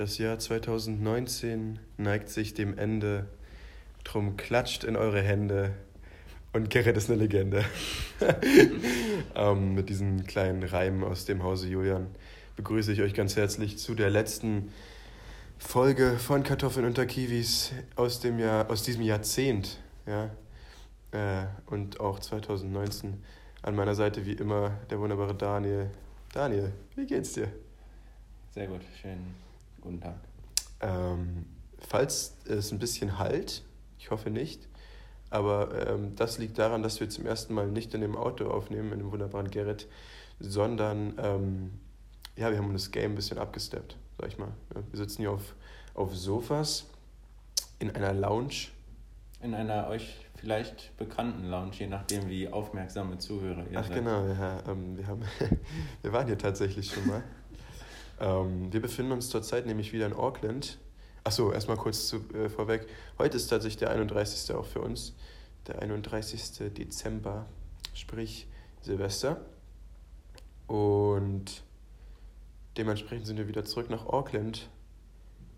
Das 0.00 0.16
Jahr 0.16 0.38
2019 0.38 1.78
neigt 1.98 2.30
sich 2.30 2.54
dem 2.54 2.78
Ende. 2.78 3.26
Drum 4.02 4.38
klatscht 4.38 4.82
in 4.82 4.96
eure 4.96 5.20
Hände. 5.20 5.74
Und 6.54 6.70
Gerrit 6.70 6.96
ist 6.96 7.10
eine 7.10 7.18
Legende. 7.18 7.66
ähm, 9.34 9.74
mit 9.74 9.90
diesem 9.90 10.26
kleinen 10.26 10.62
Reim 10.62 11.04
aus 11.04 11.26
dem 11.26 11.42
Hause 11.42 11.68
Julian 11.68 12.06
begrüße 12.56 12.92
ich 12.92 13.02
euch 13.02 13.12
ganz 13.12 13.36
herzlich 13.36 13.76
zu 13.76 13.94
der 13.94 14.08
letzten 14.08 14.72
Folge 15.58 16.16
von 16.18 16.44
Kartoffeln 16.44 16.86
unter 16.86 17.04
Kiwis 17.04 17.72
aus, 17.94 18.20
dem 18.20 18.38
Jahr, 18.38 18.70
aus 18.70 18.82
diesem 18.82 19.02
Jahrzehnt. 19.02 19.80
Ja? 20.06 20.30
Äh, 21.12 21.46
und 21.66 22.00
auch 22.00 22.20
2019 22.20 23.22
an 23.60 23.76
meiner 23.76 23.94
Seite 23.94 24.24
wie 24.24 24.32
immer 24.32 24.78
der 24.88 24.98
wunderbare 24.98 25.34
Daniel. 25.34 25.90
Daniel, 26.32 26.72
wie 26.96 27.04
geht's 27.04 27.34
dir? 27.34 27.48
Sehr 28.54 28.66
gut, 28.66 28.80
schönen 29.02 29.49
guten 29.80 30.00
Tag. 30.00 30.20
Ähm, 30.80 31.46
falls 31.78 32.36
es 32.46 32.72
ein 32.72 32.78
bisschen 32.78 33.18
halt, 33.18 33.62
ich 33.98 34.10
hoffe 34.10 34.30
nicht, 34.30 34.68
aber 35.30 35.88
ähm, 35.88 36.16
das 36.16 36.38
liegt 36.38 36.58
daran, 36.58 36.82
dass 36.82 37.00
wir 37.00 37.08
zum 37.08 37.26
ersten 37.26 37.54
Mal 37.54 37.68
nicht 37.68 37.94
in 37.94 38.00
dem 38.00 38.16
Auto 38.16 38.48
aufnehmen, 38.48 38.92
in 38.92 38.98
dem 38.98 39.12
wunderbaren 39.12 39.50
Gerrit, 39.50 39.86
sondern 40.40 41.14
ähm, 41.18 41.70
ja, 42.36 42.50
wir 42.50 42.58
haben 42.58 42.72
das 42.72 42.90
Game 42.90 43.12
ein 43.12 43.14
bisschen 43.14 43.38
abgesteppt, 43.38 43.96
sag 44.18 44.28
ich 44.28 44.38
mal. 44.38 44.52
Wir 44.90 44.98
sitzen 44.98 45.22
hier 45.22 45.30
auf, 45.30 45.54
auf 45.94 46.16
Sofas 46.16 46.86
in 47.78 47.90
einer 47.90 48.12
Lounge. 48.12 48.68
In 49.42 49.54
einer 49.54 49.88
euch 49.88 50.26
vielleicht 50.36 50.96
bekannten 50.96 51.44
Lounge, 51.44 51.72
je 51.72 51.86
nachdem, 51.86 52.28
wie 52.28 52.48
aufmerksame 52.48 53.18
Zuhörer 53.18 53.66
ihr 53.70 53.78
Ach 53.78 53.86
seid. 53.86 53.96
genau, 53.96 54.26
ja, 54.26 54.62
ähm, 54.68 54.96
wir, 54.96 55.06
haben 55.06 55.22
wir 56.02 56.12
waren 56.12 56.26
hier 56.26 56.38
tatsächlich 56.38 56.90
schon 56.92 57.06
mal. 57.06 57.22
Ähm, 58.20 58.72
wir 58.72 58.80
befinden 58.80 59.12
uns 59.12 59.30
zurzeit 59.30 59.66
nämlich 59.66 59.92
wieder 59.92 60.06
in 60.06 60.12
Auckland. 60.12 60.78
Achso, 61.24 61.52
erstmal 61.52 61.76
kurz 61.76 62.08
zu, 62.08 62.16
äh, 62.34 62.48
vorweg. 62.48 62.86
Heute 63.18 63.36
ist 63.36 63.48
tatsächlich 63.48 63.78
der 63.78 63.90
31. 63.90 64.54
auch 64.54 64.66
für 64.66 64.80
uns. 64.80 65.14
Der 65.66 65.80
31. 65.80 66.72
Dezember, 66.72 67.46
sprich 67.94 68.46
Silvester. 68.80 69.40
Und 70.66 71.62
dementsprechend 72.76 73.26
sind 73.26 73.36
wir 73.36 73.48
wieder 73.48 73.64
zurück 73.64 73.90
nach 73.90 74.06
Auckland 74.06 74.70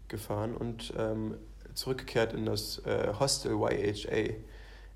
gefahren 0.09 0.57
und 0.57 0.93
ähm, 0.97 1.37
zurückgekehrt 1.75 2.33
in 2.33 2.47
das 2.47 2.79
äh, 2.85 3.13
Hostel 3.19 3.53
YHA, 3.53 4.35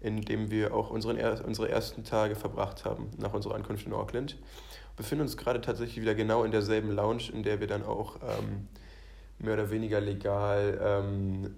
in 0.01 0.23
dem 0.23 0.51
wir 0.51 0.75
auch 0.75 0.91
unseren, 0.91 1.17
er 1.17 1.45
unsere 1.45 1.69
ersten 1.69 2.05
Tage 2.05 2.35
verbracht 2.35 2.85
haben 2.85 3.11
nach 3.19 3.33
unserer 3.33 3.55
Ankunft 3.55 3.87
in 3.87 3.93
Auckland. 3.93 4.37
Wir 4.97 5.03
befinden 5.03 5.23
uns 5.23 5.37
gerade 5.37 5.61
tatsächlich 5.61 6.01
wieder 6.01 6.15
genau 6.15 6.43
in 6.43 6.51
derselben 6.51 6.91
Lounge, 6.91 7.31
in 7.31 7.43
der 7.43 7.61
wir 7.61 7.67
dann 7.67 7.85
auch 7.85 8.17
ähm, 8.23 8.67
mehr 9.39 9.53
oder 9.53 9.71
weniger 9.71 10.01
legal 10.01 10.79
ähm, 10.83 11.55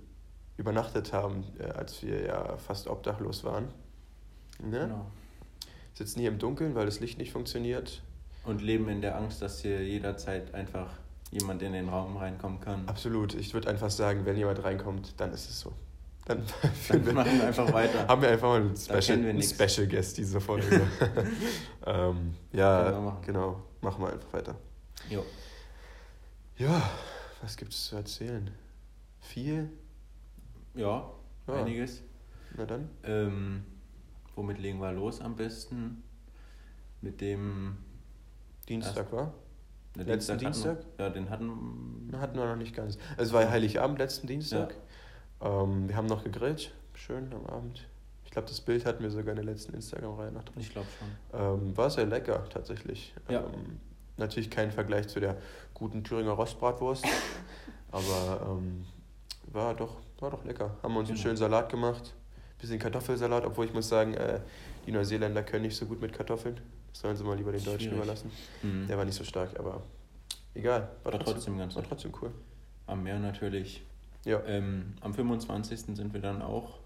übernachtet 0.57 1.13
haben, 1.13 1.45
äh, 1.61 1.67
als 1.67 2.03
wir 2.03 2.23
ja 2.23 2.57
fast 2.57 2.89
obdachlos 2.89 3.45
waren. 3.45 3.69
Ne? 4.61 4.81
Genau. 4.81 5.07
Sitzen 5.95 6.19
hier 6.19 6.31
im 6.31 6.39
Dunkeln, 6.41 6.75
weil 6.75 6.87
das 6.87 6.99
Licht 6.99 7.19
nicht 7.19 7.31
funktioniert. 7.31 8.03
Und 8.45 8.61
leben 8.61 8.89
in 8.89 9.01
der 9.01 9.17
Angst, 9.17 9.41
dass 9.41 9.61
hier 9.63 9.85
jederzeit 9.85 10.53
einfach 10.55 10.91
jemand 11.31 11.63
in 11.63 11.73
den 11.73 11.89
Raum 11.89 12.17
reinkommen 12.17 12.61
kann. 12.61 12.89
Absolut. 12.89 13.35
Ich 13.35 13.55
würde 13.55 13.69
einfach 13.69 13.91
sagen, 13.91 14.25
wenn 14.25 14.37
jemand 14.37 14.65
reinkommt, 14.65 15.15
dann 15.21 15.33
ist 15.33 15.49
es 15.49 15.61
so. 15.61 15.73
Dann, 16.29 16.43
Dann 16.89 17.15
machen 17.15 17.39
wir 17.39 17.47
einfach 17.49 17.73
weiter. 17.73 18.07
Haben 18.07 18.23
wir 18.23 18.29
einfach 18.29 18.49
mal 18.49 18.61
einen 18.61 18.77
Special, 18.77 19.23
wir 19.23 19.31
einen. 19.31 19.43
Special 19.43 19.87
Guest 19.89 20.19
diese 20.19 20.41
Folge. 20.41 20.83
ähm, 21.87 22.35
ja, 22.53 22.93
wir 22.93 23.01
machen. 23.01 23.23
genau. 23.25 23.63
Machen 23.81 24.03
wir 24.03 24.13
einfach 24.13 24.33
weiter. 24.33 24.55
Jo. 25.09 25.25
Ja, 26.59 26.91
was 27.43 27.57
gibt 27.57 27.73
es 27.73 27.87
zu 27.87 27.97
erzählen? 27.97 28.51
Viel? 29.21 29.71
Ja, 30.75 31.11
Ja. 31.47 31.55
einiges. 31.55 32.03
Na 32.57 32.67
dann. 32.67 32.89
Ähm, 33.05 33.65
womit 34.35 34.59
legen 34.59 34.81
wir 34.81 34.93
los 34.93 35.21
am 35.21 35.35
besten? 35.37 36.03
Mit 37.01 37.21
dem 37.21 37.77
Dienstag 38.69 39.11
war? 39.13 39.33
na, 39.95 40.03
Letzten 40.03 40.33
hatten 40.33 40.45
Dienstag? 40.45 40.79
Wir, 40.97 41.07
ja, 41.07 41.11
den 41.11 41.31
hatten 41.31 42.11
Hatten 42.19 42.37
wir 42.39 42.47
noch 42.47 42.57
nicht 42.57 42.75
ganz. 42.75 42.99
Es 43.17 43.33
war 43.33 43.43
ja 43.43 43.51
Heiligabend 43.51 43.99
letzten 43.99 44.27
Dienstag. 44.27 44.75
Ähm, 45.41 45.89
wir 45.89 45.97
haben 45.97 46.07
noch 46.07 46.25
gegrillt. 46.25 46.73
Schön 46.95 47.33
am 47.33 47.47
Abend. 47.47 47.87
Ich 48.25 48.31
glaube, 48.31 48.49
das 48.49 48.61
Bild 48.61 48.85
hatten 48.85 49.03
wir 49.03 49.11
sogar 49.11 49.31
in 49.31 49.37
der 49.37 49.45
letzten 49.45 49.75
Instagram-Reihe 49.75 50.33
noch 50.33 50.45
drin. 50.45 50.55
ich 50.61 50.71
glaube 50.71 50.87
schon. 50.99 51.41
Ähm, 51.41 51.77
war 51.77 51.89
sehr 51.91 52.07
lecker, 52.07 52.45
tatsächlich. 52.51 53.15
Ja. 53.29 53.41
Ähm, 53.41 53.81
natürlich 54.17 54.51
kein 54.51 54.71
Vergleich 54.71 55.09
zu 55.09 55.21
der 55.21 55.37
guten 55.75 56.05
Thüringer 56.05 56.33
Rostbratwurst, 56.33 57.05
aber 57.93 58.47
ähm, 58.59 58.85
war, 59.53 59.75
doch, 59.75 59.97
war 60.19 60.31
doch 60.31 60.45
lecker. 60.45 60.77
Haben 60.83 60.95
wir 60.95 61.01
uns 61.01 61.09
einen 61.09 61.17
Genau. 61.17 61.23
schönen 61.29 61.37
Salat 61.37 61.69
gemacht, 61.71 62.15
bisschen 62.59 62.79
Kartoffelsalat, 62.79 63.45
obwohl 63.47 63.67
ich 63.67 63.73
muss 63.73 63.89
sagen, 63.89 64.15
äh, 64.15 64.41
die 64.87 64.93
Neuseeländer 64.93 65.43
können 65.45 65.63
nicht 65.63 65.77
so 65.77 65.87
gut 65.87 66.01
mit 66.01 66.13
Kartoffeln. 66.13 66.61
Das 66.91 67.01
sollen 67.01 67.17
sie 67.17 67.23
mal 67.25 67.37
lieber 67.37 67.53
den 67.53 67.63
Deutschen 67.65 67.81
Schwierig. 67.91 67.97
überlassen. 67.99 68.31
Mhm. 68.63 68.89
Der 68.89 68.99
war 68.99 69.05
nicht 69.05 69.15
so 69.15 69.23
stark, 69.25 69.59
aber 69.59 69.83
egal. 70.55 70.89
War 71.05 71.13
trotzdem 71.19 71.57
ganz 71.57 71.77
war 71.77 71.85
trotzdem 71.85 72.13
cool. 72.21 72.33
Am 72.87 73.03
Meer 73.05 73.19
natürlich. 73.21 73.83
Ja. 74.29 74.43
Ähm, 74.47 74.95
am 75.01 75.15
25. 75.15 75.97
sind 75.97 76.13
wir 76.13 76.21
dann 76.21 76.43
auch 76.43 76.79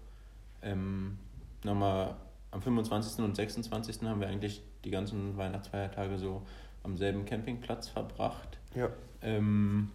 ähm, 0.61 1.17
nochmal, 1.63 2.15
am 2.51 2.61
25. 2.61 3.23
und 3.23 3.35
26. 3.35 4.01
haben 4.03 4.21
wir 4.21 4.27
eigentlich 4.27 4.63
die 4.85 4.91
ganzen 4.91 5.35
Weihnachtsfeiertage 5.35 6.17
so 6.17 6.43
am 6.83 6.95
selben 6.95 7.25
Campingplatz 7.25 7.89
verbracht. 7.89 8.57
Ja. 8.75 8.89
Ähm, 9.21 9.91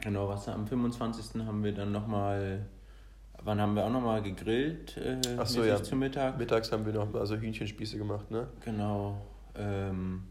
genau, 0.00 0.28
was 0.28 0.48
am 0.48 0.66
25. 0.66 1.42
haben 1.44 1.62
wir 1.62 1.72
dann 1.72 1.92
nochmal, 1.92 2.66
wann 3.44 3.60
haben 3.60 3.76
wir 3.76 3.84
auch 3.84 3.90
nochmal 3.90 4.22
gegrillt? 4.22 4.96
Äh, 4.96 5.20
Ach 5.38 5.46
so, 5.46 5.64
ja. 5.64 5.80
Zum 5.80 6.00
Mittag. 6.00 6.36
Mittags 6.36 6.72
haben 6.72 6.84
wir 6.84 6.92
noch 6.92 7.14
also 7.14 7.36
Hühnchenspieße 7.36 7.96
gemacht, 7.96 8.28
ne? 8.30 8.48
Genau. 8.64 9.18
Ähm, 9.54 10.24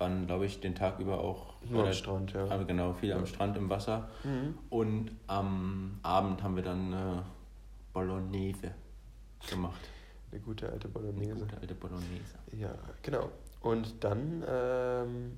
waren, 0.00 0.26
glaube 0.26 0.46
ich, 0.46 0.60
den 0.60 0.74
Tag 0.74 0.98
über 0.98 1.18
auch 1.20 1.54
Nur 1.68 1.86
am 1.86 1.92
Strand, 1.92 2.32
ja. 2.32 2.44
aber 2.48 2.64
genau, 2.64 2.92
viel 2.94 3.12
am 3.12 3.20
Ja. 3.20 3.26
Strand 3.26 3.56
im 3.56 3.68
Wasser. 3.70 4.08
Mhm. 4.24 4.58
Und 4.70 5.10
am 5.26 5.98
Abend 6.02 6.42
haben 6.42 6.56
wir 6.56 6.62
dann 6.62 6.92
äh, 6.92 7.22
Bolognese 7.92 8.72
gemacht. 9.50 9.80
Eine 10.30 10.40
gute 10.40 10.68
alte 10.70 10.86
Eine 10.88 10.92
Bolognese. 10.94 11.34
gute 11.34 11.56
alte 11.60 11.74
Bolognese. 11.74 12.34
Ja, 12.52 12.74
genau. 13.02 13.30
Und 13.60 14.04
dann 14.04 14.44
ähm, 14.48 15.32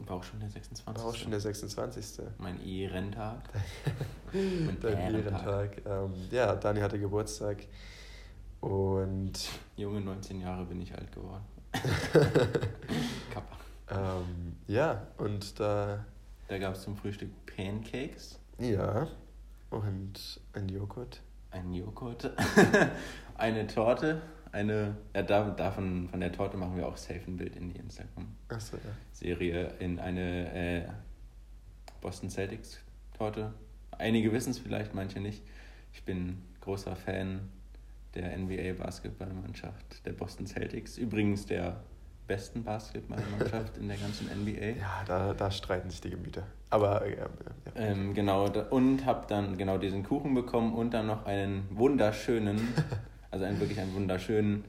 War 0.00 0.16
auch 0.16 0.24
schon 0.24 0.40
der 0.40 0.50
26. 0.50 0.86
war 0.86 1.04
auch 1.10 1.14
schon 1.14 1.30
der 1.30 1.40
26. 1.40 2.22
mein 2.38 2.64
Ehrentag. 2.66 3.42
mein 4.32 4.78
Dein 4.80 5.14
Ehrentag. 5.14 5.80
Ähm, 5.86 6.12
ja, 6.30 6.54
Dani 6.56 6.80
hatte 6.80 6.98
Geburtstag. 6.98 7.58
Und 8.60 9.32
Junge, 9.76 10.00
19 10.02 10.40
Jahre 10.40 10.64
bin 10.66 10.80
ich 10.82 10.94
alt 10.94 11.10
geworden. 11.12 11.44
Kappa. 13.30 13.56
ähm, 13.90 14.56
ja, 14.66 15.06
und 15.18 15.58
da, 15.58 16.04
Da 16.48 16.58
gab 16.58 16.74
es 16.74 16.82
zum 16.82 16.96
Frühstück 16.96 17.30
Pancakes, 17.46 18.38
ja, 18.58 19.06
und 19.70 20.40
ein 20.52 20.68
Joghurt. 20.68 21.20
einen 21.50 21.74
Joghurt, 21.74 22.30
eine 23.36 23.66
Torte, 23.66 24.20
eine, 24.52 24.96
ja, 25.14 25.22
da, 25.22 25.50
davon, 25.50 26.08
von 26.08 26.20
der 26.20 26.32
Torte 26.32 26.56
machen 26.56 26.76
wir 26.76 26.88
auch 26.88 26.96
safe 26.96 27.22
ein 27.26 27.36
Bild 27.36 27.56
in 27.56 27.68
die 27.68 27.78
Achso, 27.78 27.96
ja. 27.96 28.50
Instagram-Serie, 28.50 29.74
in 29.78 29.98
eine 30.00 30.52
äh, 30.54 30.88
Boston 32.00 32.30
Celtics 32.30 32.80
Torte. 33.16 33.52
Einige 33.92 34.32
wissen 34.32 34.50
es 34.50 34.58
vielleicht, 34.58 34.94
manche 34.94 35.20
nicht. 35.20 35.42
Ich 35.92 36.04
bin 36.04 36.42
großer 36.60 36.96
Fan 36.96 37.48
der 38.14 38.36
NBA-Basketballmannschaft 38.36 40.04
der 40.06 40.12
Boston 40.12 40.46
Celtics. 40.46 40.98
Übrigens 40.98 41.46
der 41.46 41.80
besten 42.26 42.62
Basketballmannschaft 42.62 43.76
in 43.78 43.88
der 43.88 43.96
ganzen 43.96 44.26
NBA. 44.28 44.78
Ja, 44.80 45.02
da, 45.06 45.34
da 45.34 45.50
streiten 45.50 45.90
sich 45.90 46.00
die 46.00 46.10
Gemüter. 46.10 46.44
Aber, 46.70 47.04
äh, 47.04 47.16
ja, 47.16 47.26
ja. 47.26 47.26
Ähm, 47.74 48.14
genau, 48.14 48.46
und 48.70 49.04
habe 49.04 49.26
dann 49.28 49.58
genau 49.58 49.78
diesen 49.78 50.04
Kuchen 50.04 50.34
bekommen 50.34 50.72
und 50.74 50.94
dann 50.94 51.06
noch 51.08 51.26
einen 51.26 51.66
wunderschönen, 51.70 52.68
also 53.32 53.44
einen 53.44 53.58
wirklich 53.58 53.80
einen 53.80 53.94
wunderschönen 53.94 54.64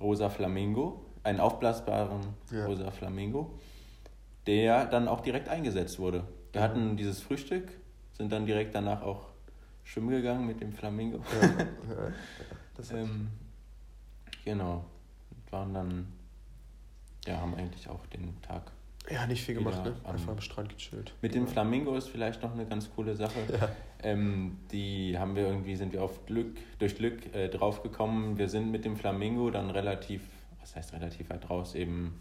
rosa 0.00 0.30
Flamingo, 0.30 1.04
einen 1.24 1.40
aufblasbaren 1.40 2.20
Ja. 2.52 2.66
rosa 2.66 2.90
Flamingo, 2.92 3.58
der 4.46 4.86
dann 4.86 5.08
auch 5.08 5.20
direkt 5.20 5.48
eingesetzt 5.48 5.98
wurde. 5.98 6.24
Wir 6.52 6.62
hatten 6.62 6.96
dieses 6.96 7.20
Frühstück, 7.20 7.68
sind 8.12 8.32
dann 8.32 8.46
direkt 8.46 8.74
danach 8.74 9.02
auch 9.02 9.26
schwimmen 9.82 10.10
gegangen 10.10 10.46
mit 10.46 10.60
dem 10.60 10.72
Flamingo. 10.72 11.18
ja, 11.18 11.48
ja, 11.48 11.58
ja. 12.08 12.14
Das 12.80 12.92
ähm, 12.92 13.28
genau, 14.44 14.84
und 15.30 15.52
waren 15.52 15.74
dann, 15.74 16.06
ja, 17.26 17.40
haben 17.40 17.54
eigentlich 17.54 17.88
auch 17.88 18.04
den 18.06 18.40
Tag 18.42 18.70
ja, 19.10 19.26
nicht 19.26 19.42
viel 19.42 19.54
gemacht, 19.54 19.82
ne? 19.84 19.94
Einfach 20.04 20.32
am 20.32 20.40
Strand 20.40 20.68
gechillt. 20.76 21.12
Mit 21.22 21.34
dem 21.34 21.46
Flamingo 21.48 21.96
ist 21.96 22.08
vielleicht 22.08 22.42
noch 22.42 22.52
eine 22.52 22.66
ganz 22.66 22.90
coole 22.94 23.16
Sache. 23.16 23.40
Ja. 23.60 23.68
Ähm, 24.02 24.56
die 24.70 25.18
haben 25.18 25.34
wir 25.36 25.46
irgendwie, 25.46 25.74
sind 25.76 25.92
wir 25.92 26.02
auf 26.02 26.24
Glück, 26.26 26.56
durch 26.78 26.96
Glück 26.96 27.34
äh, 27.34 27.48
draufgekommen. 27.48 28.38
Wir 28.38 28.48
sind 28.48 28.70
mit 28.70 28.84
dem 28.84 28.96
Flamingo 28.96 29.50
dann 29.50 29.70
relativ, 29.70 30.22
was 30.60 30.76
heißt 30.76 30.92
relativ 30.92 31.28
weit 31.30 31.48
raus, 31.50 31.74
eben 31.74 32.20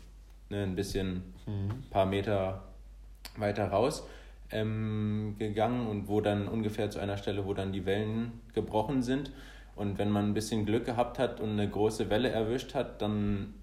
ne, 0.50 0.64
ein 0.64 0.76
bisschen, 0.76 1.24
Mhm. 1.46 1.70
ein 1.72 1.86
paar 1.90 2.06
Meter 2.06 2.64
weiter 3.38 3.70
raus. 3.70 4.04
ähm, 4.52 5.36
gegangen 5.38 5.86
und 5.86 6.08
wo 6.08 6.22
dann 6.22 6.48
ungefähr 6.48 6.90
zu 6.90 6.98
einer 7.00 7.18
Stelle, 7.18 7.46
wo 7.46 7.54
dann 7.54 7.72
die 7.72 7.86
Wellen 7.86 8.42
gebrochen 8.54 9.04
sind. 9.04 9.32
Und 9.80 9.98
wenn 9.98 10.10
man 10.10 10.26
ein 10.26 10.34
bisschen 10.34 10.66
Glück 10.66 10.84
gehabt 10.84 11.20
hat 11.20 11.40
und 11.40 11.52
eine 11.52 11.70
große 11.70 12.10
Welle 12.10 12.30
erwischt 12.30 12.76
hat, 12.76 13.02
dann 13.02 13.54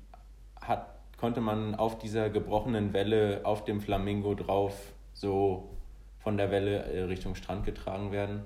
hat, 0.58 0.88
konnte 1.18 1.42
man 1.42 1.74
auf 1.74 1.98
dieser 1.98 2.30
gebrochenen 2.30 2.94
Welle 2.94 3.42
auf 3.44 3.64
dem 3.64 3.82
Flamingo 3.82 4.34
drauf 4.34 4.94
so 5.12 5.68
von 6.18 6.38
der 6.38 6.50
Welle 6.50 6.84
äh, 6.84 7.02
Richtung 7.02 7.34
Strand 7.34 7.66
getragen 7.66 8.12
werden. 8.12 8.44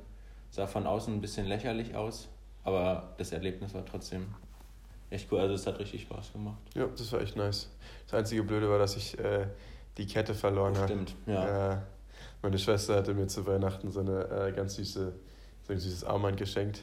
Sah 0.51 0.67
von 0.67 0.85
außen 0.85 1.15
ein 1.15 1.21
bisschen 1.21 1.47
lächerlich 1.47 1.95
aus, 1.95 2.29
aber 2.65 3.15
das 3.19 3.31
Erlebnis 3.31 3.73
war 3.73 3.87
trotzdem 3.87 4.35
echt 5.11 5.31
cool. 5.31 5.39
Also 5.39 5.55
es 5.55 5.65
hat 5.65 5.79
richtig 5.79 6.03
Spaß 6.03 6.33
gemacht. 6.33 6.59
Ja, 6.75 6.87
das 6.89 7.13
war 7.13 7.21
echt 7.21 7.37
nice. 7.37 7.71
Das 8.07 8.19
einzige 8.19 8.43
Blöde 8.43 8.69
war, 8.69 8.81
dass 8.81 8.97
ich 8.97 9.17
äh, 9.21 9.47
die 9.97 10.09
Kette 10.09 10.35
verloren 10.35 10.77
habe. 10.77 10.89
Stimmt, 10.89 11.15
ja. 11.25 11.75
Äh, 11.75 11.79
meine 12.43 12.59
Schwester 12.59 12.97
hatte 12.97 13.15
mir 13.15 13.29
zu 13.29 13.47
Weihnachten 13.47 13.93
so 13.93 14.01
eine 14.01 14.25
äh, 14.25 14.51
ganz 14.51 14.75
süße, 14.75 15.13
so 15.63 15.73
ein 15.73 15.79
süßes 15.79 16.03
Armband 16.03 16.37
geschenkt. 16.37 16.83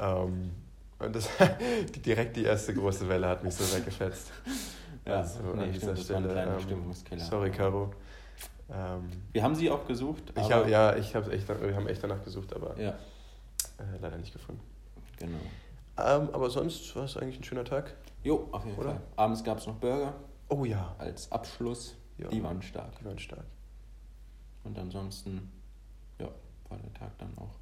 Ähm, 0.00 0.50
und 0.98 1.14
das, 1.14 1.28
direkt 2.04 2.36
die 2.36 2.44
erste 2.44 2.74
große 2.74 3.08
Welle 3.08 3.28
hat 3.28 3.44
mich 3.44 3.54
so 3.54 3.76
weggefetzt. 3.76 4.32
Ja, 5.06 5.16
also 5.16 5.40
nee, 5.54 5.62
an 5.62 5.72
dieser 5.72 5.96
stimmt, 5.96 6.26
Stelle. 6.26 6.58
Ähm, 7.10 7.18
sorry, 7.18 7.50
Caro. 7.50 7.92
Ähm, 8.72 9.10
wir 9.32 9.42
haben 9.42 9.54
sie 9.54 9.70
auch 9.70 9.86
gesucht. 9.86 10.22
Ich 10.36 10.52
hab, 10.52 10.68
ja, 10.68 10.94
ich 10.96 11.14
hab's 11.14 11.28
echt, 11.28 11.48
wir 11.48 11.74
haben 11.74 11.88
echt 11.88 12.02
danach 12.02 12.22
gesucht, 12.22 12.54
aber 12.54 12.78
ja. 12.78 12.90
äh, 12.90 13.98
leider 14.00 14.18
nicht 14.18 14.32
gefunden. 14.32 14.62
Genau. 15.18 15.38
Ähm, 15.98 16.28
aber 16.32 16.50
sonst 16.50 16.94
war 16.96 17.04
es 17.04 17.16
eigentlich 17.16 17.40
ein 17.40 17.44
schöner 17.44 17.64
Tag. 17.64 17.94
Jo, 18.22 18.48
auf 18.52 18.64
jeden 18.64 18.78
Oder? 18.78 18.90
Fall. 18.90 19.00
Abends 19.16 19.42
gab 19.42 19.58
es 19.58 19.66
noch 19.66 19.76
Burger. 19.76 20.14
Oh 20.48 20.64
ja. 20.64 20.94
Als 20.98 21.30
Abschluss. 21.32 21.96
Ja. 22.18 22.28
Die 22.28 22.42
waren 22.42 22.60
stark. 22.62 22.98
Die 23.00 23.04
waren 23.04 23.18
stark. 23.18 23.44
Und 24.64 24.78
ansonsten, 24.78 25.50
ja, 26.18 26.28
war 26.68 26.78
der 26.78 26.92
Tag 26.92 27.16
dann 27.18 27.32
auch 27.38 27.59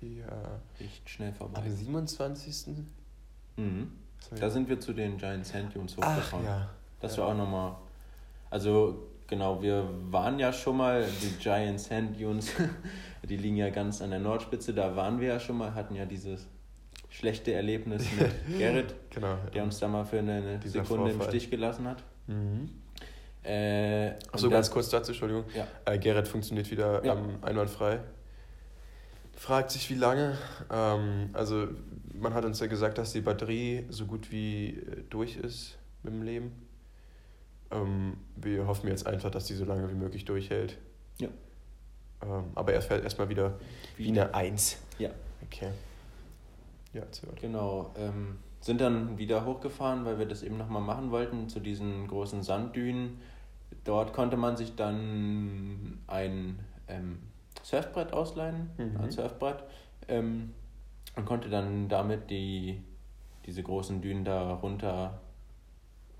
ja. 0.00 0.60
echt 0.78 1.08
schnell 1.08 1.32
vorbei. 1.32 1.60
Am 1.60 1.70
27. 1.70 2.74
Mhm. 3.56 3.92
Da 4.38 4.50
sind 4.50 4.68
wir 4.68 4.80
zu 4.80 4.92
den 4.92 5.16
Giant 5.18 5.46
Sand 5.46 5.74
Dunes 5.74 5.96
hochgefahren. 5.96 6.44
ja. 6.44 6.70
Das 7.00 7.16
ja. 7.16 7.22
war 7.22 7.30
auch 7.30 7.36
nochmal. 7.36 7.76
Also, 8.50 9.08
genau, 9.26 9.60
wir 9.62 9.88
waren 10.10 10.38
ja 10.38 10.52
schon 10.52 10.78
mal, 10.78 11.04
die 11.22 11.36
Giant 11.38 11.80
Sand 11.80 12.20
Dunes, 12.20 12.52
die 13.22 13.36
liegen 13.36 13.56
ja 13.56 13.70
ganz 13.70 14.00
an 14.02 14.10
der 14.10 14.20
Nordspitze, 14.20 14.72
da 14.72 14.96
waren 14.96 15.20
wir 15.20 15.28
ja 15.28 15.40
schon 15.40 15.58
mal, 15.58 15.74
hatten 15.74 15.94
ja 15.94 16.04
dieses 16.04 16.46
schlechte 17.08 17.52
Erlebnis 17.52 18.04
mit 18.18 18.58
Gerrit, 18.58 18.94
genau, 19.10 19.36
der 19.54 19.62
uns 19.62 19.78
da 19.78 19.88
mal 19.88 20.04
für 20.04 20.18
eine 20.18 20.60
Sekunde 20.64 20.84
Vorfall. 20.84 21.12
im 21.12 21.22
Stich 21.22 21.50
gelassen 21.50 21.86
hat. 21.86 22.02
Mhm. 22.26 22.70
Äh, 23.42 24.14
Achso, 24.32 24.50
ganz 24.50 24.70
kurz 24.70 24.88
dazu, 24.88 25.12
Entschuldigung. 25.12 25.44
Ja. 25.54 25.66
Äh, 25.84 25.98
Gerrit 25.98 26.26
funktioniert 26.26 26.68
wieder 26.70 27.04
ja. 27.04 27.14
ähm, 27.14 27.38
einwandfrei. 27.42 28.00
Fragt 29.36 29.70
sich, 29.70 29.88
wie 29.90 29.94
lange. 29.94 30.36
Ähm, 30.70 31.30
also, 31.32 31.68
man 32.14 32.34
hat 32.34 32.44
uns 32.44 32.60
ja 32.60 32.66
gesagt, 32.66 32.98
dass 32.98 33.12
die 33.12 33.20
Batterie 33.20 33.84
so 33.90 34.06
gut 34.06 34.30
wie 34.30 34.70
äh, 34.70 35.04
durch 35.10 35.36
ist 35.36 35.78
mit 36.02 36.12
dem 36.14 36.22
Leben. 36.22 36.52
Ähm, 37.70 38.16
wir 38.36 38.66
hoffen 38.66 38.88
jetzt 38.88 39.06
einfach, 39.06 39.30
dass 39.30 39.44
die 39.44 39.54
so 39.54 39.64
lange 39.64 39.88
wie 39.90 39.94
möglich 39.94 40.24
durchhält. 40.24 40.78
Ja. 41.18 41.28
Ähm, 42.22 42.44
aber 42.54 42.72
er 42.72 42.82
fällt 42.82 43.04
erstmal 43.04 43.28
wieder 43.28 43.58
wie 43.96 44.08
eine 44.08 44.34
Eins. 44.34 44.78
Ja. 44.98 45.10
Okay. 45.44 45.70
Ja, 46.94 47.10
zuhört. 47.12 47.40
Genau. 47.40 47.94
Ähm, 47.96 48.38
sind 48.60 48.80
dann 48.80 49.18
wieder 49.18 49.44
hochgefahren, 49.44 50.04
weil 50.04 50.18
wir 50.18 50.26
das 50.26 50.42
eben 50.42 50.56
nochmal 50.56 50.82
machen 50.82 51.10
wollten, 51.10 51.48
zu 51.48 51.60
diesen 51.60 52.08
großen 52.08 52.42
Sanddünen 52.42 53.20
Dort 53.84 54.12
konnte 54.12 54.36
man 54.36 54.56
sich 54.56 54.74
dann 54.74 55.98
ein 56.06 56.58
ähm, 56.88 57.18
Surfbrett 57.62 58.12
ausleihen, 58.12 58.70
mhm. 58.76 58.96
ein 59.00 59.10
Surfbrett, 59.10 59.62
ähm, 60.08 60.54
und 61.16 61.24
konnte 61.24 61.48
dann 61.48 61.88
damit 61.88 62.30
die, 62.30 62.82
diese 63.46 63.62
großen 63.62 64.00
Dünen 64.02 64.24
da 64.24 64.54
runter 64.54 65.20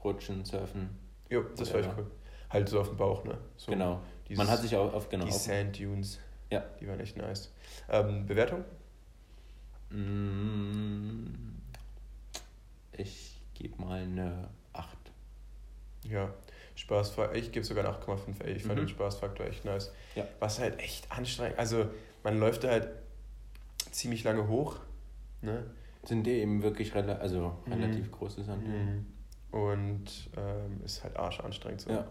rutschen, 0.03 0.45
surfen. 0.45 0.91
Jo, 1.29 1.45
das 1.57 1.73
war 1.73 1.81
echt 1.81 1.91
cool. 1.97 2.11
Halt 2.49 2.69
so 2.69 2.81
auf 2.81 2.89
dem 2.89 2.97
Bauch, 2.97 3.25
ne? 3.25 3.37
So 3.57 3.73
genau. 3.73 4.01
Dieses, 4.29 4.39
man 4.39 4.49
hat 4.49 4.61
sich 4.61 4.75
auch 4.77 4.93
auf, 4.93 5.09
genau. 5.09 5.25
Die 5.25 5.33
Sand 5.33 5.79
Dunes. 5.79 6.21
Ja. 6.51 6.65
Die 6.81 6.87
waren 6.87 7.01
echt 7.01 7.17
nice. 7.17 7.53
Ähm, 7.89 8.27
Bewertung? 8.27 8.65
Mm, 9.91 11.27
ich 12.93 13.41
gebe 13.55 13.81
mal 13.83 14.03
eine 14.03 14.49
8. 14.73 14.97
Ja, 16.05 16.33
Spaßfaktor, 16.77 17.35
ich 17.35 17.53
gebe 17.53 17.65
sogar 17.65 17.85
eine 17.85 17.97
8,5, 17.97 18.45
ey, 18.45 18.53
ich 18.53 18.63
fand 18.63 18.77
mhm. 18.77 18.85
den 18.85 18.89
Spaßfaktor 18.89 19.47
echt 19.47 19.65
nice. 19.65 19.93
Ja. 20.15 20.27
Was 20.39 20.61
halt 20.61 20.79
echt 20.79 21.11
anstrengend, 21.11 21.59
also 21.59 21.87
man 22.23 22.39
läuft 22.39 22.65
da 22.65 22.69
halt 22.69 22.89
ziemlich 23.91 24.25
lange 24.25 24.47
hoch, 24.47 24.77
ne? 25.41 25.65
Sind 26.05 26.25
die 26.25 26.33
eben 26.33 26.63
wirklich 26.63 26.95
rela 26.95 27.15
also 27.17 27.57
mhm. 27.65 27.73
relativ 27.73 28.13
große 28.13 28.45
Sandhügel. 28.45 28.79
Mhm. 28.79 29.07
Und 29.51 30.31
ähm, 30.37 30.83
ist 30.85 31.03
halt 31.03 31.17
arschanstrengend 31.17 31.81
so. 31.81 31.91
Ja. 31.91 32.07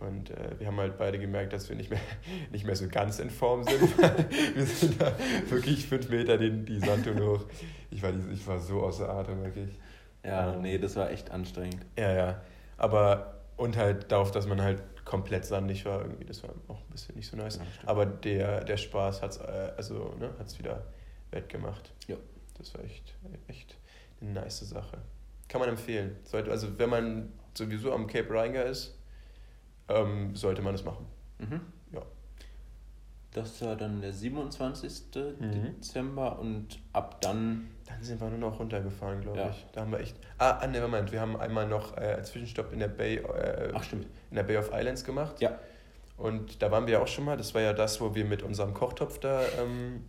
Und 0.00 0.30
äh, 0.30 0.58
wir 0.58 0.66
haben 0.66 0.78
halt 0.78 0.98
beide 0.98 1.18
gemerkt, 1.18 1.52
dass 1.52 1.68
wir 1.68 1.76
nicht 1.76 1.90
mehr, 1.90 2.00
nicht 2.50 2.64
mehr 2.64 2.74
so 2.74 2.88
ganz 2.88 3.18
in 3.18 3.30
Form 3.30 3.64
sind. 3.64 3.80
wir 4.54 4.66
sind 4.66 5.00
da 5.00 5.12
wirklich 5.48 5.86
fünf 5.86 6.08
Meter 6.08 6.38
den, 6.38 6.64
die 6.64 6.80
Sandtun 6.80 7.22
hoch. 7.22 7.44
Ich 7.90 8.02
war, 8.02 8.12
ich 8.32 8.46
war 8.46 8.58
so 8.58 8.82
außer 8.82 9.08
Atem, 9.08 9.42
wirklich. 9.42 9.78
Ja, 10.24 10.56
nee, 10.56 10.78
das 10.78 10.96
war 10.96 11.10
echt 11.10 11.30
anstrengend. 11.30 11.84
Ja, 11.98 12.12
ja. 12.12 12.40
Aber 12.76 13.33
und 13.56 13.76
halt 13.76 14.10
darauf, 14.10 14.30
dass 14.30 14.46
man 14.46 14.60
halt 14.60 14.82
komplett 15.04 15.44
sandig 15.44 15.84
war, 15.84 16.00
irgendwie, 16.00 16.24
das 16.24 16.42
war 16.42 16.50
auch 16.68 16.80
ein 16.80 16.90
bisschen 16.90 17.14
nicht 17.14 17.30
so 17.30 17.36
nice. 17.36 17.56
Ja, 17.56 17.64
Aber 17.86 18.06
der, 18.06 18.64
der 18.64 18.76
Spaß 18.76 19.22
hat 19.22 19.32
es 19.32 19.36
äh, 19.38 19.72
also, 19.76 20.14
ne, 20.18 20.34
wieder 20.58 20.84
wettgemacht. 21.30 21.92
Ja. 22.08 22.16
Das 22.58 22.74
war 22.74 22.84
echt, 22.84 23.14
echt 23.48 23.76
eine 24.20 24.32
nice 24.32 24.60
Sache. 24.60 24.98
Kann 25.48 25.60
man 25.60 25.68
empfehlen. 25.68 26.16
Sollte, 26.22 26.50
also 26.50 26.78
wenn 26.78 26.88
man 26.88 27.32
sowieso 27.52 27.92
am 27.92 28.06
Cape 28.06 28.32
Reinga 28.32 28.62
ist, 28.62 28.98
ähm, 29.88 30.34
sollte 30.34 30.62
man 30.62 30.74
es 30.74 30.84
machen. 30.84 31.06
Mhm. 31.38 31.60
Ja. 31.92 32.02
Das 33.32 33.60
war 33.62 33.76
dann 33.76 34.00
der 34.00 34.12
27. 34.12 34.90
Mhm. 35.40 35.50
Dezember 35.50 36.38
und 36.38 36.80
ab 36.92 37.20
dann. 37.20 37.70
Dann 37.94 38.02
sind 38.02 38.20
wir 38.20 38.28
nur 38.28 38.38
noch 38.38 38.58
runtergefahren, 38.58 39.20
glaube 39.20 39.38
ja. 39.38 39.50
ich. 39.50 39.66
Da 39.72 39.82
haben 39.82 39.92
wir 39.92 40.00
echt. 40.00 40.16
Ah, 40.38 40.58
ah 40.60 40.66
ne, 40.66 40.80
Moment, 40.80 41.12
wir 41.12 41.20
haben 41.20 41.36
einmal 41.36 41.66
noch 41.66 41.96
äh, 41.96 42.22
Zwischenstopp 42.22 42.72
in 42.72 42.80
der 42.80 42.88
Bay. 42.88 43.16
Äh, 43.16 43.70
Ach, 43.72 43.82
stimmt. 43.84 44.06
In 44.30 44.36
der 44.36 44.42
Bay 44.42 44.56
of 44.56 44.70
Islands 44.72 45.04
gemacht. 45.04 45.40
Ja. 45.40 45.58
Und 46.16 46.62
da 46.62 46.70
waren 46.70 46.86
wir 46.86 46.94
ja 46.94 47.00
auch 47.00 47.08
schon 47.08 47.24
mal. 47.24 47.36
Das 47.36 47.54
war 47.54 47.62
ja 47.62 47.72
das, 47.72 48.00
wo 48.00 48.14
wir 48.14 48.24
mit 48.24 48.42
unserem 48.42 48.74
Kochtopf 48.74 49.18
da 49.18 49.42
ähm, 49.60 50.04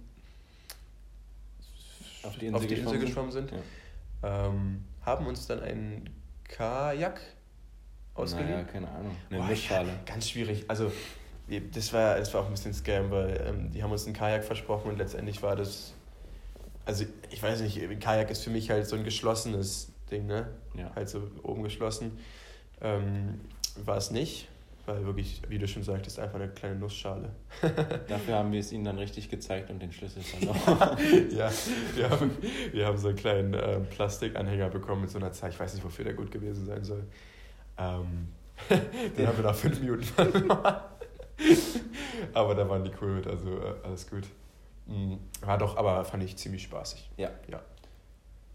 auf 2.24 2.38
die 2.38 2.48
Insel, 2.48 2.56
auf 2.56 2.68
die 2.68 2.76
Insel 2.76 3.00
geschwommen 3.00 3.32
sind. 3.32 3.52
Ja. 3.52 4.48
Ähm, 4.48 4.84
haben 5.02 5.28
uns 5.28 5.46
dann 5.46 5.62
einen 5.62 6.10
Kajak 6.46 7.22
ausgeliehen. 8.16 8.52
Naja, 8.52 8.64
keine 8.64 8.90
Ahnung. 8.90 9.16
Eine 9.30 9.40
Boah, 9.40 9.54
ja, 9.54 9.86
ganz 10.06 10.30
schwierig. 10.30 10.66
Also 10.68 10.92
das 11.72 11.94
war, 11.94 12.18
das 12.18 12.34
war 12.34 12.42
auch 12.42 12.46
ein 12.46 12.52
bisschen 12.52 12.74
Scam, 12.74 13.12
weil 13.12 13.40
ähm, 13.48 13.72
die 13.72 13.84
haben 13.84 13.92
uns 13.92 14.06
einen 14.06 14.16
Kajak 14.16 14.44
versprochen 14.44 14.90
und 14.92 14.98
letztendlich 14.98 15.42
war 15.44 15.56
das. 15.56 15.94
Also 16.86 17.06
ich 17.32 17.42
weiß 17.42 17.62
nicht, 17.62 17.82
ein 17.82 18.00
Kajak 18.00 18.30
ist 18.30 18.44
für 18.44 18.52
mich 18.52 18.70
halt 18.70 18.86
so 18.86 18.96
ein 18.96 19.04
geschlossenes 19.04 19.92
Ding, 20.12 20.28
ne? 20.28 20.48
Ja. 20.78 20.92
Halt 20.96 21.10
so 21.10 21.24
oben 21.44 21.64
geschlossen. 21.64 22.20
Ähm, 22.82 23.42
war 23.84 23.98
es 23.98 24.12
nicht, 24.12 24.48
weil 24.86 25.04
wirklich, 25.06 25.42
wie 25.48 25.58
du 25.58 25.68
schon 25.68 25.84
sagtest, 25.84 26.20
einfach 26.20 26.40
eine 26.40 26.50
kleine 26.50 26.76
Nussschale. 26.76 27.30
Dafür 28.08 28.36
haben 28.36 28.52
wir 28.52 28.60
es 28.60 28.72
ihnen 28.72 28.86
dann 28.86 29.00
richtig 29.00 29.30
gezeigt 29.30 29.70
und 29.72 29.82
den 29.82 29.92
Schlüssel 29.92 30.22
verloren. 30.22 30.98
ja, 31.32 31.52
wir 31.96 32.10
haben, 32.10 32.32
wir 32.72 32.86
haben 32.86 32.98
so 32.98 33.08
einen 33.08 33.18
kleinen 33.18 33.54
äh, 33.54 33.80
Plastikanhänger 33.80 34.70
bekommen 34.70 35.02
mit 35.02 35.10
so 35.10 35.18
einer 35.18 35.32
Zeit. 35.32 35.54
Ich 35.54 35.60
weiß 35.60 35.74
nicht, 35.74 35.84
wofür 35.84 36.06
der 36.06 36.14
gut 36.14 36.32
gewesen 36.32 36.66
sein 36.66 36.84
soll. 36.84 37.04
Ähm, 37.78 38.28
den 39.18 39.28
haben 39.28 39.38
wir 39.38 39.44
nach 39.44 39.56
fünf 39.56 39.80
Minuten 39.80 40.04
verloren. 40.04 40.76
aber 42.34 42.56
da 42.56 42.70
waren 42.70 42.84
die 42.84 42.92
cool 43.02 43.16
mit, 43.16 43.28
also 43.28 43.50
äh, 43.50 43.74
alles 43.84 44.10
gut. 44.10 44.24
Mhm. 44.88 45.20
War 45.42 45.58
doch, 45.58 45.78
aber 45.78 46.06
fand 46.06 46.24
ich 46.24 46.38
ziemlich 46.38 46.64
spaßig. 46.64 47.10
Ja. 47.18 47.30
ja. 47.48 47.62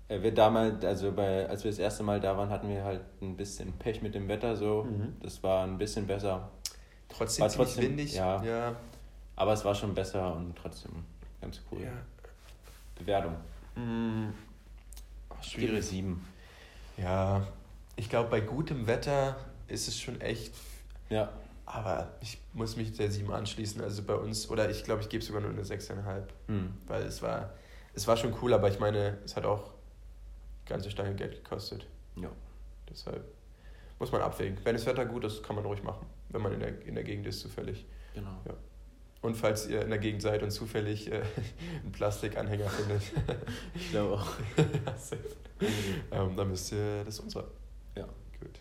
Äh, 0.09 0.23
wir 0.23 0.35
damals, 0.35 0.85
also 0.85 1.13
bei, 1.13 1.49
als 1.49 1.65
wir 1.65 1.71
das 1.71 1.79
erste 1.79 2.03
Mal 2.03 2.21
da 2.21 2.37
waren, 2.37 2.51
hatten 2.51 2.69
wir 2.69 2.85
halt 2.85 3.03
ein 3.21 3.37
bisschen 3.37 3.73
Pech 3.75 4.03
mit 4.03 4.15
dem 4.15 4.29
Wetter 4.29 4.57
so. 4.57 4.85
Mhm. 4.85 5.17
Das 5.23 5.43
war 5.43 5.65
ein 5.65 5.79
bisschen 5.79 6.07
besser. 6.07 6.51
Trotzdem, 7.09 7.43
war 7.43 7.51
trotzdem 7.51 7.85
windig. 7.85 8.15
Ja. 8.15 8.43
ja. 8.43 8.77
Aber 9.37 9.53
es 9.53 9.65
war 9.65 9.75
schon 9.75 9.95
besser 9.95 10.35
und 10.35 10.57
trotzdem 10.57 11.05
ganz 11.41 11.61
cool. 11.71 11.83
Ja. 11.83 11.93
Bewertung. 12.99 13.37
Mhm. 13.75 14.35
Oh, 15.31 15.43
schwierig. 15.43 15.85
Sieben. 15.85 16.27
Ja, 16.97 17.47
ich 17.97 18.09
glaube, 18.09 18.29
bei 18.29 18.41
gutem 18.41 18.87
Wetter 18.87 19.37
ist 19.69 19.89
es 19.89 19.99
schon 19.99 20.21
echt. 20.21 20.55
Ja. 21.09 21.31
Aber 21.73 22.09
ich 22.21 22.41
muss 22.53 22.77
mich 22.77 22.97
der 22.97 23.11
7 23.11 23.31
anschließen. 23.33 23.81
Also 23.81 24.03
bei 24.03 24.15
uns, 24.15 24.51
oder 24.51 24.71
ich 24.71 24.83
glaube, 24.83 25.03
ich 25.03 25.09
gebe 25.09 25.23
sogar 25.23 25.41
nur 25.41 25.51
eine 25.51 25.63
6,5. 25.63 26.25
Hm. 26.49 26.75
Weil 26.89 27.05
es 27.05 27.23
war, 27.23 27.55
es 27.95 28.09
war 28.09 28.17
schon 28.17 28.35
cool, 28.43 28.53
aber 28.53 28.69
ich 28.69 28.81
meine, 28.81 29.19
es 29.25 29.37
hat 29.37 29.45
auch 29.45 29.71
ganze 30.67 30.91
Stange 30.91 31.15
Geld 31.15 31.45
gekostet. 31.45 31.87
Ja. 32.17 32.31
Deshalb 32.89 33.25
muss 34.01 34.11
man 34.11 34.21
abwägen. 34.21 34.59
Wenn 34.65 34.75
das 34.75 34.85
Wetter 34.85 35.05
gut 35.07 35.23
ist, 35.25 35.45
kann 35.45 35.55
man 35.55 35.65
ruhig 35.65 35.85
machen, 35.85 36.07
wenn 36.31 36.43
man 36.43 36.53
in 36.55 36.61
der, 36.61 36.83
in 36.83 36.97
der 36.97 37.05
Gegend 37.05 37.29
ist, 37.29 37.39
zufällig. 37.39 37.87
Genau. 38.15 38.37
Ja. 38.47 38.55
Und 39.23 39.37
falls 39.37 39.69
ihr 39.69 39.83
in 39.83 39.91
der 39.91 39.99
Gegend 40.01 40.23
seid 40.23 40.43
und 40.43 40.51
zufällig 40.51 41.09
äh, 41.13 41.23
einen 41.83 41.93
Plastikanhänger 41.93 42.69
findet, 42.69 43.03
Ich 43.75 43.91
glaube 43.91 44.15
auch. 44.15 44.27
ja, 44.57 44.97
safe. 44.97 45.37
ähm, 46.11 46.37
dann 46.37 46.49
müsst 46.49 46.73
ihr, 46.73 47.05
das 47.05 47.15
ist 47.15 47.21
unsere. 47.21 47.49
Ja. 47.95 48.07
Gut. 48.41 48.59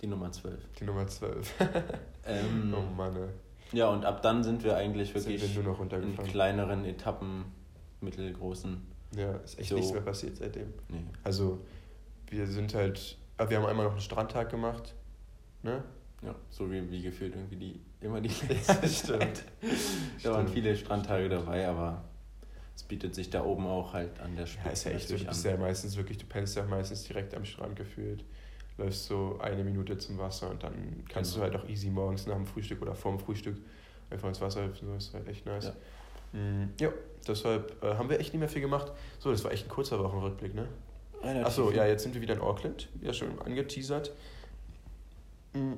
Die 0.00 0.06
Nummer 0.06 0.30
12. 0.30 0.60
Die 0.78 0.84
Nummer 0.84 1.08
12. 1.08 1.54
Ähm, 2.26 2.74
oh 2.76 2.94
Mann, 2.94 3.16
ey. 3.16 3.28
Ja, 3.78 3.88
und 3.88 4.04
ab 4.04 4.22
dann 4.22 4.44
sind 4.44 4.62
wir 4.64 4.76
eigentlich 4.76 5.12
Sind 5.12 5.26
wirklich 5.26 5.56
wir 5.56 5.62
nur 5.62 5.80
in 5.80 6.16
kleineren 6.16 6.84
Etappen, 6.84 7.44
mittelgroßen. 8.00 8.80
Ja, 9.16 9.32
ist 9.36 9.58
echt 9.58 9.70
So. 9.70 9.76
nichts 9.76 9.92
mehr 9.92 10.02
passiert 10.02 10.36
seitdem. 10.36 10.72
Nee. 10.88 11.04
Also, 11.24 11.60
wir 12.28 12.46
sind 12.46 12.74
halt, 12.74 13.16
wir 13.48 13.56
haben 13.56 13.66
einmal 13.66 13.84
noch 13.86 13.92
einen 13.92 14.00
Strandtag 14.00 14.50
gemacht, 14.50 14.94
ne? 15.62 15.82
Ja, 16.22 16.34
so 16.50 16.70
wie, 16.70 16.88
wie 16.90 17.02
gefühlt 17.02 17.34
irgendwie 17.34 17.56
die 17.56 17.80
immer 18.00 18.20
die 18.20 18.28
letzte 18.48 18.88
stimmt. 18.88 19.20
Zeit. 19.22 19.44
Da 20.22 20.30
waren 20.32 20.42
Stimmt. 20.46 20.50
viele 20.50 20.76
Strandtage 20.76 21.28
dabei, 21.28 21.66
aber 21.66 22.04
es 22.76 22.84
bietet 22.84 23.14
sich 23.14 23.28
da 23.30 23.44
oben 23.44 23.66
auch 23.66 23.92
halt 23.92 24.20
an 24.20 24.36
der 24.36 24.46
Spitze 24.46 24.66
Ja, 24.66 24.72
ist 24.72 24.84
ja 24.84 24.90
echt 24.92 25.08
so. 25.08 25.16
Du 25.16 25.24
bist 25.24 25.44
ja 25.44 25.56
meistens 25.56 25.96
wirklich, 25.96 26.18
du 26.18 26.26
pennst 26.26 26.56
ja 26.56 26.64
meistens 26.64 27.04
direkt 27.04 27.34
am 27.34 27.44
Strand 27.44 27.74
gefühlt. 27.76 28.24
Läufst 28.78 29.04
so 29.06 29.38
eine 29.40 29.62
Minute 29.64 29.98
zum 29.98 30.18
Wasser 30.18 30.50
und 30.50 30.62
dann 30.62 31.04
kannst 31.08 31.34
Genau. 31.34 31.46
du 31.46 31.52
halt 31.52 31.62
auch 31.64 31.68
easy 31.68 31.90
morgens 31.90 32.26
nach 32.26 32.36
dem 32.36 32.46
Frühstück 32.46 32.80
oder 32.82 32.94
vorm 32.94 33.18
Frühstück 33.18 33.56
einfach 34.10 34.28
ins 34.28 34.40
Wasser 34.40 34.64
hüpfen. 34.64 34.88
So 34.88 34.94
ist 34.94 35.12
halt 35.14 35.28
echt 35.28 35.44
nice. 35.46 35.72
Ja. 36.32 36.38
Mm, 36.40 36.70
ja, 36.80 36.88
deshalb 37.26 37.82
äh, 37.84 37.94
haben 37.94 38.08
wir 38.08 38.18
echt 38.18 38.32
nicht 38.32 38.40
mehr 38.40 38.48
viel 38.48 38.62
gemacht. 38.62 38.90
So, 39.18 39.30
das 39.30 39.44
war 39.44 39.52
echt 39.52 39.66
ein 39.66 39.68
kurzer 39.68 39.98
Wochenrückblick, 40.02 40.54
ne? 40.54 40.68
Achso, 41.44 41.70
ja, 41.70 41.86
jetzt 41.86 42.02
sind 42.02 42.14
wir 42.14 42.20
wieder 42.20 42.34
in 42.34 42.40
Auckland, 42.40 42.88
wie 42.94 43.12
schon 43.14 43.38
angeteasert. 43.42 44.12
Mm, 45.52 45.74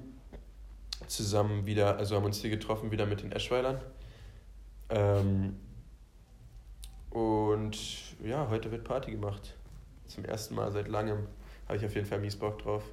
Zusammen 1.06 1.66
wieder, 1.66 1.98
also 1.98 2.16
haben 2.16 2.24
uns 2.24 2.40
hier 2.40 2.48
getroffen, 2.50 2.90
wieder 2.90 3.04
mit 3.04 3.22
den 3.22 3.30
Eschweilern. 3.32 3.78
Ähm, 4.88 5.56
und 7.10 7.76
ja, 8.24 8.48
heute 8.48 8.70
wird 8.70 8.84
Party 8.84 9.10
gemacht. 9.10 9.54
Zum 10.06 10.24
ersten 10.24 10.54
Mal 10.54 10.72
seit 10.72 10.88
langem. 10.88 11.26
Habe 11.66 11.78
ich 11.78 11.84
auf 11.84 11.94
jeden 11.94 12.06
Fall 12.06 12.20
mies 12.20 12.36
Bock 12.36 12.58
drauf. 12.62 12.84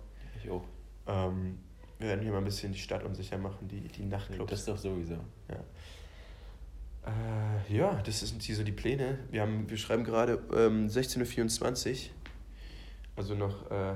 Ich 0.42 0.50
auch. 0.50 0.64
Ähm, 1.08 1.60
wir 2.00 2.08
werden 2.10 2.22
hier 2.22 2.32
mal 2.32 2.40
ein 2.40 2.46
bisschen 2.46 2.72
die 2.72 2.80
Stadt 2.80 3.04
unsicher 3.04 3.38
machen, 3.38 3.68
die, 3.68 3.82
die 3.82 4.06
Nachtclubs. 4.06 4.50
Das 4.50 4.60
ist 4.60 4.68
doch 4.68 4.78
sowieso. 4.78 5.18
Äh, 7.06 7.76
ja, 7.76 8.02
das 8.04 8.20
sind 8.20 8.42
hier 8.42 8.56
so 8.56 8.64
die 8.64 8.72
Pläne. 8.72 9.20
Wir, 9.32 9.42
haben, 9.42 9.70
wir 9.70 9.78
schreiben 9.78 10.04
gerade 10.04 10.42
ähm, 10.56 10.88
16.24 10.88 11.92
Uhr. 11.92 12.12
Also 13.16 13.36
noch 13.36 13.70
äh, 13.72 13.96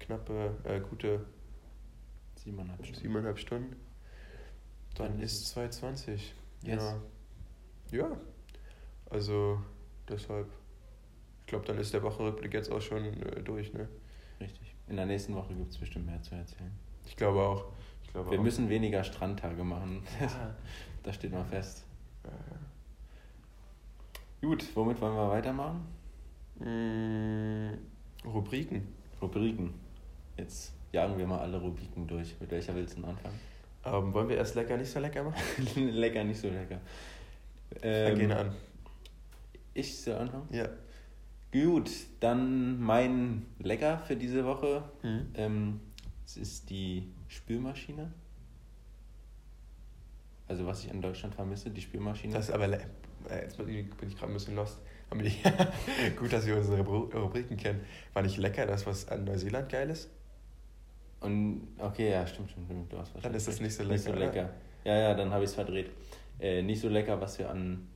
knappe, 0.00 0.54
äh, 0.64 0.80
gute 0.80 1.24
Siebeneinhalb 2.36 2.84
Stunden. 2.84 3.00
siebeneinhalb 3.00 3.38
Stunden. 3.38 3.76
Dann 4.94 5.12
Dann 5.12 5.20
ist 5.20 5.42
es 5.42 5.56
2.20 5.56 6.18
Yes. 6.64 6.94
Ja. 7.90 7.98
Ja. 7.98 8.20
Also 9.10 9.62
deshalb. 10.08 10.48
Ich 11.52 11.54
glaube, 11.54 11.66
dann 11.66 11.76
ist 11.76 11.92
der 11.92 12.02
Wochenrückblick 12.02 12.54
jetzt 12.54 12.72
auch 12.72 12.80
schon 12.80 13.04
äh, 13.04 13.42
durch, 13.42 13.74
ne? 13.74 13.86
Richtig. 14.40 14.74
In 14.88 14.96
der 14.96 15.04
nächsten 15.04 15.34
Woche 15.34 15.52
gibt 15.54 15.70
es 15.70 15.76
bestimmt 15.76 16.06
mehr 16.06 16.22
zu 16.22 16.34
erzählen. 16.34 16.72
Ich 17.04 17.14
glaube 17.14 17.40
auch. 17.42 17.66
Ich 18.02 18.10
glaube 18.10 18.30
Wir 18.30 18.38
auch. 18.38 18.42
müssen 18.42 18.70
weniger 18.70 19.04
Strandtage 19.04 19.62
machen. 19.62 20.02
Ja. 20.18 20.56
Das 21.02 21.16
steht 21.16 21.30
mal 21.32 21.44
fest. 21.44 21.84
Äh, 22.24 22.28
Gut, 24.46 24.64
womit 24.74 24.98
wollen 25.02 25.14
wir 25.14 25.28
weitermachen? 25.28 25.84
mm, 26.58 27.72
Rubriken. 28.26 28.88
Rubriken. 29.20 29.74
Jetzt 30.38 30.72
jagen 30.92 31.18
wir 31.18 31.26
mal 31.26 31.40
alle 31.40 31.60
Rubriken 31.60 32.06
durch. 32.06 32.34
Mit 32.40 32.50
welcher 32.50 32.74
willst 32.74 32.96
du 32.96 33.04
anfangen? 33.04 33.38
Ähm, 33.84 34.14
wollen 34.14 34.28
wir 34.30 34.38
erst 34.38 34.54
lecker, 34.54 34.78
nicht 34.78 34.90
so 34.90 35.00
lecker 35.00 35.22
machen? 35.24 35.42
lecker, 35.92 36.24
nicht 36.24 36.40
so 36.40 36.48
lecker. 36.48 36.80
Fang 37.74 37.82
Ähm, 37.82 38.18
gerne 38.18 38.36
an. 38.38 38.54
Ich 39.74 40.00
soll 40.00 40.14
anfangen? 40.14 40.48
Ja. 40.50 40.68
Gut, 41.52 41.90
dann 42.20 42.80
mein 42.80 43.46
Lecker 43.58 43.98
für 44.06 44.16
diese 44.16 44.44
Woche. 44.44 44.82
Mhm. 45.02 45.26
Ähm, 45.34 45.80
es 46.24 46.36
ist 46.36 46.70
die 46.70 47.12
Spülmaschine. 47.28 48.10
Also 50.48 50.66
was 50.66 50.84
ich 50.84 50.90
in 50.90 51.00
Deutschland 51.00 51.34
vermisse, 51.34 51.70
die 51.70 51.80
Spülmaschine. 51.80 52.32
Das 52.34 52.48
ist 52.48 52.54
aber. 52.54 52.68
Äh, 52.72 52.78
jetzt 53.42 53.56
bin 53.58 53.68
ich, 53.68 54.16
gerade 54.16 54.32
ein 54.32 54.34
bisschen 54.34 54.56
lost. 54.56 54.78
Gut, 56.18 56.32
dass 56.32 56.46
wir 56.46 56.56
unsere 56.56 56.80
Ru- 56.82 57.14
Rubriken 57.14 57.58
kennen. 57.58 57.80
War 58.14 58.22
nicht 58.22 58.38
lecker, 58.38 58.64
das, 58.64 58.86
was 58.86 59.06
an 59.08 59.24
Neuseeland 59.24 59.68
geil 59.68 59.90
ist? 59.90 60.08
Und 61.20 61.68
okay, 61.78 62.10
ja, 62.10 62.26
stimmt, 62.26 62.50
stimmt, 62.50 62.66
stimmt. 62.66 62.90
Du 62.92 62.96
hast 62.98 63.12
Dann 63.22 63.34
ist 63.34 63.46
das 63.46 63.60
nicht 63.60 63.74
so 63.74 63.82
recht. 63.82 63.92
Nicht 63.92 64.04
so 64.04 64.12
lecker, 64.12 64.24
lecker. 64.44 64.50
Ja, 64.84 64.98
ja, 64.98 65.14
dann 65.14 65.30
habe 65.30 65.44
ich 65.44 65.50
es 65.50 65.54
verdreht. 65.54 65.90
Äh, 66.40 66.62
nicht 66.62 66.80
so 66.80 66.88
lecker, 66.88 67.20
was 67.20 67.38
wir 67.38 67.50
an, 67.50 67.86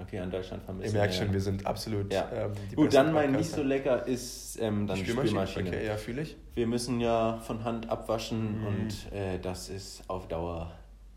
okay, 0.00 0.18
an 0.20 0.30
Deutschland 0.30 0.62
vermissen. 0.62 0.94
Ihr 0.94 0.98
merkt 1.00 1.14
ja. 1.14 1.22
schon, 1.24 1.32
wir 1.32 1.40
sind 1.40 1.66
absolut. 1.66 2.12
Ja. 2.12 2.30
Ähm, 2.32 2.52
Gut, 2.74 2.94
dann 2.94 3.12
mein 3.12 3.32
nicht 3.32 3.50
so 3.50 3.62
lecker 3.62 4.06
ist 4.06 4.58
ähm, 4.60 4.86
dann 4.86 4.96
die 4.98 5.06
Spülmaschine. 5.06 5.68
Okay, 5.68 5.86
ja, 5.86 5.96
fühle 5.96 6.22
ich. 6.22 6.36
Wir 6.54 6.66
müssen 6.66 7.00
ja 7.00 7.38
von 7.40 7.64
Hand 7.64 7.88
abwaschen 7.90 8.60
Mhm. 8.60 8.66
und 8.66 9.12
äh, 9.12 9.38
das 9.38 9.68
ist 9.68 10.08
auf 10.08 10.28
Dauer 10.28 10.72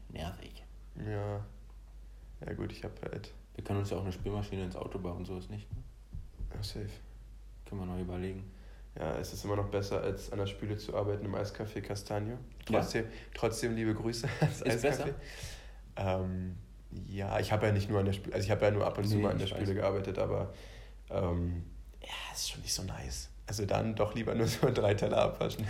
nervig. 0.10 0.64
Ja. 0.98 1.46
Ja, 2.46 2.54
gut, 2.54 2.72
ich 2.72 2.84
habe 2.84 2.94
halt. 3.12 3.32
Wir 3.56 3.64
können 3.64 3.80
uns 3.80 3.90
ja 3.92 3.98
auch 3.98 4.02
eine 4.04 4.12
Spülmaschine 4.12 4.64
ins 4.64 4.76
Auto 4.76 4.98
bauen, 5.00 5.26
so 5.26 5.38
ist 5.38 5.50
nicht. 5.52 5.70
Ne? 5.72 5.78
Oh, 6.54 6.62
safe. 6.64 6.88
Können 7.66 7.82
wir 7.82 7.86
noch 7.86 8.00
überlegen. 8.00 8.52
Ja, 9.00 9.18
es 9.20 9.32
ist 9.32 9.46
immer 9.46 9.56
noch 9.56 9.70
besser, 9.70 10.02
als 10.02 10.32
an 10.34 10.40
der 10.40 10.48
Spüle 10.48 10.76
zu 10.78 10.96
arbeiten 10.96 11.24
im 11.26 11.34
Eiscafé 11.36 11.82
Castagno. 11.82 12.38
Trotzdem, 12.66 13.06
trotzdem 13.34 13.74
liebe 13.76 13.94
Grüße 13.94 14.28
ans 14.42 14.62
Ist 14.62 14.68
Eiscafé. 14.68 14.82
besser? 14.82 15.06
Ähm, 15.96 16.58
ja, 17.08 17.40
ich 17.40 17.52
habe 17.52 17.68
ja 17.68 17.72
nicht 17.72 17.90
nur 17.90 18.00
an 18.00 18.06
der 18.06 18.14
Spüle, 18.14 18.34
also 18.36 18.46
ich 18.46 18.52
habe 18.52 18.66
ja 18.66 18.72
nur 18.72 18.86
ab 18.86 18.98
und 18.98 19.06
zu 19.08 19.16
Nee, 19.16 19.22
mal 19.24 19.32
an 19.32 19.40
der 19.40 19.48
Spüle 19.48 19.74
gearbeitet, 19.74 20.18
aber 20.20 20.54
ähm, 21.10 21.64
ja, 22.02 22.08
ist 22.34 22.50
schon 22.52 22.62
nicht 22.62 22.74
so 22.74 22.84
nice. 22.84 23.30
Also 23.48 23.66
dann 23.66 23.96
doch 23.96 24.16
lieber 24.16 24.34
nur 24.36 24.48
so 24.48 24.72
drei 24.72 24.94
Teller 24.94 25.18
abwaschen. 25.18 25.66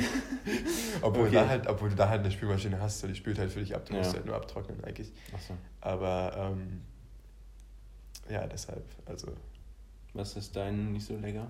obwohl, 1.01 1.27
Okay. 1.27 1.35
da 1.35 1.47
halt, 1.47 1.67
obwohl 1.67 1.89
du 1.89 1.95
da 1.95 2.09
halt 2.09 2.19
eine 2.21 2.31
Spülmaschine 2.31 2.79
hast, 2.79 2.99
so 2.99 3.07
die 3.07 3.15
spült 3.15 3.39
halt 3.39 3.51
für 3.51 3.59
dich 3.59 3.75
ab, 3.75 3.85
du 3.85 3.93
musst 3.93 4.11
Ja. 4.11 4.17
halt 4.17 4.25
nur 4.25 4.35
abtrocknen 4.35 4.83
eigentlich. 4.83 5.11
Achso. 5.33 5.55
Aber 5.81 6.51
ähm, 6.53 6.81
ja, 8.29 8.45
deshalb, 8.47 8.83
also 9.05 9.33
Was 10.13 10.35
ist 10.35 10.55
dein 10.55 10.91
nicht 10.93 11.05
so 11.05 11.15
lecker? 11.17 11.47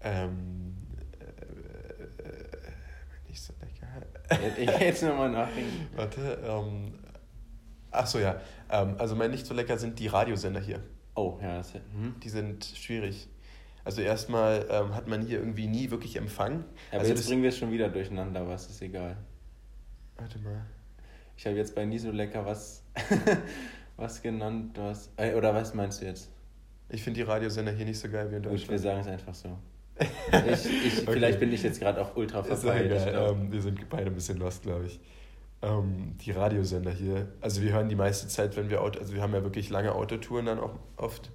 ähm, 0.00 0.76
äh, 1.20 2.22
äh, 2.22 2.44
nicht 3.28 3.40
so 3.40 3.52
lecker. 3.60 4.58
Ich 4.58 4.80
jetzt 4.80 5.02
nochmal 5.02 5.30
nachdenken. 5.30 5.86
Warte, 5.94 6.38
ähm, 6.44 6.94
ach 7.92 8.06
so, 8.06 8.18
ja. 8.18 8.40
Ähm, 8.70 8.96
also 8.98 9.14
mein 9.14 9.30
nicht 9.30 9.46
so 9.46 9.54
lecker 9.54 9.78
sind 9.78 9.98
die 9.98 10.08
Radiosender 10.08 10.60
hier. 10.60 10.80
Oh, 11.14 11.38
ja, 11.42 11.58
das 11.58 11.74
hm. 11.74 12.14
Die 12.22 12.28
sind 12.28 12.64
schwierig. 12.64 13.28
Also 13.84 14.00
erstmal 14.00 14.66
ähm, 14.70 14.94
hat 14.94 15.08
man 15.08 15.22
hier 15.22 15.38
irgendwie 15.38 15.66
nie 15.66 15.90
wirklich 15.90 16.16
Empfang. 16.16 16.64
Aber 16.90 17.00
also 17.00 17.12
jetzt 17.12 17.26
bringen 17.26 17.42
wir 17.42 17.48
es 17.48 17.58
schon 17.58 17.72
wieder 17.72 17.88
durcheinander, 17.88 18.40
aber 18.40 18.54
es 18.54 18.68
ist 18.68 18.80
egal. 18.80 19.16
Warte 20.16 20.38
mal. 20.38 20.64
Ich 21.36 21.46
habe 21.46 21.56
jetzt 21.56 21.74
bei 21.74 21.84
nie 21.84 21.98
so 21.98 22.10
lecker 22.10 22.46
was, 22.46 22.84
was 23.96 24.22
genannt, 24.22 24.78
was. 24.78 25.10
Äh, 25.16 25.34
oder 25.34 25.54
was 25.54 25.74
meinst 25.74 26.00
du 26.00 26.06
jetzt? 26.06 26.30
Ich 26.88 27.02
finde 27.02 27.20
die 27.20 27.26
Radiosender 27.26 27.72
hier 27.72 27.86
nicht 27.86 27.98
so 27.98 28.08
geil 28.08 28.30
wie 28.30 28.36
in 28.36 28.42
Gut, 28.42 28.52
wir 28.52 28.58
Deutschland. 28.58 28.80
sagen 28.80 29.00
es 29.00 29.06
einfach 29.08 29.34
so. 29.34 29.58
Ich, 30.52 30.86
ich, 30.86 31.02
Okay. 31.02 31.12
Vielleicht 31.12 31.40
bin 31.40 31.52
ich 31.52 31.62
jetzt 31.62 31.80
gerade 31.80 32.00
auch 32.00 32.16
ultra 32.16 32.42
verpeilt. 32.42 32.92
Ähm, 33.12 33.50
wir 33.50 33.60
sind 33.60 33.88
beide 33.88 34.06
ein 34.06 34.14
bisschen 34.14 34.38
lost, 34.38 34.62
glaube 34.62 34.86
ich. 34.86 35.00
Ähm, 35.62 36.16
die 36.18 36.32
Radiosender 36.32 36.90
hier, 36.90 37.32
also 37.40 37.62
wir 37.62 37.72
hören 37.72 37.88
die 37.88 37.94
meiste 37.94 38.26
Zeit, 38.26 38.56
wenn 38.56 38.68
wir 38.68 38.82
Auto, 38.82 38.98
also 38.98 39.14
wir 39.14 39.22
haben 39.22 39.32
ja 39.32 39.42
wirklich 39.44 39.70
lange 39.70 39.94
Autotouren 39.94 40.46
dann 40.46 40.58
auch 40.58 40.74
oft. 40.96 41.30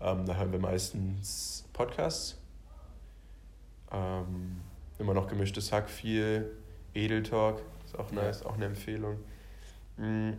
Ähm, 0.00 0.26
da 0.26 0.36
hören 0.36 0.52
wir 0.52 0.60
meistens 0.60 1.64
Podcasts. 1.72 2.38
Ähm, 3.90 4.60
immer 4.98 5.14
noch 5.14 5.26
gemischtes 5.26 5.72
Hack 5.72 5.90
viel, 5.90 6.50
Edeltalk, 6.94 7.62
ist 7.84 7.98
auch 7.98 8.10
Ja. 8.12 8.22
nice, 8.22 8.44
auch 8.44 8.54
eine 8.54 8.66
Empfehlung. 8.66 9.18
Mm, 9.96 10.32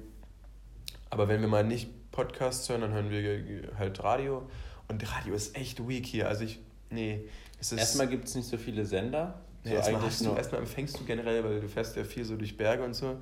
Aber 1.10 1.28
wenn 1.28 1.40
wir 1.42 1.48
mal 1.48 1.64
nicht 1.64 2.12
Podcasts 2.12 2.68
hören, 2.70 2.82
dann 2.82 2.92
hören 2.92 3.10
wir 3.10 3.78
halt 3.78 4.04
Radio. 4.04 4.50
Und 4.88 5.10
Radio 5.16 5.34
ist 5.34 5.56
echt 5.56 5.88
weak 5.88 6.06
hier. 6.06 6.28
Also 6.28 6.44
ich, 6.44 6.60
nee, 6.90 7.28
es 7.60 7.72
ist... 7.72 7.80
Erstmal 7.80 8.08
gibt 8.08 8.26
es 8.26 8.36
nicht 8.36 8.48
so 8.48 8.58
viele 8.58 8.86
Sender. 8.86 9.42
So 9.66 9.74
Ja, 9.74 9.78
erstmal, 9.78 10.02
eigentlich 10.04 10.20
du, 10.20 10.36
erstmal 10.36 10.62
empfängst 10.62 11.00
du 11.00 11.06
generell, 11.06 11.44
weil 11.44 11.62
du 11.62 11.70
fährst 11.70 11.96
ja 11.98 12.04
viel 12.06 12.26
so 12.26 12.38
durch 12.38 12.56
Berge 12.58 12.84
und 12.84 12.94
so. 12.94 13.22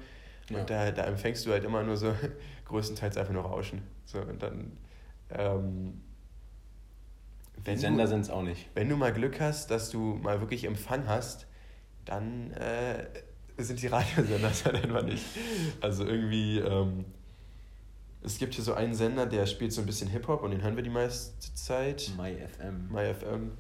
Ja. 0.49 0.59
Und 0.59 0.69
da, 0.69 0.91
da 0.91 1.03
empfängst 1.05 1.45
du 1.45 1.51
halt 1.51 1.63
immer 1.63 1.83
nur 1.83 1.97
so 1.97 2.13
größtenteils 2.65 3.17
einfach 3.17 3.33
nur 3.33 3.43
Rauschen. 3.43 3.81
So, 4.05 4.19
und 4.21 4.43
dann, 4.43 4.77
ähm, 5.31 6.01
Die 7.65 7.65
wenn, 7.65 7.77
Sender 7.77 8.03
du, 8.03 8.09
sind 8.09 8.21
es 8.21 8.29
auch 8.29 8.43
nicht. 8.43 8.69
wenn 8.75 8.89
du 8.89 8.97
mal 8.97 9.13
Glück 9.13 9.39
hast, 9.39 9.71
dass 9.71 9.89
du 9.89 9.99
mal 10.21 10.39
wirklich 10.41 10.65
Empfang 10.65 11.07
hast, 11.07 11.47
dann 12.05 12.51
äh, 12.53 13.07
sind 13.57 13.81
die 13.81 13.87
Radiosender 13.87 14.51
halt 14.65 14.75
einfach 14.83 15.03
nicht. 15.03 15.25
Also 15.81 16.05
irgendwie, 16.05 16.59
ähm, 16.59 17.05
es 18.21 18.37
gibt 18.37 18.53
hier 18.55 18.63
so 18.63 18.73
einen 18.73 18.93
Sender, 18.95 19.25
der 19.25 19.45
spielt 19.45 19.73
so 19.73 19.81
ein 19.81 19.85
bisschen 19.87 20.09
Hip-Hop 20.09 20.43
und 20.43 20.51
den 20.51 20.61
hören 20.63 20.75
wir 20.75 20.83
die 20.83 20.89
meiste 20.89 21.53
Zeit. 21.55 22.11
MyFM. 22.17 22.89
MyFM. 22.91 23.51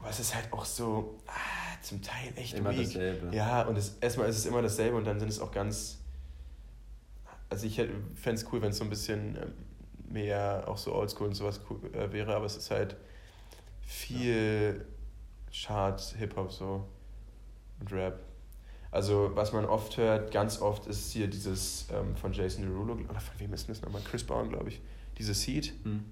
Aber 0.00 0.10
es 0.10 0.18
ist 0.18 0.34
halt 0.34 0.52
auch 0.52 0.64
so, 0.64 1.18
ah, 1.26 1.82
zum 1.82 2.02
Teil 2.02 2.32
echt 2.36 2.54
Immer 2.54 2.70
weak. 2.70 2.86
dasselbe. 2.86 3.34
Ja, 3.34 3.62
und 3.62 3.76
es, 3.76 3.96
erstmal 4.00 4.28
ist 4.28 4.38
es 4.38 4.46
immer 4.46 4.62
dasselbe 4.62 4.96
und 4.96 5.04
dann 5.04 5.20
sind 5.20 5.28
es 5.28 5.38
auch 5.40 5.52
ganz. 5.52 5.98
Also 7.48 7.66
ich 7.66 7.76
fände 7.76 8.40
es 8.40 8.46
cool, 8.52 8.62
wenn 8.62 8.70
es 8.70 8.78
so 8.78 8.84
ein 8.84 8.90
bisschen 8.90 9.36
ähm, 9.36 9.52
mehr 10.08 10.64
auch 10.66 10.78
so 10.78 10.94
oldschool 10.94 11.28
und 11.28 11.34
sowas 11.34 11.60
cool, 11.68 11.80
äh, 11.94 12.12
wäre, 12.12 12.34
aber 12.34 12.46
es 12.46 12.56
ist 12.56 12.70
halt 12.70 12.96
viel 13.82 14.86
Charts, 15.52 16.14
Hip-Hop 16.14 16.52
so 16.52 16.86
und 17.80 17.92
Rap. 17.92 18.20
Also 18.92 19.30
was 19.34 19.52
man 19.52 19.64
oft 19.64 19.96
hört, 19.96 20.32
ganz 20.32 20.60
oft 20.60 20.86
ist 20.86 21.12
hier 21.12 21.28
dieses 21.28 21.86
ähm, 21.92 22.16
von 22.16 22.32
Jason 22.32 22.64
Derulo, 22.64 22.94
oder 22.94 23.20
von 23.20 23.38
wem 23.38 23.52
ist 23.52 23.68
denn 23.68 23.74
das 23.74 23.82
nochmal? 23.82 24.02
Chris 24.02 24.24
Brown, 24.24 24.48
glaube 24.48 24.68
ich. 24.70 24.80
Dieses 25.18 25.42
Seed. 25.42 25.72
Hm. 25.84 26.04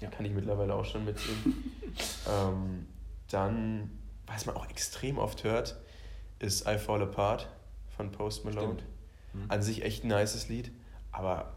Ja. 0.00 0.08
Kann 0.08 0.24
ich 0.24 0.32
mittlerweile 0.32 0.74
auch 0.74 0.84
schon 0.84 1.04
mitsingen. 1.04 1.72
ähm, 2.28 2.86
dann, 3.30 3.90
was 4.26 4.46
man 4.46 4.56
auch 4.56 4.68
extrem 4.68 5.18
oft 5.18 5.44
hört, 5.44 5.80
ist 6.38 6.66
I 6.66 6.78
Fall 6.78 7.02
Apart 7.02 7.48
von 7.96 8.10
Post 8.12 8.44
Malone. 8.44 8.74
Stimmt. 8.74 8.84
Hm. 9.32 9.50
An 9.50 9.62
sich 9.62 9.82
echt 9.82 10.04
ein 10.04 10.08
nices 10.08 10.48
Lied, 10.48 10.72
aber 11.12 11.54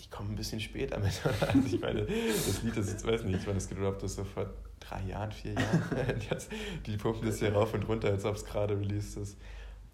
die 0.00 0.08
kommen 0.08 0.32
ein 0.32 0.36
bisschen 0.36 0.60
spät 0.60 0.92
damit. 0.92 1.20
Also 1.40 1.66
ich 1.66 1.80
meine, 1.80 2.06
das 2.06 2.62
Lied, 2.62 2.76
das 2.76 2.88
ist, 2.88 3.06
weiß 3.06 3.24
nicht, 3.24 3.46
wann 3.46 3.56
es 3.56 3.68
gedroppt 3.68 4.02
ist, 4.02 4.16
so 4.16 4.24
vor 4.24 4.50
drei 4.80 5.02
Jahren, 5.02 5.32
vier 5.32 5.52
Jahren. 5.52 6.20
Jetzt, 6.30 6.50
die 6.86 6.96
pumpen 6.96 7.26
das 7.26 7.38
hier 7.38 7.52
rauf 7.52 7.74
und 7.74 7.88
runter, 7.88 8.08
als 8.08 8.24
ob 8.24 8.36
es 8.36 8.44
gerade 8.44 8.78
released 8.78 9.16
ist. 9.16 9.38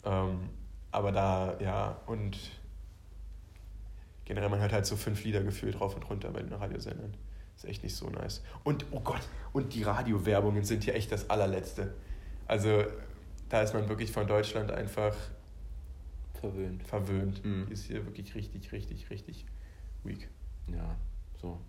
Ähm, 0.04 0.48
aber 0.92 1.12
da, 1.12 1.56
ja, 1.60 2.00
und 2.06 2.38
generell, 4.24 4.48
man 4.48 4.60
hört 4.60 4.72
halt 4.72 4.86
so 4.86 4.96
fünf 4.96 5.24
Lieder 5.24 5.42
gefühlt 5.42 5.80
rauf 5.80 5.94
und 5.94 6.08
runter 6.08 6.30
bei 6.30 6.42
den 6.42 6.52
Radiosendern. 6.52 7.14
Ist 7.60 7.66
echt 7.68 7.82
nicht 7.82 7.94
so 7.94 8.08
nice. 8.08 8.42
Und, 8.64 8.86
oh 8.90 9.00
Gott, 9.00 9.20
und 9.52 9.74
die 9.74 9.82
Radiowerbungen 9.82 10.64
sind 10.64 10.82
hier 10.84 10.94
echt 10.94 11.12
das 11.12 11.28
allerletzte. 11.28 11.92
Also, 12.46 12.84
da 13.50 13.60
ist 13.60 13.74
man 13.74 13.86
wirklich 13.86 14.10
von 14.10 14.26
Deutschland 14.26 14.70
einfach 14.70 15.14
Verwöhnt. 16.40 16.82
verwöhnt. 16.84 17.44
Mhm. 17.44 17.66
Die 17.66 17.74
ist 17.74 17.84
hier 17.84 18.06
wirklich 18.06 18.34
richtig, 18.34 18.72
richtig, 18.72 19.10
richtig 19.10 19.44
weak. 20.04 20.30
Ja, 20.68 20.96
so. 21.42 21.60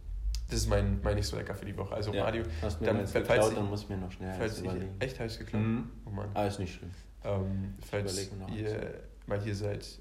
Das 0.47 0.59
ist 0.59 0.69
mein, 0.69 1.01
mein 1.03 1.15
nicht 1.15 1.27
so 1.27 1.35
lecker 1.35 1.55
für 1.55 1.65
die 1.65 1.75
Woche. 1.75 1.93
Also 1.93 2.13
ja. 2.13 2.23
Radio. 2.23 2.43
Hast 2.61 2.79
mir 2.79 2.87
dann, 2.87 3.05
falls 3.05 3.11
geklaut, 3.27 3.49
ich- 3.51 3.57
dann 3.57 3.69
muss 3.69 3.83
ich 3.83 3.89
mir 3.89 3.97
noch 3.97 4.11
schnell 4.13 4.33
Falls 4.37 4.59
ich, 4.59 4.63
überlegen. 4.63 4.95
echt 4.99 5.19
habe 5.19 5.27
ich 5.29 5.37
geklaut. 5.39 5.61
Mhm. 5.61 5.89
Oh 6.05 6.09
Mann. 6.09 6.29
Ah, 6.33 6.45
ist 6.45 6.59
nicht 6.59 6.73
schlimm. 6.73 6.91
Ähm, 7.25 7.73
falls 7.85 8.29
ihr 8.55 9.01
mal 9.27 9.41
hier 9.41 9.55
seid, 9.55 9.99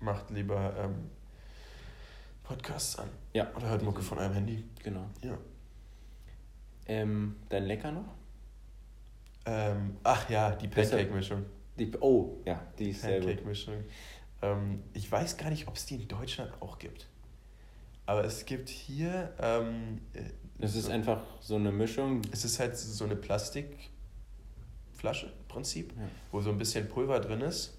macht 0.00 0.30
lieber 0.30 0.74
ähm, 0.78 0.94
Podcasts 2.42 2.98
an. 2.98 3.08
Ja. 3.34 3.50
Oder 3.56 3.68
hört 3.70 3.82
Mucke 3.82 4.02
von 4.02 4.18
eurem 4.18 4.32
Handy. 4.34 4.64
Genau. 4.82 5.06
Ja. 5.22 5.38
Ähm, 6.86 7.36
dein 7.48 7.64
Lecker 7.64 7.92
noch? 7.92 8.14
Ähm, 9.46 9.96
ach 10.02 10.28
ja, 10.28 10.50
die 10.54 10.68
Pancake-Mischung. 10.68 11.44
Oh, 12.00 12.36
ja, 12.44 12.60
die 12.78 12.90
ist. 12.90 13.02
Pancake-Mischung. 13.02 13.84
Ähm, 14.42 14.82
ich 14.92 15.10
weiß 15.10 15.36
gar 15.36 15.50
nicht, 15.50 15.66
ob 15.68 15.76
es 15.76 15.86
die 15.86 15.94
in 15.96 16.08
Deutschland 16.08 16.52
auch 16.60 16.78
gibt. 16.78 17.08
Aber 18.06 18.24
es 18.24 18.44
gibt 18.44 18.68
hier. 18.68 19.32
Ähm, 19.38 20.00
äh, 20.12 20.24
Es 20.58 20.74
ist 20.76 20.86
so- 20.86 20.92
einfach 20.92 21.22
so 21.40 21.56
eine 21.56 21.72
Mischung. 21.72 22.22
Es 22.32 22.44
ist 22.44 22.58
halt 22.60 22.76
so 22.76 23.04
eine 23.04 23.16
Plastikflasche 23.16 25.26
im 25.26 25.48
Prinzip, 25.48 25.92
Ja. 25.96 26.02
wo 26.30 26.40
so 26.40 26.50
ein 26.50 26.58
bisschen 26.58 26.88
Pulver 26.88 27.18
drin 27.20 27.40
ist. 27.40 27.78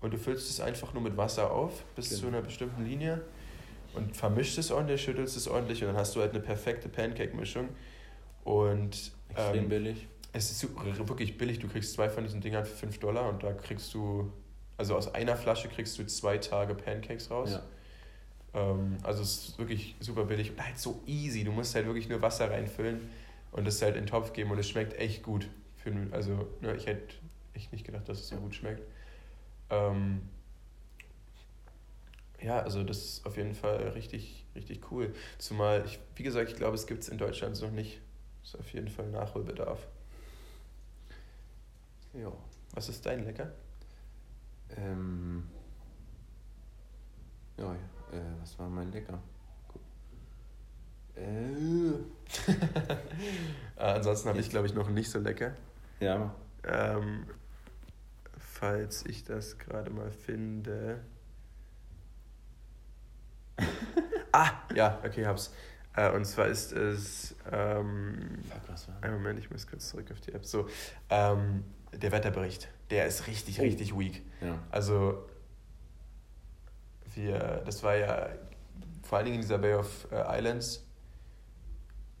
Und 0.00 0.12
du 0.12 0.18
füllst 0.18 0.48
es 0.50 0.60
einfach 0.60 0.92
nur 0.94 1.02
mit 1.02 1.16
Wasser 1.16 1.50
auf 1.50 1.84
bis 1.94 2.10
Genau. 2.10 2.20
zu 2.20 2.26
einer 2.28 2.42
bestimmten 2.42 2.84
Linie 2.84 3.22
und 3.98 4.16
vermischst 4.16 4.58
es 4.58 4.70
ordentlich, 4.70 5.02
schüttelst 5.02 5.36
es 5.36 5.48
ordentlich 5.48 5.82
und 5.82 5.88
dann 5.88 5.96
hast 5.96 6.16
du 6.16 6.20
halt 6.20 6.30
eine 6.30 6.40
perfekte 6.40 6.88
Pancake-Mischung. 6.88 7.68
Und 8.44 9.12
Extrem 9.28 9.64
ähm, 9.64 9.68
billig. 9.68 10.08
es 10.32 10.50
ist 10.50 10.78
wirklich 10.78 11.36
billig. 11.36 11.58
Du 11.58 11.68
kriegst 11.68 11.92
zwei 11.92 12.08
von 12.08 12.24
diesen 12.24 12.40
Dingern 12.40 12.64
für 12.64 12.74
5 12.74 12.98
Dollar 12.98 13.28
und 13.28 13.42
da 13.42 13.52
kriegst 13.52 13.92
du, 13.92 14.32
also 14.78 14.96
aus 14.96 15.14
einer 15.14 15.36
Flasche 15.36 15.68
kriegst 15.68 15.98
du 15.98 16.06
zwei 16.06 16.38
Tage 16.38 16.74
Pancakes 16.74 17.30
raus. 17.30 17.52
Ja. 17.52 17.62
Ähm, 18.54 18.96
also 19.02 19.22
es 19.22 19.48
ist 19.48 19.58
wirklich 19.58 19.96
super 20.00 20.24
billig 20.24 20.52
und 20.52 20.64
halt 20.64 20.78
so 20.78 21.02
easy. 21.06 21.44
Du 21.44 21.52
musst 21.52 21.74
halt 21.74 21.86
wirklich 21.86 22.08
nur 22.08 22.22
Wasser 22.22 22.50
reinfüllen 22.50 23.00
und 23.52 23.66
es 23.68 23.82
halt 23.82 23.96
in 23.96 24.04
den 24.04 24.08
Topf 24.08 24.32
geben 24.32 24.50
und 24.50 24.58
es 24.58 24.68
schmeckt 24.68 24.98
echt 24.98 25.22
gut. 25.22 25.48
Für, 25.76 25.92
also 26.12 26.48
ne, 26.60 26.74
ich 26.74 26.86
hätte 26.86 27.14
echt 27.54 27.72
nicht 27.72 27.84
gedacht, 27.84 28.08
dass 28.08 28.20
es 28.20 28.28
so 28.28 28.36
gut 28.36 28.54
schmeckt. 28.54 28.82
Ähm, 29.70 30.22
ja, 32.40 32.60
also 32.60 32.82
das 32.84 32.98
ist 32.98 33.26
auf 33.26 33.36
jeden 33.36 33.54
Fall 33.54 33.76
richtig, 33.88 34.46
richtig 34.54 34.90
cool. 34.90 35.14
Zumal, 35.38 35.84
ich, 35.86 35.98
wie 36.16 36.22
gesagt, 36.22 36.50
ich 36.50 36.56
glaube, 36.56 36.74
es 36.74 36.86
gibt 36.86 37.02
es 37.02 37.08
in 37.08 37.18
Deutschland 37.18 37.60
noch 37.60 37.70
nicht. 37.70 38.00
Das 38.42 38.54
ist 38.54 38.60
auf 38.60 38.72
jeden 38.72 38.88
Fall 38.88 39.08
Nachholbedarf. 39.10 39.86
Ja. 42.14 42.32
Was 42.72 42.88
ist 42.88 43.04
dein 43.06 43.24
Lecker? 43.24 43.52
Ähm, 44.76 45.48
ja, 47.56 47.74
ja. 47.74 48.18
Äh, 48.18 48.40
was 48.40 48.58
war 48.58 48.68
mein 48.68 48.92
Lecker? 48.92 49.20
Äh, 51.16 51.90
äh, 51.90 51.98
ansonsten 53.76 54.28
habe 54.28 54.38
ich, 54.38 54.50
glaube 54.50 54.66
ich, 54.66 54.74
noch 54.74 54.88
nicht 54.88 55.10
so 55.10 55.18
lecker. 55.18 55.54
ja, 56.00 56.34
Ähm, 56.64 57.26
falls 58.38 59.04
ich 59.06 59.24
das 59.24 59.58
gerade 59.58 59.90
mal 59.90 60.10
finde. 60.10 61.00
ah, 64.32 64.50
ja, 64.74 64.98
okay, 65.04 65.26
hab's. 65.26 65.52
Äh, 65.96 66.10
und 66.12 66.24
zwar 66.24 66.46
ist 66.46 66.72
es. 66.72 67.34
Ähm, 67.50 68.38
fuck, 68.48 68.60
was 68.68 68.88
war? 68.88 69.02
einen 69.02 69.14
Moment, 69.14 69.38
ich 69.38 69.50
muss 69.50 69.66
kurz 69.66 69.88
zurück 69.88 70.10
auf 70.12 70.20
die 70.20 70.32
App. 70.32 70.44
So, 70.44 70.68
ähm, 71.10 71.64
der 71.92 72.12
Wetterbericht. 72.12 72.68
Der 72.90 73.06
ist 73.06 73.26
richtig, 73.26 73.58
Oh. 73.58 73.62
richtig 73.62 73.98
weak. 73.98 74.22
Ja. 74.40 74.58
Also, 74.70 75.26
wir, 77.14 77.62
das 77.64 77.82
war 77.82 77.96
ja 77.96 78.28
vor 79.02 79.18
allen 79.18 79.24
Dingen 79.26 79.36
in 79.36 79.42
dieser 79.42 79.58
Bay 79.58 79.74
of 79.74 80.06
äh, 80.12 80.38
Islands. 80.38 80.84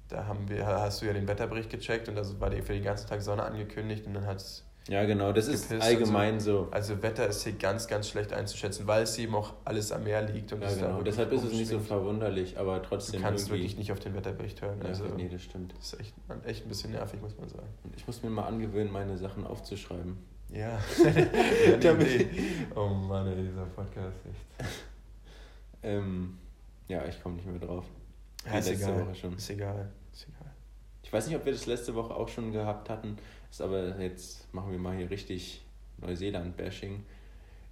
Da 0.08 0.24
haben 0.24 0.48
wir, 0.48 0.66
hast 0.66 1.02
du 1.02 1.06
ja 1.06 1.12
den 1.12 1.28
Wetterbericht 1.28 1.70
gecheckt 1.70 2.08
und 2.08 2.14
da 2.16 2.22
war 2.40 2.48
die 2.50 2.62
für 2.62 2.72
den 2.72 2.82
ganzen 2.82 3.06
Tag 3.08 3.20
Sonne 3.20 3.42
angekündigt 3.42 4.06
und 4.06 4.14
dann 4.14 4.26
hat 4.26 4.38
es. 4.38 4.64
Ja, 4.88 5.04
genau, 5.04 5.32
das 5.32 5.48
ist 5.48 5.72
allgemein 5.72 6.40
so. 6.40 6.68
Also 6.70 7.02
Wetter 7.02 7.26
ist 7.28 7.44
hier 7.44 7.52
ganz, 7.52 7.86
ganz 7.86 8.08
schlecht 8.08 8.32
einzuschätzen, 8.32 8.86
weil 8.86 9.02
es 9.02 9.18
eben 9.18 9.34
auch 9.34 9.52
alles 9.64 9.92
am 9.92 10.04
Meer 10.04 10.22
liegt 10.22 10.52
und 10.52 10.62
Ja, 10.62 10.72
genau. 10.72 11.02
Deshalb 11.02 11.30
ist 11.32 11.44
es 11.44 11.52
nicht 11.52 11.68
so 11.68 11.78
verwunderlich, 11.78 12.58
aber 12.58 12.78
Du 12.80 12.88
trotzdem 12.88 13.20
kannst 13.22 13.44
irgendwie. 13.48 13.60
wirklich 13.62 13.76
nicht 13.78 13.92
auf 13.92 14.00
den 14.00 14.14
Wetterbericht 14.14 14.62
hören. 14.62 14.78
Ja, 14.82 14.88
Also 14.88 15.04
nee, 15.16 15.28
das 15.28 15.42
stimmt. 15.42 15.74
das 15.78 15.92
ist 15.92 16.00
echt, 16.00 16.14
echt 16.46 16.64
ein 16.64 16.68
bisschen 16.68 16.92
nervig, 16.92 17.20
muss 17.20 17.36
man 17.38 17.48
sagen. 17.48 17.68
Und 17.84 17.94
Ich 17.96 18.06
muss 18.06 18.22
mir 18.22 18.30
mal 18.30 18.46
angewöhnen, 18.46 18.90
meine 18.92 19.16
Sachen 19.18 19.46
aufzuschreiben. 19.46 20.16
Ja. 20.50 20.78
Ja, 21.70 21.76
Damit. 21.76 22.26
Oh 22.74 22.86
Mann, 22.88 23.26
ey, 23.28 23.42
dieser 23.42 23.66
Podcast 23.66 24.16
echt. 24.26 24.68
Ähm, 25.82 26.38
ja, 26.88 27.04
ich 27.06 27.22
komme 27.22 27.36
nicht 27.36 27.46
mehr 27.46 27.60
drauf. 27.60 27.84
Ja, 28.46 28.58
ist 28.58 28.68
egal. 28.68 29.06
Woche 29.06 29.14
schon. 29.14 29.36
Ist 29.36 29.50
egal. 29.50 29.88
Ist 30.12 30.26
egal. 30.28 30.50
Ich 31.08 31.12
weiß 31.14 31.26
nicht, 31.26 31.36
ob 31.36 31.46
wir 31.46 31.52
das 31.52 31.64
letzte 31.64 31.94
Woche 31.94 32.14
auch 32.14 32.28
schon 32.28 32.52
gehabt 32.52 32.90
hatten, 32.90 33.16
ist 33.50 33.62
aber 33.62 33.98
jetzt 33.98 34.52
machen 34.52 34.70
wir 34.72 34.78
mal 34.78 34.94
hier 34.94 35.08
richtig 35.08 35.62
Neuseeland-Bashing. 36.02 37.02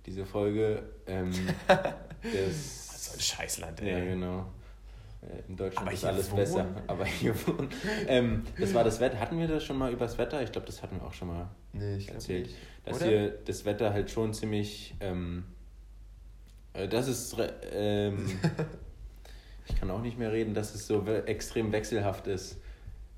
Diese 0.07 0.25
Folge. 0.25 0.83
Ähm, 1.07 1.31
das, 1.69 3.05
So 3.05 3.13
ein 3.13 3.21
Scheißland, 3.21 3.79
ja, 3.83 4.03
genau. 4.03 4.47
Äh, 5.21 5.51
In 5.51 5.57
Deutschland 5.59 5.87
Aber 5.87 5.93
ist 5.95 6.07
alles 6.07 6.31
wohnen? 6.31 6.37
besser. 6.39 6.67
Aber 6.87 7.05
hier 7.05 7.35
wohnen. 7.47 7.69
Ähm, 8.09 8.43
das 8.59 8.73
war 8.73 8.85
das 8.85 9.01
Wetter. 9.01 9.21
Hatten 9.21 9.39
wir 9.39 9.49
das 9.49 9.65
schon 9.65 9.77
mal 9.77 9.93
über 9.93 10.07
das 10.07 10.17
Wetter? 10.17 10.41
Ich 10.41 10.51
glaube, 10.51 10.67
das 10.67 10.83
hatten 10.83 10.97
wir 10.99 11.07
auch 11.07 11.13
schon 11.13 11.29
mal 11.29 11.51
Nee, 11.75 11.97
ich 11.97 12.09
erzählt. 12.09 12.47
nicht. 12.47 12.57
Dass 12.87 12.97
Oder? 12.97 13.07
hier 13.07 13.29
das 13.45 13.67
Wetter 13.67 13.93
halt 13.93 14.11
schon 14.11 14.33
ziemlich. 14.33 14.95
Ähm, 15.01 15.45
äh, 16.73 16.89
das 16.89 17.07
ist. 17.07 17.37
Ähm, 17.71 18.31
ich 19.69 19.79
kann 19.79 19.91
auch 19.91 20.01
nicht 20.01 20.17
mehr 20.19 20.33
reden, 20.33 20.55
dass 20.55 20.75
es 20.75 20.87
so 20.87 21.05
extrem 21.05 21.71
wechselhaft 21.73 22.29
ist. 22.29 22.57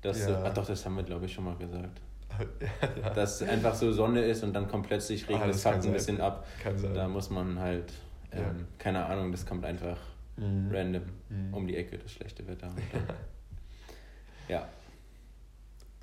Dass 0.01 0.19
Ja. 0.27 0.43
ach 0.45 0.53
doch, 0.53 0.65
das 0.65 0.85
haben 0.85 0.95
wir 0.95 1.03
glaube 1.03 1.25
ich 1.25 1.33
schon 1.33 1.45
mal 1.45 1.55
gesagt. 1.57 2.01
ja, 3.01 3.09
Dass 3.09 3.41
einfach 3.41 3.73
so 3.75 3.91
Sonne 3.91 4.21
ist 4.21 4.43
und 4.43 4.53
dann 4.53 4.67
kommt 4.67 4.87
plötzlich 4.87 5.27
Regen, 5.27 5.41
Ah, 5.41 5.47
das 5.47 5.61
das 5.63 5.73
fuckt 5.73 5.85
ein 5.87 5.93
bisschen 5.93 6.21
ab. 6.21 6.45
kann 6.63 6.77
sein. 6.77 6.93
Da 6.93 7.07
muss 7.07 7.29
man 7.29 7.59
halt, 7.59 7.91
ähm, 8.31 8.39
Ja. 8.41 8.53
keine 8.77 9.05
Ahnung, 9.05 9.31
das 9.31 9.45
kommt 9.45 9.65
einfach 9.65 9.97
Mhm. 10.37 10.69
random 10.71 11.03
Mhm. 11.29 11.53
um 11.53 11.67
die 11.67 11.75
Ecke, 11.75 11.97
das 11.97 12.11
schlechte 12.13 12.47
Wetter. 12.47 12.69
Ja, 14.47 14.67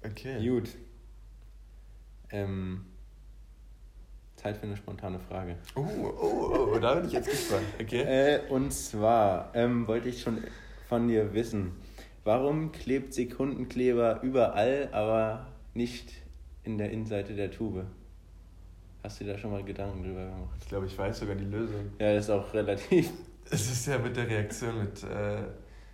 Okay. 0.05 0.47
gut. 0.47 0.69
Ähm, 2.31 2.87
Zeit 4.37 4.57
für 4.59 4.65
eine 4.67 4.77
spontane 4.77 5.19
Frage. 5.19 5.57
Oh, 5.75 5.81
oh, 5.81 6.69
oh, 6.75 6.79
da 6.79 6.95
bin 6.95 7.07
ich 7.07 7.13
jetzt 7.13 7.29
gespannt. 7.31 7.65
Okay. 7.81 8.03
Äh, 8.03 8.41
und 8.51 8.73
zwar 8.73 9.51
ähm, 9.55 9.87
wollte 9.89 10.09
ich 10.09 10.21
schon 10.23 10.45
von 10.89 11.09
dir 11.09 11.33
wissen, 11.35 11.73
warum 12.27 12.73
klebt 12.73 13.15
Sekundenkleber 13.15 14.21
überall, 14.23 14.91
aber 14.93 15.47
nicht 15.75 16.12
in 16.65 16.77
der 16.77 16.91
Innenseite 16.91 17.35
der 17.35 17.51
Tube? 17.51 17.87
Hast 19.03 19.21
du 19.21 19.25
dir 19.25 19.35
da 19.35 19.39
schon 19.39 19.53
mal 19.53 19.62
Gedanken 19.62 20.03
drüber 20.03 20.25
gemacht? 20.25 20.59
Ich 20.61 20.69
glaube, 20.69 20.87
ich 20.87 20.99
weiß 20.99 21.21
sogar 21.21 21.37
die 21.37 21.45
Lösung. 21.45 21.93
Ja, 22.01 22.12
das 22.15 22.25
ist 22.25 22.31
auch 22.31 22.53
relativ. 22.53 23.11
Es 23.49 23.71
ist 23.71 23.87
ja 23.87 23.97
mit 23.97 24.17
der 24.17 24.29
Reaktion 24.29 24.77
mit 24.77 25.05
äh, 25.05 25.45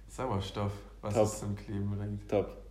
Sauerstoff, 0.09 0.73
was 1.03 1.13
Top. 1.13 1.25
es 1.27 1.41
zum 1.41 1.55
Kleben 1.55 1.95
bringt. 1.95 2.27
Top. 2.27 2.63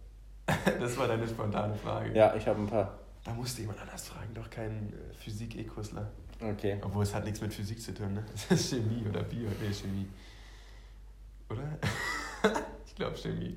Das 0.79 0.97
war 0.97 1.07
deine 1.07 1.27
spontane 1.27 1.75
Frage. 1.75 2.17
Ja, 2.17 2.35
ich 2.35 2.47
habe 2.47 2.59
ein 2.59 2.65
paar. 2.65 2.97
Da 3.23 3.31
musste 3.31 3.61
jemand 3.61 3.79
anders 3.79 4.07
fragen, 4.07 4.33
doch 4.33 4.49
kein 4.49 4.91
äh, 4.91 5.13
Physik-E-Kursler. 5.13 6.09
Okay. 6.41 6.79
Obwohl 6.81 7.03
es 7.03 7.13
hat 7.13 7.25
nichts 7.25 7.39
mit 7.41 7.53
Physik 7.53 7.79
zu 7.79 7.93
tun, 7.93 8.15
ne? 8.15 8.25
Das 8.49 8.59
ist 8.59 8.71
Chemie 8.71 9.05
oder 9.07 9.21
Bio. 9.21 9.47
Nee, 9.61 9.71
Chemie. 9.71 10.07
Oder? 11.47 11.77
Ich 13.01 13.07
glaube 13.07 13.17
Chemie. 13.17 13.55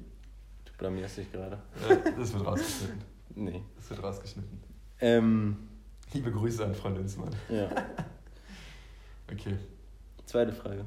Du 0.65 0.73
blamierst 0.79 1.19
dich 1.19 1.31
gerade. 1.31 1.59
Ja, 1.87 1.97
das 2.17 2.33
wird 2.33 2.47
rausgeschnitten. 2.47 3.03
Nee. 3.35 3.63
Das 3.77 3.91
wird 3.91 4.03
rausgeschnitten. 4.03 4.59
Ähm, 5.01 5.69
Liebe 6.15 6.31
Grüße 6.33 6.65
an 6.65 6.75
Frau 6.75 6.89
Lünzmann. 6.89 7.31
ja. 7.51 7.69
Okay. 9.33 9.57
Zweite 10.27 10.53
Frage. 10.53 10.85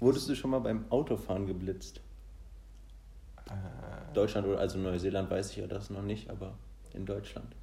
Wurdest 0.00 0.28
du 0.28 0.34
schon 0.34 0.50
mal 0.50 0.58
beim 0.58 0.84
Autofahren 0.90 1.46
geblitzt? 1.46 2.00
Äh, 3.48 4.12
Deutschland 4.14 4.46
oder 4.48 4.58
also 4.58 4.78
Neuseeland 4.78 5.30
weiß 5.30 5.50
ich 5.52 5.56
ja 5.58 5.66
das 5.68 5.88
noch 5.90 6.02
nicht, 6.02 6.28
aber 6.28 6.58
in 6.92 7.06
Deutschland. 7.06 7.54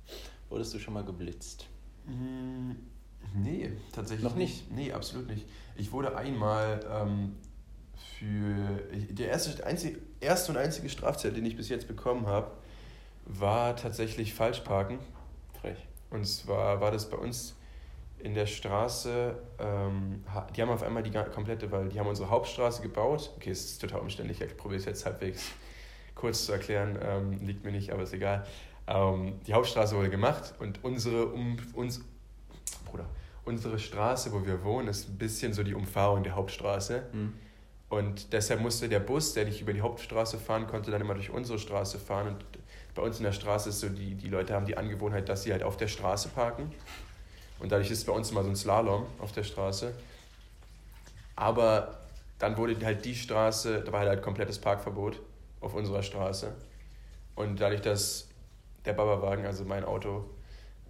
Wurdest 0.49 0.73
du 0.73 0.79
schon 0.79 0.93
mal 0.93 1.03
geblitzt? 1.03 1.67
Mm, 2.05 2.71
Nee, 3.35 3.71
tatsächlich 3.91 4.23
Noch 4.23 4.35
nicht? 4.35 4.71
Nee, 4.71 4.91
absolut 4.93 5.27
nicht. 5.27 5.45
Ich 5.75 5.91
wurde 5.91 6.15
einmal 6.15 6.79
ähm, 6.89 7.35
für. 8.19 8.79
Der 9.09 9.29
erste, 9.29 9.65
einzige, 9.65 9.99
erste 10.19 10.51
und 10.51 10.57
einzige 10.57 10.89
Strafzettel, 10.89 11.35
den 11.35 11.45
ich 11.45 11.57
bis 11.57 11.69
jetzt 11.69 11.87
bekommen 11.87 12.27
habe, 12.27 12.51
war 13.25 13.75
tatsächlich 13.75 14.33
Falschparken. 14.33 14.99
Frech. 15.59 15.77
Und 16.09 16.25
zwar 16.25 16.81
war 16.81 16.91
das 16.91 17.09
bei 17.09 17.17
uns 17.17 17.55
in 18.19 18.33
der 18.33 18.45
Straße, 18.45 19.35
ähm, 19.59 20.23
die 20.55 20.61
haben 20.61 20.69
auf 20.69 20.81
einmal 20.81 21.03
die 21.03 21.11
komplette, 21.11 21.69
weil 21.71 21.89
die 21.89 21.99
haben 21.99 22.07
unsere 22.07 22.29
Hauptstraße 22.29 22.81
gebaut. 22.81 23.31
Okay, 23.35 23.49
es 23.49 23.65
ist 23.65 23.81
total 23.81 23.99
umständlich, 23.99 24.39
ich 24.39 24.55
probiere 24.55 24.79
es 24.79 24.85
jetzt 24.85 25.05
halbwegs 25.05 25.51
kurz 26.15 26.45
zu 26.45 26.53
erklären, 26.53 26.97
ähm, 27.01 27.45
liegt 27.45 27.65
mir 27.65 27.71
nicht, 27.71 27.91
aber 27.91 28.03
ist 28.03 28.13
egal. 28.13 28.45
Ähm, 28.87 29.39
die 29.45 29.53
Hauptstraße 29.53 29.95
wurde 29.97 30.09
gemacht 30.09 30.53
und 30.59 30.83
unsere, 30.83 31.27
um, 31.27 31.57
uns, 31.73 32.01
Bruder, 32.85 33.05
unsere 33.43 33.77
Straße, 33.77 34.31
wo 34.31 34.45
wir 34.45 34.63
wohnen, 34.63 34.87
ist 34.87 35.09
ein 35.09 35.17
bisschen 35.17 35.51
so 35.53 35.63
die 35.63 35.73
Umfahrung 35.73 36.23
der 36.23 36.35
Hauptstraße. 36.35 37.03
Hm. 37.11 37.33
Und 37.93 38.33
deshalb 38.33 38.59
musste 38.59 38.89
der 38.89 38.99
Bus, 38.99 39.35
der 39.35 39.45
nicht 39.45 39.61
über 39.61 39.71
die 39.71 39.81
Hauptstraße 39.81 40.39
fahren 40.39 40.65
konnte, 40.65 40.89
dann 40.89 40.99
immer 40.99 41.13
durch 41.13 41.29
unsere 41.29 41.59
Straße 41.59 41.99
fahren. 41.99 42.29
Und 42.29 42.43
bei 42.95 43.03
uns 43.03 43.19
in 43.19 43.23
der 43.23 43.33
Straße 43.33 43.69
ist 43.69 43.81
so, 43.81 43.89
die, 43.89 44.15
die 44.15 44.29
Leute 44.29 44.55
haben 44.55 44.65
die 44.65 44.75
Angewohnheit, 44.75 45.29
dass 45.29 45.43
sie 45.43 45.51
halt 45.51 45.61
auf 45.61 45.77
der 45.77 45.87
Straße 45.87 46.29
parken. 46.29 46.71
Und 47.59 47.71
dadurch 47.71 47.91
ist 47.91 48.07
bei 48.07 48.11
uns 48.11 48.31
immer 48.31 48.43
so 48.43 48.49
ein 48.49 48.55
Slalom 48.55 49.05
auf 49.19 49.31
der 49.31 49.43
Straße. 49.43 49.93
Aber 51.35 51.99
dann 52.39 52.57
wurde 52.57 52.83
halt 52.83 53.05
die 53.05 53.13
Straße, 53.13 53.83
da 53.83 53.91
war 53.91 53.99
halt, 53.99 54.09
halt 54.09 54.23
komplettes 54.23 54.57
Parkverbot 54.57 55.19
auf 55.61 55.75
unserer 55.75 56.01
Straße. 56.01 56.51
Und 57.35 57.61
dadurch, 57.61 57.81
dass 57.81 58.27
der 58.85 58.93
Babawagen, 58.93 59.45
also 59.45 59.65
mein 59.65 59.85
Auto, 59.85 60.25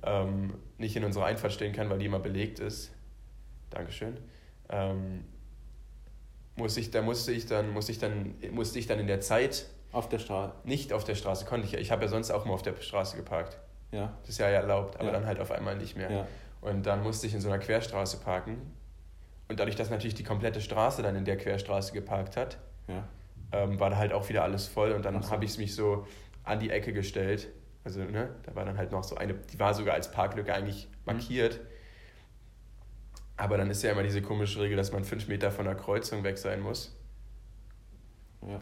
ähm, 0.04 0.54
nicht 0.78 0.96
in 0.96 1.04
unserer 1.04 1.26
Einfahrt 1.26 1.52
stehen 1.52 1.74
kann, 1.74 1.90
weil 1.90 2.00
die 2.00 2.06
immer 2.06 2.20
belegt 2.20 2.60
ist, 2.60 2.94
Dankeschön, 3.72 4.18
ähm, 4.70 5.26
muss 6.56 6.78
ich, 6.78 6.92
da 6.92 7.02
musste 7.02 7.32
ich 7.32 7.46
dann, 7.48 7.72
musste 7.72 7.92
ich 7.92 8.00
dann, 8.00 8.36
musste 8.52 8.80
ich 8.80 8.88
dann 8.88 9.00
in 9.00 9.08
der 9.08 9.22
Zeit 9.22 9.66
Auf 9.92 10.10
der 10.10 10.20
Straße. 10.20 10.54
nicht 10.64 10.94
auf 10.94 11.04
der 11.04 11.16
Straße, 11.16 11.46
konnte 11.46 11.66
ich 11.66 11.74
ja. 11.74 11.80
Ich 11.80 11.92
habe 11.92 12.04
ja 12.04 12.08
sonst 12.08 12.32
auch 12.32 12.46
mal 12.46 12.54
auf 12.54 12.62
der 12.62 12.76
Straße 12.80 13.16
geparkt. 13.18 13.58
Ja. 13.92 14.14
Das 14.22 14.30
ist 14.30 14.38
ja 14.40 14.48
erlaubt, 14.48 14.96
aber 14.98 15.08
Ja. 15.08 15.12
dann 15.14 15.26
halt 15.26 15.40
auf 15.40 15.52
einmal 15.52 15.76
nicht 15.78 15.96
mehr. 15.98 16.12
Ja. 16.12 16.28
Und 16.62 16.86
dann 16.86 17.04
musste 17.04 17.28
ich 17.28 17.34
in 17.34 17.42
so 17.42 17.50
einer 17.50 17.60
Querstraße 17.60 18.18
parken. 18.18 18.74
Und 19.50 19.60
dadurch, 19.60 19.76
dass 19.76 19.90
natürlich 19.90 20.16
die 20.16 20.24
komplette 20.24 20.62
Straße 20.62 21.02
dann 21.04 21.16
in 21.16 21.26
der 21.26 21.38
Querstraße 21.38 21.94
geparkt 21.94 22.38
hat, 22.38 22.58
Ja. 22.88 23.04
ähm, 23.52 23.80
war 23.80 23.90
da 23.90 23.98
halt 23.98 24.14
auch 24.14 24.30
wieder 24.30 24.44
alles 24.44 24.68
voll. 24.68 24.92
Und 24.94 25.04
dann 25.06 25.22
so. 25.22 25.30
habe 25.32 25.46
ich 25.46 25.58
mich 25.58 25.76
so 25.76 26.08
an 26.44 26.60
die 26.60 26.70
Ecke 26.70 26.94
gestellt. 26.94 27.50
Also, 27.84 28.00
ne, 28.02 28.30
da 28.44 28.56
war 28.56 28.64
dann 28.66 28.78
halt 28.78 28.92
noch 28.92 29.04
so 29.04 29.16
eine, 29.18 29.34
die 29.34 29.60
war 29.60 29.74
sogar 29.74 29.94
als 29.96 30.10
Parklücke 30.12 30.54
eigentlich 30.54 30.88
markiert. 31.06 31.60
Aber 33.38 33.58
dann 33.58 33.70
ist 33.70 33.82
ja 33.84 33.92
immer 33.92 34.04
diese 34.04 34.22
komische 34.22 34.62
Regel, 34.62 34.78
dass 34.78 34.92
man 34.92 35.04
fünf 35.04 35.28
Meter 35.28 35.52
von 35.52 35.66
der 35.66 35.76
Kreuzung 35.76 36.24
weg 36.24 36.38
sein 36.38 36.62
muss. 36.62 36.96
Ja. 38.48 38.62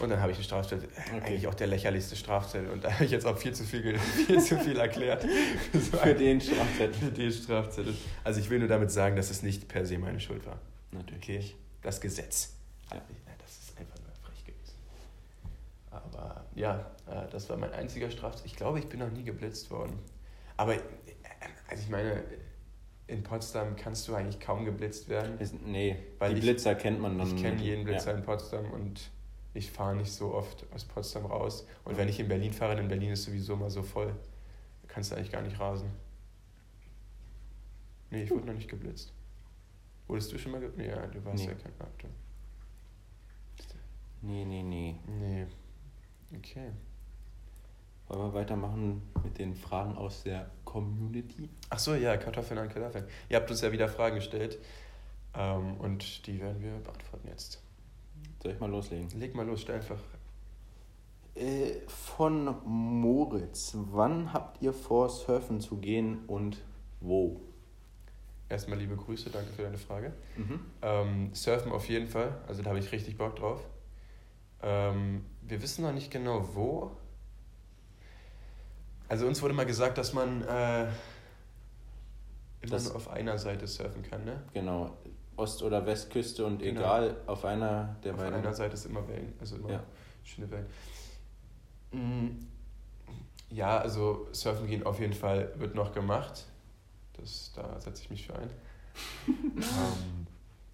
Und 0.00 0.08
dann 0.08 0.20
habe 0.20 0.32
ich 0.32 0.38
einen 0.38 0.44
Strafzettel, 0.44 0.88
äh, 0.88 1.16
Okay. 1.16 1.26
eigentlich 1.26 1.46
auch 1.46 1.54
der 1.54 1.66
lächerlichste 1.66 2.16
Strafzettel. 2.16 2.70
Und 2.70 2.84
da 2.84 2.92
habe 2.92 3.04
ich 3.04 3.10
jetzt 3.10 3.26
auch 3.26 3.36
viel 3.36 3.52
zu 3.52 3.64
viel, 3.64 3.98
viel, 4.26 4.40
zu 4.40 4.58
viel 4.58 4.78
erklärt. 4.78 5.24
So 5.72 5.96
Für 5.98 6.14
den 6.14 6.40
Strafzettel. 6.40 6.94
Für 6.94 7.10
den 7.12 7.32
Strafzettel. 7.32 7.94
Also 8.24 8.40
ich 8.40 8.48
will 8.50 8.60
nur 8.60 8.68
damit 8.68 8.90
sagen, 8.90 9.16
dass 9.16 9.30
es 9.30 9.42
nicht 9.42 9.68
per 9.68 9.84
se 9.84 9.98
meine 9.98 10.18
Schuld 10.18 10.46
war. 10.46 10.58
Natürlich. 10.90 11.22
Okay, 11.22 11.54
das 11.82 12.00
Gesetz. 12.00 12.54
Ja. 12.90 12.96
Ja, 12.96 13.02
das 13.38 13.58
ist 13.58 13.78
einfach 13.78 13.98
nur 14.00 14.12
frech 14.24 14.44
gewesen. 14.44 14.74
Aber 15.90 16.44
ja, 16.54 16.90
äh, 17.06 17.28
das 17.30 17.48
war 17.50 17.58
mein 17.58 17.72
einziger 17.72 18.10
Strafzettel. 18.10 18.46
Ich 18.46 18.56
glaube, 18.56 18.78
ich 18.78 18.88
bin 18.88 19.00
noch 19.00 19.10
nie 19.10 19.22
geblitzt 19.22 19.70
worden. 19.70 19.98
Aber, 20.56 20.74
äh, 20.74 20.78
also 21.68 21.82
ich 21.82 21.90
meine, 21.90 22.24
in 23.10 23.22
Potsdam 23.22 23.76
kannst 23.76 24.06
du 24.08 24.14
eigentlich 24.14 24.40
kaum 24.40 24.64
geblitzt 24.64 25.08
werden. 25.08 25.38
Ist, 25.38 25.54
nee, 25.66 25.96
Weil 26.18 26.32
die 26.32 26.38
ich- 26.38 26.44
Blitzer 26.44 26.74
kennt 26.74 27.00
man 27.00 27.18
dann. 27.18 27.26
Ich 27.36 27.42
kenne 27.42 27.60
jeden 27.62 27.84
Blitzer 27.84 28.12
Ja. 28.12 28.16
in 28.18 28.22
Potsdam 28.24 28.70
und 28.70 29.10
ich 29.52 29.70
fahre 29.70 29.96
nicht 29.96 30.12
so 30.12 30.32
oft 30.32 30.64
aus 30.72 30.84
Potsdam 30.84 31.26
raus. 31.26 31.66
Und 31.84 31.96
wenn 31.96 32.08
ich 32.08 32.20
in 32.20 32.28
Berlin 32.28 32.52
fahre, 32.52 32.78
in 32.80 32.88
Berlin 32.88 33.10
ist 33.10 33.24
sowieso 33.24 33.54
immer 33.54 33.68
so 33.70 33.82
voll. 33.82 34.14
Da 34.82 34.88
kannst 34.88 35.10
du 35.10 35.16
eigentlich 35.16 35.32
gar 35.32 35.42
nicht 35.42 35.58
rasen. 35.58 35.90
Nee, 38.10 38.22
ich 38.24 38.30
wurde 38.30 38.46
noch 38.46 38.54
nicht 38.54 38.68
geblitzt. 38.68 39.12
Wurdest 40.06 40.32
du 40.32 40.38
schon 40.38 40.52
mal 40.52 40.60
geblitzt? 40.60 40.90
Ja, 40.90 41.06
du 41.06 41.24
warst 41.24 41.44
Nee. 41.44 41.50
ja 41.50 41.54
kein 41.56 41.72
Auto. 41.80 42.08
Nee, 44.22 44.44
nee, 44.44 44.62
nee. 44.62 44.96
Nee. 45.06 45.46
Okay. 46.36 46.70
Wollen 48.10 48.22
wir 48.22 48.34
weitermachen 48.34 49.02
mit 49.22 49.38
den 49.38 49.54
Fragen 49.54 49.96
aus 49.96 50.24
der 50.24 50.50
Community? 50.64 51.48
Ach 51.68 51.78
so, 51.78 51.94
ja, 51.94 52.16
Kartoffeln 52.16 52.58
an 52.58 52.68
Kartoffeln. 52.68 53.04
Ihr 53.28 53.36
habt 53.36 53.48
uns 53.48 53.60
ja 53.60 53.70
wieder 53.70 53.86
Fragen 53.86 54.16
gestellt. 54.16 54.58
Ähm, 55.32 55.76
und 55.76 56.26
die 56.26 56.40
werden 56.40 56.60
wir 56.60 56.72
beantworten 56.72 57.28
jetzt. 57.28 57.62
Soll 58.42 58.50
ich 58.50 58.58
mal 58.58 58.68
loslegen? 58.68 59.08
Leg 59.20 59.36
mal 59.36 59.46
los, 59.46 59.60
stell 59.60 59.76
einfach. 59.76 60.00
Äh, 61.36 61.86
von 61.86 62.56
Moritz. 62.64 63.76
Wann 63.76 64.32
habt 64.32 64.60
ihr 64.60 64.72
vor, 64.72 65.08
surfen 65.08 65.60
zu 65.60 65.76
gehen 65.76 66.24
und 66.26 66.58
wo? 67.00 67.40
Erstmal 68.48 68.80
liebe 68.80 68.96
Grüße, 68.96 69.30
danke 69.30 69.52
für 69.52 69.62
deine 69.62 69.78
Frage. 69.78 70.12
Mhm. 70.36 70.60
Ähm, 70.82 71.30
surfen 71.32 71.70
auf 71.70 71.88
jeden 71.88 72.08
Fall, 72.08 72.40
also 72.48 72.60
da 72.62 72.70
habe 72.70 72.80
ich 72.80 72.90
richtig 72.90 73.16
Bock 73.16 73.36
drauf. 73.36 73.60
Ähm, 74.62 75.24
wir 75.42 75.62
wissen 75.62 75.82
noch 75.82 75.92
nicht 75.92 76.10
genau 76.10 76.48
wo. 76.56 76.90
Also 79.10 79.26
uns 79.26 79.42
wurde 79.42 79.54
mal 79.54 79.66
gesagt, 79.66 79.98
dass 79.98 80.12
man 80.12 80.42
äh, 80.42 80.82
immer 80.84 82.70
Das- 82.70 82.84
nur 82.84 82.96
auf 82.96 83.10
einer 83.10 83.36
Seite 83.38 83.66
surfen 83.66 84.02
kann, 84.02 84.24
ne? 84.24 84.40
Genau. 84.54 84.96
Ost- 85.36 85.62
oder 85.64 85.84
Westküste 85.84 86.46
und 86.46 86.60
Genau. 86.60 86.80
egal, 86.80 87.16
auf 87.26 87.44
einer 87.44 87.96
der 88.04 88.12
auf 88.12 88.18
beiden. 88.20 88.34
einer 88.34 88.54
Seite 88.54 88.74
ist 88.74 88.86
immer 88.86 89.06
Wellen, 89.08 89.32
also 89.40 89.56
immer 89.56 89.70
Ja. 89.72 89.82
schöne 90.24 90.48
Wellen. 90.50 90.66
Mm, 91.92 92.46
Ja, 93.52 93.78
also 93.78 94.28
surfen 94.30 94.68
gehen 94.68 94.84
auf 94.86 95.00
jeden 95.00 95.12
Fall 95.12 95.52
wird 95.56 95.74
noch 95.74 95.90
gemacht. 95.92 96.44
Das, 97.14 97.50
da 97.56 97.80
setze 97.80 98.02
ich 98.04 98.10
mich 98.10 98.24
für 98.28 98.36
ein. 98.36 98.48
ähm, 99.26 100.26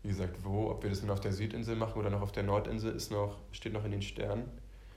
wie 0.02 0.08
gesagt, 0.08 0.36
wo, 0.44 0.70
ob 0.72 0.82
wir 0.82 0.90
das 0.90 1.00
nun 1.00 1.10
auf 1.10 1.20
der 1.20 1.32
Südinsel 1.32 1.74
machen 1.74 1.98
oder 1.98 2.10
noch 2.10 2.20
auf 2.20 2.32
der 2.32 2.42
Nordinsel, 2.42 2.94
ist 2.94 3.10
noch, 3.10 3.38
steht 3.52 3.72
noch 3.72 3.84
in 3.86 3.92
den 3.92 4.02
Sternen. 4.02 4.44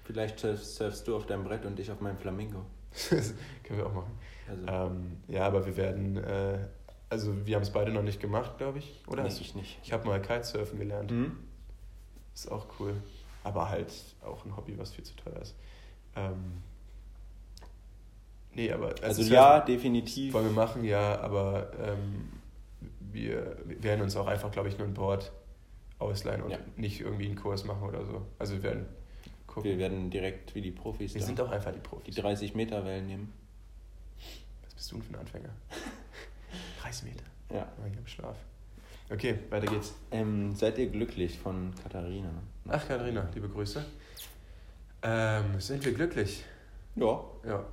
Vielleicht 0.04 0.39
surf- 0.39 0.62
surfst 0.62 1.08
du 1.08 1.15
auf 1.15 1.25
deinem 1.25 1.45
Brett 1.45 1.65
und 1.65 1.80
ich 1.80 1.89
auf 1.89 2.02
meinem 2.02 2.17
Flamingo. 2.17 2.65
Können 3.10 3.80
wir 3.80 3.86
auch 3.86 3.93
machen. 3.93 4.19
Also, 4.47 4.65
Ähm, 4.67 5.17
ja, 5.28 5.45
aber 5.45 5.65
wir 5.65 5.78
werden, 5.78 6.17
äh, 6.17 6.60
also 7.10 7.45
wir 7.45 7.56
haben 7.56 7.63
es 7.63 7.69
beide 7.71 7.91
noch 7.91 8.02
nicht 8.04 8.19
gemacht, 8.19 8.58
glaube 8.58 8.80
ich. 8.80 9.04
Oder? 9.08 9.23
nee, 9.23 9.30
ich 9.30 9.56
nicht. 9.56 9.80
Ich 9.84 9.93
habe 9.93 10.08
mal 10.08 10.21
Kitesurfen 10.21 10.80
gelernt. 10.80 11.12
Mhm. 11.12 11.38
Ist 12.34 12.52
auch 12.52 12.65
cool. 12.80 12.95
Aber 13.43 13.69
halt 13.69 13.91
auch 14.25 14.45
ein 14.45 14.56
Hobby, 14.56 14.78
was 14.78 14.93
viel 14.93 15.04
zu 15.04 15.15
teuer 15.15 15.41
ist. 15.41 15.56
Ähm, 16.15 16.62
nee, 18.54 18.71
aber. 18.71 18.95
Also, 19.02 19.21
Surfen 19.21 19.34
ja, 19.34 19.60
definitiv. 19.60 20.34
Wollen 20.34 20.45
wir 20.45 20.52
machen, 20.52 20.84
ja, 20.84 21.19
aber 21.21 21.71
ähm, 21.80 22.30
wir, 23.12 23.58
wir 23.65 23.84
werden 23.84 24.02
uns 24.02 24.15
auch 24.15 24.28
einfach, 24.28 24.52
glaube 24.52 24.69
ich, 24.69 24.78
nur 24.78 24.88
ein 24.88 24.93
Board 24.93 25.32
ausleihen 25.99 26.41
und 26.43 26.52
Ja. 26.52 26.60
nicht 26.78 27.02
irgendwie 27.02 27.25
einen 27.25 27.36
Kurs 27.36 27.65
machen 27.65 27.84
oder 27.84 28.06
so. 28.06 28.25
Also 28.38 28.54
wir 28.56 28.63
werden 28.63 28.86
gucken. 29.60 29.72
Wir 29.72 29.78
werden 29.80 30.10
direkt 30.10 30.56
wie 30.56 30.62
die 30.62 30.72
Profis 30.72 31.13
Wir 31.13 31.22
da 31.22 31.28
sind 31.28 31.41
auch 31.41 31.52
einfach 31.52 31.72
die 31.72 31.78
die 31.78 31.88
Profis. 31.88 32.15
30 32.15 32.56
Meter 32.56 32.84
Wellen 32.86 33.08
nehmen. 33.08 33.34
Was 34.65 34.74
bist 34.74 34.91
du 34.91 34.95
denn 34.95 35.04
für 35.04 35.13
ein 35.13 35.19
Anfänger? 35.19 35.50
30 36.82 37.04
Meter. 37.04 37.24
Ja. 37.54 37.67
Oh, 37.78 37.88
ich 37.91 37.98
hab 37.98 38.10
Schlaf. 38.10 38.38
Okay, 39.12 39.39
weiter 39.50 39.67
geht's. 39.67 39.95
Ähm, 40.12 40.56
seid 40.56 40.78
ihr 40.78 40.88
glücklich 40.88 41.39
von 41.39 41.74
Katharina? 41.82 42.30
Ach, 42.67 42.88
Katharina, 42.88 43.28
liebe 43.34 43.50
Grüße. 43.50 43.84
Ähm, 45.02 45.60
sind 45.60 45.84
wir 45.84 45.93
glücklich? 45.93 46.43
Ja. 46.95 47.24
Ja. 47.45 47.65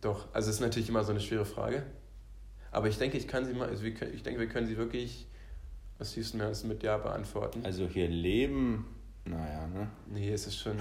Doch, 0.00 0.26
also 0.34 0.50
es 0.50 0.56
ist 0.56 0.60
natürlich 0.60 0.88
immer 0.88 1.04
so 1.04 1.12
eine 1.12 1.20
schwere 1.20 1.46
Frage. 1.46 1.84
Aber 2.70 2.88
ich 2.88 2.98
denke, 2.98 3.16
ich 3.16 3.26
kann 3.26 3.46
sie 3.46 3.54
mal, 3.54 3.68
also 3.68 3.82
wir 3.82 3.94
können, 3.94 4.14
ich 4.14 4.22
denke, 4.22 4.40
wir 4.40 4.48
können 4.48 4.66
sie 4.66 4.76
wirklich 4.76 5.26
aus 5.98 6.12
tiefstem 6.12 6.40
Herzen 6.40 6.68
mit 6.68 6.82
Ja 6.82 6.98
beantworten. 6.98 7.64
Also 7.64 7.86
hier 7.86 8.08
leben, 8.08 8.86
naja, 9.26 9.66
ne? 9.66 9.88
nee, 10.06 10.32
es 10.32 10.46
ist 10.46 10.58
schon. 10.58 10.76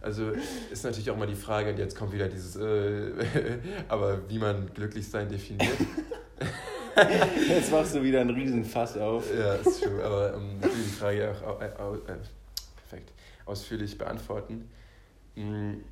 Also 0.00 0.30
ist 0.70 0.84
natürlich 0.84 1.10
auch 1.10 1.16
mal 1.16 1.26
die 1.26 1.34
Frage, 1.34 1.70
und 1.70 1.78
jetzt 1.78 1.96
kommt 1.96 2.12
wieder 2.12 2.28
dieses, 2.28 2.56
äh, 2.56 3.58
aber 3.88 4.28
wie 4.28 4.38
man 4.38 4.72
glücklich 4.72 5.08
sein 5.08 5.28
definiert. 5.28 5.76
Jetzt 7.48 7.70
machst 7.70 7.94
du 7.94 8.02
wieder 8.02 8.22
einen 8.22 8.30
riesen 8.30 8.64
Fass 8.64 8.96
auf. 8.96 9.24
Ja, 9.34 9.54
ist 9.54 9.82
true, 9.82 10.02
aber 10.02 10.34
um, 10.34 10.62
will 10.62 10.70
die 10.70 10.90
Frage 10.90 11.34
auch 11.46 11.60
äh, 11.60 11.66
äh, 11.66 12.18
perfekt, 12.76 13.12
ausführlich 13.44 13.98
beantworten. 13.98 14.70
Hm, 15.34 15.84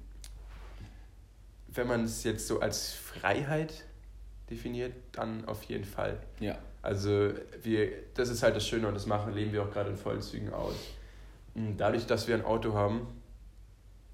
wenn 1.69 1.87
man 1.87 2.05
es 2.05 2.25
jetzt 2.25 2.47
so 2.47 2.61
als 2.61 2.95
Freiheit 2.95 3.85
definiert, 4.49 4.95
dann 5.13 5.45
auf 5.45 5.65
jeden 5.65 5.85
Fall. 5.85 6.19
Ja. 6.41 6.57
Also 6.81 7.31
wir, 7.63 7.91
das 8.15 8.29
ist 8.29 8.43
halt 8.43 8.57
das 8.57 8.67
Schöne 8.67 8.89
und 8.89 8.95
das 8.95 9.07
machen, 9.07 9.35
leben 9.35 9.53
wir 9.53 9.63
auch 9.63 9.71
gerade 9.71 9.91
in 9.91 9.97
vollen 9.97 10.23
Zügen 10.23 10.53
aus. 10.53 10.75
Hm, 11.55 11.77
dadurch, 11.77 12.07
dass 12.07 12.29
wir 12.29 12.35
ein 12.35 12.45
Auto 12.45 12.75
haben, 12.75 13.07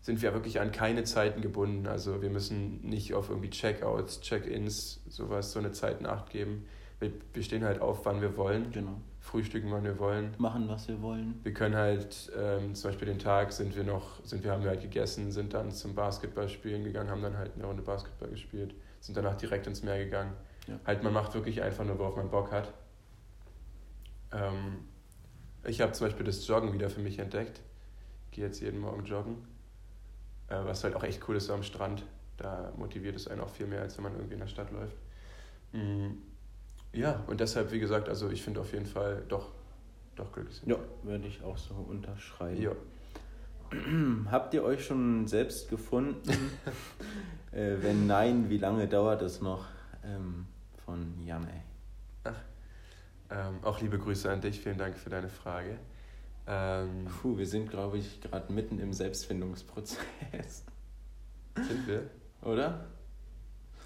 sind 0.01 0.23
wir 0.23 0.33
wirklich 0.33 0.61
an 0.61 0.73
keine 0.73 1.05
Zeiten 1.05 1.43
gebunden. 1.43 1.87
Also 1.87 2.23
wir 2.23 2.31
müssen 2.31 2.81
nicht 2.83 3.15
auf 3.15 3.29
irgendwie 3.29 3.51
Checkouts, 3.51 4.21
Check-ins, 4.21 5.03
sowas, 5.09 5.53
so 5.53 5.59
eine 5.59 5.73
Zeit 5.73 6.01
nachgeben. 6.01 6.67
Wir, 6.99 7.13
wir 7.33 7.43
stehen 7.43 7.65
halt 7.65 7.81
auf, 7.81 8.05
wann 8.05 8.21
wir 8.21 8.37
wollen. 8.37 8.71
Genau. 8.73 9.01
Frühstücken, 9.21 9.71
wann 9.71 9.85
wir 9.85 9.99
wollen. 9.99 10.35
Machen, 10.39 10.69
was 10.69 10.89
wir 10.89 11.01
wollen. 11.03 11.39
Wir 11.43 11.53
können 11.53 11.77
halt, 11.77 12.33
ähm, 12.39 12.75
zum 12.75 12.91
Beispiel 12.91 13.07
den 13.07 13.19
Tag 13.19 13.53
sind 13.53 13.77
wir 13.77 13.85
noch, 13.85 14.25
sind 14.25 14.43
wir, 14.43 14.53
haben 14.53 14.63
wir 14.63 14.71
halt 14.71 14.81
gegessen, 14.81 15.31
sind 15.31 15.53
dann 15.53 15.71
zum 15.71 15.95
Basketballspielen 15.95 16.85
gegangen, 16.85 17.11
haben 17.11 17.23
dann 17.23 17.37
halt 17.37 17.53
eine 17.55 17.67
Runde 17.67 17.83
Basketball 17.83 18.31
gespielt, 18.31 18.75
sind 19.01 19.17
danach 19.17 19.37
direkt 19.37 19.67
ins 19.67 19.83
Meer 19.83 20.03
gegangen. 20.03 20.33
Ja. 20.67 20.81
Halt, 20.87 21.03
man 21.03 21.13
macht 21.13 21.35
wirklich 21.35 21.63
einfach 21.63 21.85
nur, 21.85 21.99
worauf 21.99 22.17
man 22.17 22.31
Bock 22.31 22.51
hat. 22.51 22.73
Ähm, 24.33 24.79
ich 25.65 25.81
habe 25.81 25.93
zum 25.93 26.07
Beispiel 26.07 26.25
das 26.25 26.47
Joggen 26.47 26.73
wieder 26.73 26.91
für 26.91 27.01
mich 27.01 27.19
entdeckt. 27.19 27.61
Gehe 28.31 28.45
jetzt 28.47 28.61
jeden 28.61 28.81
Morgen 28.81 29.05
joggen. 29.05 29.37
Äh, 30.49 30.65
was 30.65 30.85
halt 30.85 30.95
auch 30.95 31.05
echt 31.05 31.29
cool 31.29 31.37
ist 31.37 31.47
so 31.47 31.55
am 31.55 31.63
Strand. 31.63 32.05
Da 32.37 32.73
motiviert 32.77 33.17
es 33.17 33.29
einen 33.29 33.41
auch 33.41 33.49
viel 33.49 33.67
mehr, 33.67 33.83
als 33.83 33.97
wenn 33.97 34.05
man 34.05 34.15
irgendwie 34.15 34.35
in 34.35 34.41
der 34.41 34.47
Stadt 34.47 34.71
läuft. 34.73 34.97
Mhm. 35.73 36.19
Ja, 36.93 37.23
und 37.27 37.41
deshalb, 37.41 37.71
wie 37.73 37.79
gesagt, 37.79 38.09
also 38.09 38.31
ich 38.31 38.43
finde 38.43 38.61
auf 38.61 38.73
jeden 38.73 38.87
Fall 38.87 39.23
doch, 39.29 39.51
doch 40.17 40.33
glücklich 40.33 40.57
sind. 40.57 40.71
Ja, 40.71 40.79
würde 41.03 41.27
ich 41.29 41.43
auch 41.43 41.57
so 41.57 41.75
unterschreiben. 41.75 42.61
Ja. 42.61 42.73
Habt 44.31 44.55
ihr 44.55 44.65
euch 44.65 44.85
schon 44.85 45.29
selbst 45.29 45.69
gefunden? 45.69 46.31
äh, 47.53 47.77
wenn 47.81 48.07
nein, 48.07 48.51
wie 48.51 48.59
lange 48.59 48.89
dauert 48.89 49.23
es 49.23 49.41
noch? 49.41 49.67
Ähm, 50.05 50.47
von 50.85 51.23
Janne. 51.25 51.63
Ähm, 53.31 53.59
auch 53.63 53.81
liebe 53.81 53.99
Grüße 53.99 54.31
an 54.31 54.41
dich, 54.41 54.61
vielen 54.61 54.79
Dank 54.79 54.97
für 54.99 55.11
deine 55.11 55.29
Frage. 55.29 55.79
Ähm, 56.47 57.05
Puh, 57.23 57.39
wir 57.39 57.47
sind, 57.47 57.71
glaube 57.71 57.99
ich, 57.99 58.21
gerade 58.21 58.53
mitten 58.53 58.79
im 58.81 58.93
Selbstfindungsprozess. 58.93 60.65
sind 61.55 61.87
wir? 61.87 62.11
Oder? 62.43 62.87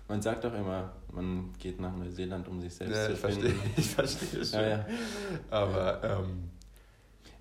Man 0.08 0.20
sagt 0.22 0.44
doch 0.44 0.54
immer, 0.54 0.92
man 1.12 1.52
geht 1.58 1.80
nach 1.80 1.94
Neuseeland, 1.96 2.46
um 2.48 2.60
sich 2.60 2.74
selbst 2.74 2.94
Ja, 2.96 3.06
zu 3.06 3.12
ich 3.12 3.18
finden. 3.18 3.40
verstehe, 3.42 3.70
ich 3.76 3.90
verstehe 3.90 4.40
es 4.40 4.50
schon. 4.50 4.60
Ja, 4.60 4.68
ja. 4.68 4.86
Aber, 5.50 6.02
ähm, 6.04 6.50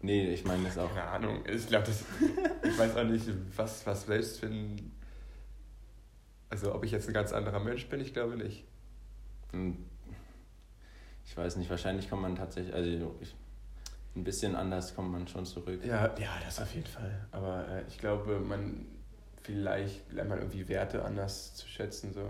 Nee, 0.06 0.34
ich 0.34 0.44
meine 0.44 0.66
das 0.66 0.78
auch. 0.78 0.90
keine 0.94 1.08
Ahnung, 1.08 1.44
ich 1.48 1.66
glaube, 1.68 1.86
das, 1.86 2.04
ich 2.62 2.78
weiß 2.78 2.98
auch 2.98 3.06
nicht, 3.06 3.26
was, 3.56 3.86
was 3.88 4.06
Selbstfinden, 4.06 4.92
also 6.50 6.76
ob 6.76 6.84
ich 6.84 6.92
jetzt 6.92 7.08
ein 7.08 7.14
ganz 7.14 7.32
anderer 7.32 7.62
Mensch 7.62 7.88
bin, 7.88 8.02
ich 8.02 8.14
glaube 8.14 8.36
nicht. 8.36 8.66
Ich 11.26 11.36
weiß 11.38 11.56
nicht, 11.56 11.70
wahrscheinlich 11.70 12.10
kommt 12.10 12.22
man 12.22 12.36
tatsächlich, 12.36 12.74
also 12.74 13.16
ich, 13.22 13.36
ein 14.16 14.24
bisschen 14.24 14.56
anders 14.56 14.96
kommt 14.96 15.12
man 15.12 15.28
schon 15.28 15.46
zurück. 15.46 15.84
Ja, 15.84 16.14
ja, 16.20 16.30
das 16.46 16.60
auf 16.62 16.74
jeden 16.76 16.88
Fall. 16.88 17.28
Aber 17.32 17.68
äh, 17.68 17.84
ich 17.88 17.98
glaube, 17.98 18.40
man 18.40 18.86
vielleicht 19.42 20.12
lernt 20.12 20.30
man 20.30 20.40
irgendwie 20.40 20.68
Werte 20.70 21.04
anders 21.04 21.56
zu 21.56 21.68
schätzen, 21.68 22.14
so 22.14 22.22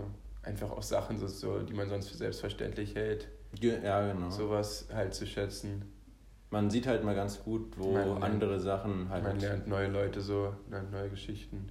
einfach 0.42 0.70
auch 0.70 0.82
Sachen, 0.82 1.18
so, 1.18 1.26
so, 1.26 1.60
die 1.60 1.72
man 1.74 1.88
sonst 1.88 2.08
für 2.08 2.16
selbstverständlich 2.16 2.94
hält, 2.94 3.28
Ja, 3.60 4.12
genau. 4.12 4.30
sowas 4.30 4.88
halt 4.92 5.14
zu 5.14 5.26
schätzen. 5.26 5.90
Man 6.50 6.70
sieht 6.70 6.86
halt 6.86 7.02
mal 7.04 7.14
ganz 7.14 7.42
gut, 7.42 7.76
wo 7.78 7.92
Man 7.92 8.22
andere 8.22 8.60
Sachen 8.60 9.08
halt. 9.08 9.24
Man 9.24 9.40
lernt 9.40 9.66
neue 9.66 9.88
Leute 9.88 10.20
so, 10.20 10.54
lernt 10.70 10.92
neue 10.92 11.10
Geschichten. 11.10 11.68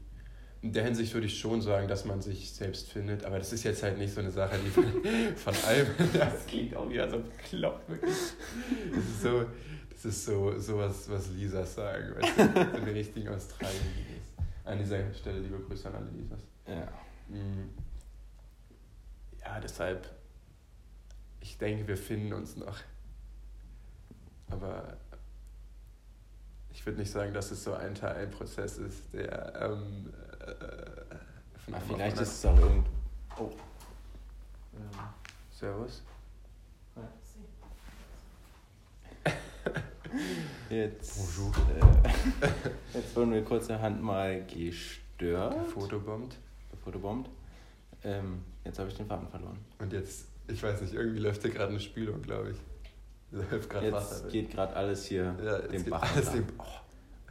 In 0.64 0.72
der 0.72 0.86
Hinsicht 0.86 1.14
würde 1.14 1.28
ich 1.28 1.38
schon 1.38 1.62
sagen, 1.62 1.90
dass 1.90 2.06
man 2.06 2.22
sich 2.22 2.50
selbst 2.54 2.90
findet, 2.90 3.26
aber 3.26 3.38
das 3.38 3.52
ist 3.52 3.66
jetzt 3.66 3.84
halt 3.84 3.98
nicht 3.98 4.14
so 4.14 4.22
eine 4.22 4.32
Sache, 4.32 4.58
die 4.66 4.70
von, 4.70 4.86
von 5.36 5.54
allem. 5.66 5.88
Das 6.14 6.46
klingt 6.46 6.74
auch 6.74 6.90
wieder 6.90 7.10
so 7.10 7.20
bekloppt, 7.20 7.90
wirklich. 7.90 8.16
Das 8.96 9.04
ist 9.04 9.22
so, 9.22 9.46
das 9.90 10.06
ist 10.06 10.24
so, 10.24 10.58
so 10.58 10.78
was, 10.78 11.10
was 11.10 11.30
Lisas 11.32 11.76
sagen, 11.76 12.16
weißt 12.16 12.38
du, 12.38 12.44
so 12.54 12.78
eine 12.78 12.94
richtigen 12.94 13.28
Australien. 13.28 13.82
An 14.64 14.78
dieser 14.78 15.14
Stelle 15.14 15.40
liebe 15.40 15.60
Grüße 15.60 15.90
an 15.90 15.96
alle 15.96 16.10
Lisas. 16.12 16.40
Ja. 16.66 16.88
Mm. 17.28 17.70
Ja, 19.42 19.60
deshalb, 19.60 20.10
ich 21.42 21.58
denke, 21.58 21.90
wir 21.90 21.98
finden 21.98 22.32
uns 22.32 22.56
noch. 22.56 22.80
Aber 24.48 24.96
ich 26.72 26.86
würde 26.86 27.00
nicht 27.00 27.12
sagen, 27.12 27.34
dass 27.34 27.52
es 27.52 27.66
so 27.66 27.74
ein 27.74 27.96
Teil, 27.96 28.16
ein 28.16 28.32
Prozess 28.32 28.78
ist, 28.78 29.14
der 29.14 29.54
ähm, 29.62 30.14
äh, 30.48 31.16
von 31.66 31.74
einem 31.74 31.84
auf 31.84 31.88
vielleicht 31.96 32.20
ist 32.20 32.34
es 32.34 32.46
auch 32.46 32.60
irgend. 32.60 32.88
Oh. 33.38 33.44
anderen- 33.44 35.14
Servus. 35.52 36.02
Jetzt, 40.70 41.18
Bonjour. 41.38 41.54
äh, 42.42 42.48
jetzt 42.98 43.16
wurden 43.16 43.32
wir 43.34 43.44
kurzerhand 43.44 44.02
mal 44.04 44.46
gestört. 44.46 45.68
Fotobombt. 45.68 46.36
Fotobombt. 46.84 47.30
Ähm, 48.04 48.44
jetzt 48.66 48.78
habe 48.80 48.90
ich 48.90 48.96
den 48.96 49.08
Faden 49.08 49.28
verloren. 49.30 49.58
Und 49.80 49.94
jetzt, 49.94 50.28
ich 50.48 50.62
weiß 50.62 50.82
nicht, 50.82 50.94
irgendwie 50.94 51.20
läuft 51.20 51.42
hier 51.42 51.52
gerade 51.52 51.70
eine 51.70 51.80
Spülung, 51.80 52.22
glaube 52.22 52.52
ich. 52.52 52.58
Läuft 53.32 53.70
gerade 53.70 53.92
Wasser. 53.92 54.24
Jetzt 54.24 54.32
geht 54.32 54.52
gerade 54.52 54.76
alles 54.76 55.06
hier 55.06 55.36
ja, 55.44 55.60
geht 55.68 55.90
Bach 55.90 56.02
alles 56.16 56.32
den, 56.32 56.46
oh, 56.60 56.64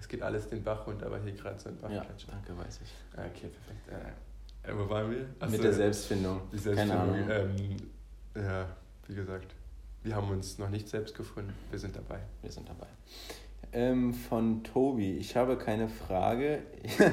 es 0.03 0.09
geht 0.09 0.21
alles 0.21 0.49
den 0.49 0.63
Bach 0.65 0.85
runter, 0.87 1.07
aber 1.07 1.21
hier 1.21 1.33
gerade 1.33 1.59
so 1.61 1.69
ein 1.69 1.79
Ja, 1.83 2.01
Bachgletscher. 2.01 2.33
danke, 2.33 2.59
weiß 2.59 2.81
ich. 2.83 2.93
Okay, 3.13 3.49
perfekt. 3.49 3.89
Äh, 4.65 4.71
äh, 4.71 4.77
wo 4.77 4.89
waren 4.91 5.11
wir? 5.11 5.27
Ach 5.41 5.49
Mit 5.49 5.63
der 5.63 5.73
Selbstfindung. 5.73 6.41
Die 6.53 6.59
Keine 6.59 6.99
Ahnung. 6.99 7.25
Selbstfindung. 7.27 7.77
Ähm, 8.35 8.43
ja, 8.45 8.67
wie 9.07 9.15
gesagt, 9.15 9.55
wir 10.03 10.17
haben 10.17 10.29
uns 10.31 10.59
noch 10.59 10.71
nicht 10.71 10.89
selbst 10.89 11.17
gefunden. 11.17 11.55
Wir 11.71 11.79
sind 11.79 11.95
dabei. 11.95 12.19
Wir 12.43 12.51
sind 12.51 12.69
dabei. 12.69 12.89
Ähm, 13.73 14.13
von 14.13 14.65
Tobi. 14.65 15.13
Ich 15.19 15.37
habe 15.37 15.57
keine 15.57 15.89
Frage. 15.89 16.63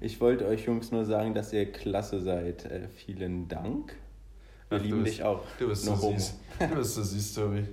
Ich 0.00 0.20
wollte 0.20 0.46
euch 0.46 0.66
Jungs 0.66 0.92
nur 0.92 1.04
sagen, 1.06 1.32
dass 1.32 1.52
ihr 1.54 1.72
klasse 1.72 2.20
seid. 2.20 2.66
Äh, 2.66 2.88
vielen 2.88 3.48
Dank. 3.48 3.96
Wir 4.68 4.78
Ach, 4.78 4.82
lieben 4.82 5.02
bist- 5.04 5.16
dich 5.18 5.24
auch. 5.24 5.42
Du 5.58 5.68
bist 5.68 5.86
No 5.86 5.96
so 5.96 6.02
homo. 6.08 6.18
süß. 6.18 6.34
Du 6.58 6.74
bist 6.76 6.94
so 6.94 7.02
süß, 7.02 7.34
Tobi. 7.34 7.64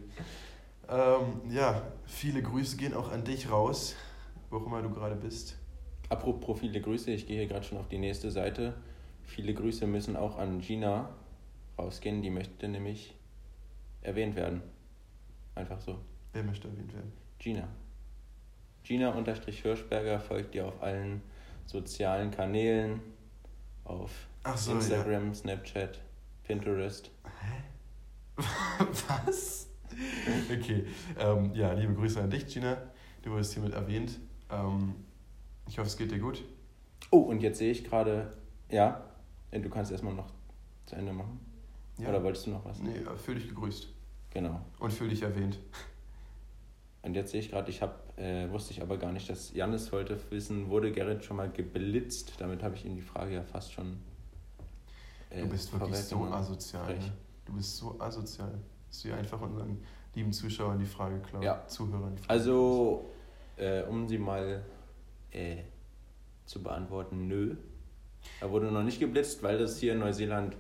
Ähm, 0.90 1.52
ja, 1.52 1.82
viele 2.06 2.42
Grüße 2.42 2.78
gehen 2.78 2.94
auch 2.94 3.12
an 3.12 3.24
dich 3.24 3.50
raus, 3.52 3.96
wo 4.54 4.58
auch 4.58 4.66
immer 4.68 4.82
du 4.82 4.92
gerade 4.92 5.16
bist. 5.16 5.58
Apropos 6.10 6.60
viele 6.60 6.80
Grüße, 6.80 7.12
ich 7.12 7.26
gehe 7.26 7.40
hier 7.40 7.48
gerade 7.48 7.66
schon 7.66 7.80
auf 7.80 7.88
die 7.88 7.98
nächste 7.98 8.30
Seite. 8.30 8.76
Viele 9.24 9.54
Grüße 9.54 9.88
müssen 9.88 10.16
auch 10.16 10.38
an 10.38 10.62
Gina 10.62 11.10
rausgehen, 11.78 12.22
die 12.22 12.30
möchte 12.30 12.68
nämlich 12.68 13.16
erwähnt 14.02 14.36
werden. 14.36 14.62
Einfach 15.56 15.80
so. 15.80 15.98
Wer 16.34 16.44
möchte 16.44 16.68
erwähnt 16.68 16.94
werden? 16.94 17.12
Gina. 17.40 17.68
Gina-Hirschberger 18.84 20.20
folgt 20.20 20.54
dir 20.54 20.68
auf 20.68 20.84
allen 20.84 21.22
sozialen 21.66 22.32
Kanälen, 22.32 23.00
auf 23.86 24.12
so, 24.56 24.74
Instagram, 24.74 25.34
Snapchat, 25.34 26.00
Pinterest. 26.44 27.10
Was? 29.08 29.70
Okay, 30.52 30.86
ähm, 31.18 31.56
ja, 31.56 31.72
liebe 31.74 31.94
Grüße 31.94 32.22
an 32.22 32.30
dich, 32.30 32.46
Gina. 32.48 32.78
Du 33.22 33.32
wurdest 33.32 33.54
hiermit 33.54 33.74
erwähnt. 33.74 34.20
Ähm, 34.54 34.96
ich 35.68 35.78
hoffe, 35.78 35.88
es 35.88 35.98
geht 35.98 36.12
dir 36.12 36.20
gut. 36.20 36.44
Oh, 37.12 37.20
und 37.20 37.42
jetzt 37.42 37.60
sehe 37.60 37.72
ich 37.72 37.84
gerade, 37.84 38.34
ja, 38.70 39.04
äh, 39.52 39.60
du 39.60 39.70
kannst 39.70 39.92
erstmal 39.92 40.14
noch 40.14 40.30
zu 40.86 40.96
Ende 40.96 41.14
machen. 41.14 41.40
Ja. 41.98 42.10
Oder 42.10 42.24
wolltest 42.24 42.48
du 42.48 42.52
noch 42.52 42.66
was? 42.66 42.80
Nee, 42.80 42.98
äh, 42.98 43.16
fühl 43.18 43.36
dich 43.36 43.48
gegrüßt 43.48 43.88
Genau. 44.32 44.60
und 44.80 44.92
fühl 44.92 45.10
dich 45.10 45.22
erwähnt. 45.22 45.60
Und 47.06 47.16
jetzt 47.16 47.32
sehe 47.32 47.42
ich 47.42 47.50
gerade, 47.52 47.70
ich 47.70 47.82
habe, 47.82 47.96
äh, 48.16 48.50
wusste 48.50 48.72
ich 48.72 48.82
aber 48.82 48.98
gar 48.98 49.12
nicht, 49.12 49.30
dass 49.30 49.54
Janis 49.54 49.92
wollte 49.92 50.18
wissen, 50.30 50.70
wurde 50.70 50.90
Gerrit 50.94 51.26
schon 51.26 51.36
mal 51.36 51.52
geblitzt? 51.52 52.32
Damit 52.38 52.64
habe 52.64 52.76
ich 52.76 52.86
ihm 52.86 52.96
die 52.96 53.02
Frage 53.02 53.34
ja 53.34 53.44
fast 53.44 53.74
schon. 53.74 53.98
äh, 55.30 55.42
Du 55.42 55.50
bist 55.50 55.74
wirklich 55.74 55.98
so 55.98 56.24
asozial. 56.24 56.98
Ne? 56.98 57.12
Du 57.44 57.52
bist 57.56 57.76
so 57.76 58.00
asozial, 58.00 58.58
dass 58.88 59.02
du 59.02 59.14
einfach 59.14 59.42
unseren 59.42 59.84
lieben 60.16 60.32
Zuschauern 60.32 60.80
die 60.80 60.86
Frage 60.86 61.20
klaust. 61.20 61.44
Ja. 61.44 61.68
Zuhörern 61.68 62.16
die 62.16 62.22
Frage 62.22 62.40
Also, 62.40 63.10
äh, 63.58 63.82
um 63.84 64.08
sie 64.08 64.18
mal 64.18 64.64
äh, 65.32 65.58
zu 66.46 66.62
beantworten, 66.64 67.28
nö. 67.28 67.56
Er 68.42 68.52
wurde 68.52 68.72
noch 68.72 68.84
nicht 68.84 69.00
geblitzt, 69.00 69.44
weil 69.44 69.58
das 69.58 69.78
hier 69.80 69.94
in 69.94 70.00
Neuseeland 70.00 70.56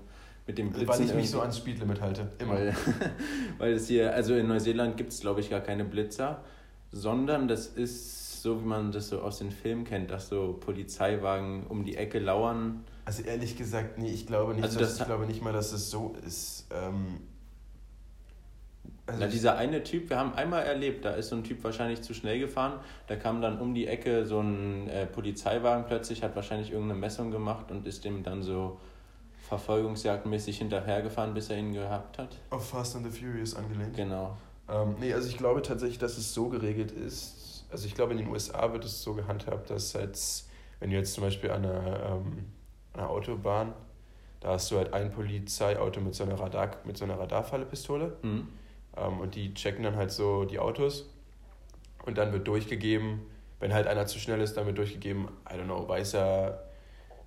mit 0.48 0.58
dem 0.58 0.70
Blitzen. 0.72 0.86
klaust. 0.86 1.00
Weil 1.00 1.08
ich 1.10 1.16
mich 1.16 1.30
so 1.30 1.40
ans 1.42 1.58
Speedlimit 1.58 2.02
halte. 2.02 2.30
Immer. 2.40 2.56
Weil, 2.56 2.76
weil 3.58 3.74
es 3.74 3.88
hier, 3.88 4.14
also 4.14 4.36
in 4.36 4.48
Neuseeland 4.48 4.98
gibt 4.98 5.12
es 5.14 5.22
glaube 5.22 5.40
ich 5.40 5.50
gar 5.50 5.62
keine 5.62 5.86
Blitzer. 5.86 6.44
sondern 6.92 7.48
das 7.48 7.68
ist 7.68 8.42
so, 8.42 8.62
wie 8.62 8.66
man 8.66 8.92
das 8.92 9.08
so 9.08 9.22
aus 9.22 9.38
den 9.40 9.52
Filmen 9.52 9.86
kennt, 9.86 10.12
dass 10.12 10.28
so 10.28 10.54
Polizeiwagen 10.60 11.66
um 11.68 11.86
die 11.86 11.96
Ecke 11.96 12.20
lauern. 12.20 12.84
Also 13.06 13.24
ehrlich 13.24 13.58
gesagt, 13.58 13.98
nee, 13.98 14.10
ich 14.12 14.28
glaube 14.28 14.54
nicht, 14.54 14.64
Also 14.66 14.80
dass, 14.80 14.90
das- 14.92 15.00
ich 15.00 15.06
glaube 15.06 15.26
nicht 15.26 15.42
mal, 15.42 15.54
dass 15.54 15.72
es 15.72 15.90
so 15.90 16.14
ist. 16.26 16.68
Ähm, 16.72 17.22
also 19.06 19.20
Na, 19.20 19.28
dieser 19.28 19.58
eine 19.58 19.84
Typ, 19.84 20.10
wir 20.10 20.18
haben 20.18 20.34
einmal 20.36 20.64
erlebt, 20.64 21.04
da 21.06 21.12
ist 21.12 21.30
so 21.30 21.36
ein 21.36 21.44
Typ 21.44 21.64
wahrscheinlich 21.64 22.02
zu 22.02 22.14
schnell 22.14 22.40
gefahren, 22.40 22.80
da 23.08 23.16
kam 23.16 23.42
dann 23.42 23.60
um 23.60 23.74
die 23.74 23.88
Ecke 23.88 24.26
so 24.26 24.40
ein 24.40 24.88
äh, 24.90 25.06
Polizeiwagen 25.06 25.86
plötzlich, 25.86 26.24
hat 26.24 26.36
wahrscheinlich 26.36 26.72
irgendeine 26.72 27.00
Messung 27.00 27.30
gemacht 27.32 27.70
und 27.72 27.86
ist 27.86 28.06
dem 28.06 28.24
dann 28.24 28.44
so 28.44 28.80
verfolgungsjagdmäßig 29.50 30.58
hinterhergefahren, 30.58 31.34
bis 31.34 31.50
er 31.50 31.58
ihn 31.58 31.74
gehabt 31.74 32.18
hat. 32.18 32.38
auf 32.50 32.70
Fast 32.70 32.96
and 32.96 33.12
the 33.12 33.20
Furious 33.20 33.56
angelehnt. 33.56 33.96
Genau. 33.96 34.36
Ähm, 34.70 34.96
nee, 35.00 35.14
also 35.14 35.28
ich 35.28 35.38
glaube 35.38 35.62
tatsächlich, 35.62 36.00
dass 36.00 36.18
es 36.18 36.34
so 36.34 36.50
geregelt 36.50 36.92
ist. 36.92 37.66
Also 37.72 37.86
ich 37.88 37.96
glaube, 37.96 38.14
in 38.14 38.20
den 38.20 38.30
USA 38.30 38.72
wird 38.72 38.86
es 38.86 39.02
so 39.04 39.14
gehandhabt, 39.14 39.70
dass 39.70 39.96
halt, 39.96 40.18
wenn 40.80 40.90
du 40.90 40.96
jetzt 40.96 41.14
zum 41.14 41.24
Beispiel 41.24 41.52
an 41.52 41.66
einer, 41.66 42.04
ähm, 42.12 42.46
einer 42.94 43.10
Autobahn, 43.10 43.74
da 44.40 44.50
hast 44.50 44.72
du 44.72 44.78
halt 44.78 44.94
ein 44.94 45.12
Polizeiauto 45.12 46.00
mit 46.02 46.16
so 46.16 46.24
einer 46.24 46.40
Radar, 46.40 46.72
mit 46.86 46.98
so 46.98 47.06
einer 47.06 47.18
Radarfallepistole 47.20 48.18
Mhm. 48.22 48.48
Ähm, 48.98 49.20
und 49.20 49.36
die 49.36 49.54
checken 49.54 49.84
dann 49.84 49.96
halt 49.96 50.12
so 50.12 50.46
die 50.46 50.60
Autos 50.60 51.10
und 52.06 52.18
dann 52.18 52.32
wird 52.34 52.48
durchgegeben, 52.48 53.22
wenn 53.60 53.74
halt 53.74 53.88
einer 53.88 54.06
zu 54.06 54.20
schnell 54.20 54.42
ist, 54.42 54.56
dann 54.58 54.66
wird 54.66 54.78
durchgegeben, 54.78 55.28
I 55.50 55.54
don't 55.56 55.66
know, 55.66 55.88
weißer 55.88 56.62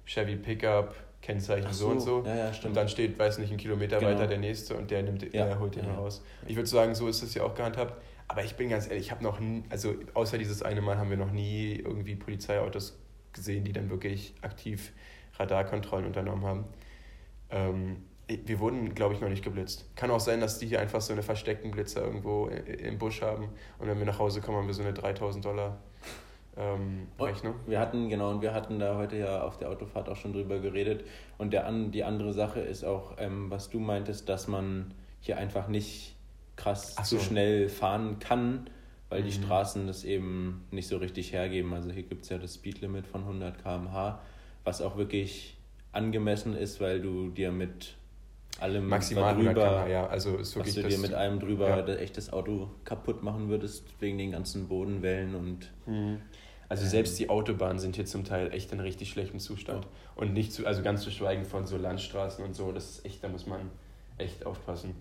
Chevy 0.05 0.37
Pickup, 0.37 0.95
Kennzeichen 1.23 1.67
Ach 1.69 1.73
so, 1.73 1.89
und 1.89 2.01
so. 2.01 2.23
Ja, 2.25 2.37
ja. 2.37 2.53
Und 2.65 2.77
dann 2.77 2.89
steht, 2.89 3.19
weiß 3.19 3.39
nicht, 3.39 3.51
ein 3.51 3.57
Kilometer 3.57 3.99
Genau. 3.99 4.11
weiter 4.13 4.27
der 4.27 4.39
nächste 4.39 4.77
und 4.77 4.91
der 4.91 5.03
nimmt, 5.03 5.23
Ja. 5.35 5.47
der 5.47 5.59
holt 5.59 5.75
den 5.75 5.87
raus. 5.87 6.23
Ich 6.47 6.55
würde 6.57 6.69
sagen, 6.69 6.95
so 6.95 7.09
ist 7.09 7.23
es 7.23 7.35
ja 7.35 7.43
auch 7.43 7.55
gehandhabt. 7.55 8.01
Aber 8.29 8.45
ich 8.45 8.55
bin 8.57 8.69
ganz 8.69 8.87
ehrlich, 8.89 9.07
ich 9.07 9.11
habe 9.13 9.25
noch 9.25 9.41
nie, 9.41 9.65
also 9.71 9.95
außer 10.15 10.37
dieses 10.39 10.63
eine 10.63 10.83
Mal 10.83 10.99
haben 10.99 11.11
wir 11.11 11.17
noch 11.17 11.33
nie 11.33 11.77
irgendwie 11.77 12.17
Polizeiautos 12.17 12.99
gesehen, 13.33 13.65
die 13.65 13.73
dann 13.73 13.89
wirklich 13.89 14.35
aktiv 14.43 14.93
Radarkontrollen 15.39 16.07
unternommen 16.07 16.45
haben. 16.45 16.65
Ähm, 17.51 18.03
wir 18.29 18.59
wurden, 18.59 18.95
glaube 18.95 19.15
ich, 19.15 19.21
noch 19.21 19.29
nicht 19.29 19.45
geblitzt. 19.45 19.87
Kann 19.95 20.11
auch 20.11 20.21
sein, 20.21 20.41
dass 20.41 20.59
die 20.59 20.67
hier 20.67 20.81
einfach 20.81 21.01
so 21.01 21.13
eine 21.13 21.23
versteckten 21.23 21.71
Blitzer 21.71 22.03
irgendwo 22.05 22.49
im 22.49 22.99
Busch 22.99 23.23
haben 23.23 23.49
und 23.79 23.87
wenn 23.89 23.99
wir 23.99 24.07
nach 24.07 24.19
Hause 24.19 24.41
kommen, 24.41 24.59
haben 24.59 24.67
wir 24.67 24.75
so 24.75 24.83
eine 24.83 24.93
3000 24.93 25.45
Dollar 25.45 25.79
ähm, 26.57 27.07
Und 27.19 27.27
Rechnung. 27.29 27.55
Wir 27.67 27.79
hatten, 27.79 28.09
genau, 28.09 28.31
und 28.31 28.41
wir 28.43 28.55
hatten 28.55 28.79
da 28.79 28.97
heute 28.97 29.17
ja 29.17 29.43
auf 29.43 29.59
der 29.59 29.71
Autofahrt 29.71 30.09
auch 30.09 30.17
schon 30.17 30.33
drüber 30.33 30.59
geredet. 30.59 31.05
Und 31.39 31.53
der, 31.53 31.67
an, 31.67 31.93
die 31.93 32.03
andere 32.03 32.33
Sache 32.33 32.61
ist 32.61 32.83
auch, 32.85 33.15
ähm, 33.19 33.51
was 33.51 33.69
du 33.71 33.79
meintest, 33.79 34.29
dass 34.29 34.49
man 34.49 34.95
hier 35.21 35.37
einfach 35.37 35.69
nicht 35.69 36.17
krass 36.57 36.95
Ach 36.99 37.05
zu 37.05 37.19
so. 37.19 37.23
schnell 37.25 37.69
fahren 37.69 38.19
kann, 38.21 38.71
weil 39.11 39.23
die 39.23 39.37
Mhm. 39.39 39.43
Straßen 39.45 39.87
das 39.87 40.05
eben 40.05 40.65
nicht 40.71 40.89
so 40.89 40.97
richtig 40.97 41.33
hergeben. 41.33 41.75
Also 41.75 41.91
hier 41.91 42.05
gibt 42.05 42.23
es 42.25 42.31
ja 42.31 42.39
das 42.39 42.55
Speedlimit 42.55 43.07
von 43.07 43.21
100 43.23 43.63
km/h, 43.63 44.19
was 44.65 44.81
auch 44.81 44.97
wirklich 44.97 45.59
angemessen 45.93 46.57
ist, 46.57 46.81
weil 46.81 47.01
du 47.03 47.29
dir 47.29 47.53
mit 47.53 47.97
allem 48.61 48.89
Maximal 48.89 49.35
100 49.35 49.57
drüber, 49.57 49.89
ja. 49.89 50.07
Also 50.07 50.37
ist 50.37 50.57
wirklich 50.57 50.75
du 50.75 50.83
das, 50.83 50.95
dir 50.95 51.01
mit 51.01 51.13
allem 51.13 51.41
drüber 51.41 51.69
ja. 51.69 51.83
das 51.83 51.99
echt 51.99 52.17
das 52.17 52.33
Auto 52.33 52.71
kaputt 52.85 53.23
machen 53.23 53.49
würdest, 53.49 53.85
wegen 54.01 54.19
den 54.19 54.33
ganzen 54.33 54.69
Bodenwellen 54.69 55.35
und 55.35 55.71
Mhm. 55.87 56.19
Also 56.69 56.85
Ähm. 56.85 56.91
selbst 56.91 57.19
die 57.19 57.29
Autobahnen 57.29 57.79
sind 57.79 57.97
hier 57.97 58.07
zum 58.07 58.25
Teil 58.25 58.53
echt 58.53 58.73
in 58.73 58.81
richtig 58.81 59.11
schlechtem 59.11 59.39
Zustand. 59.39 59.87
Und 60.15 60.33
nicht 60.33 60.53
zu, 60.53 60.67
also 60.67 60.83
ganz 60.83 61.03
zu 61.03 61.11
schweigen 61.11 61.45
von 61.45 61.67
so 61.67 61.77
Landstraßen 61.77 62.45
und 62.45 62.55
so, 62.55 62.73
das 62.73 62.91
ist 62.91 63.05
echt, 63.05 63.23
da 63.23 63.29
muss 63.29 63.47
man 63.47 63.71
echt 64.19 64.45
aufpassen. 64.47 64.95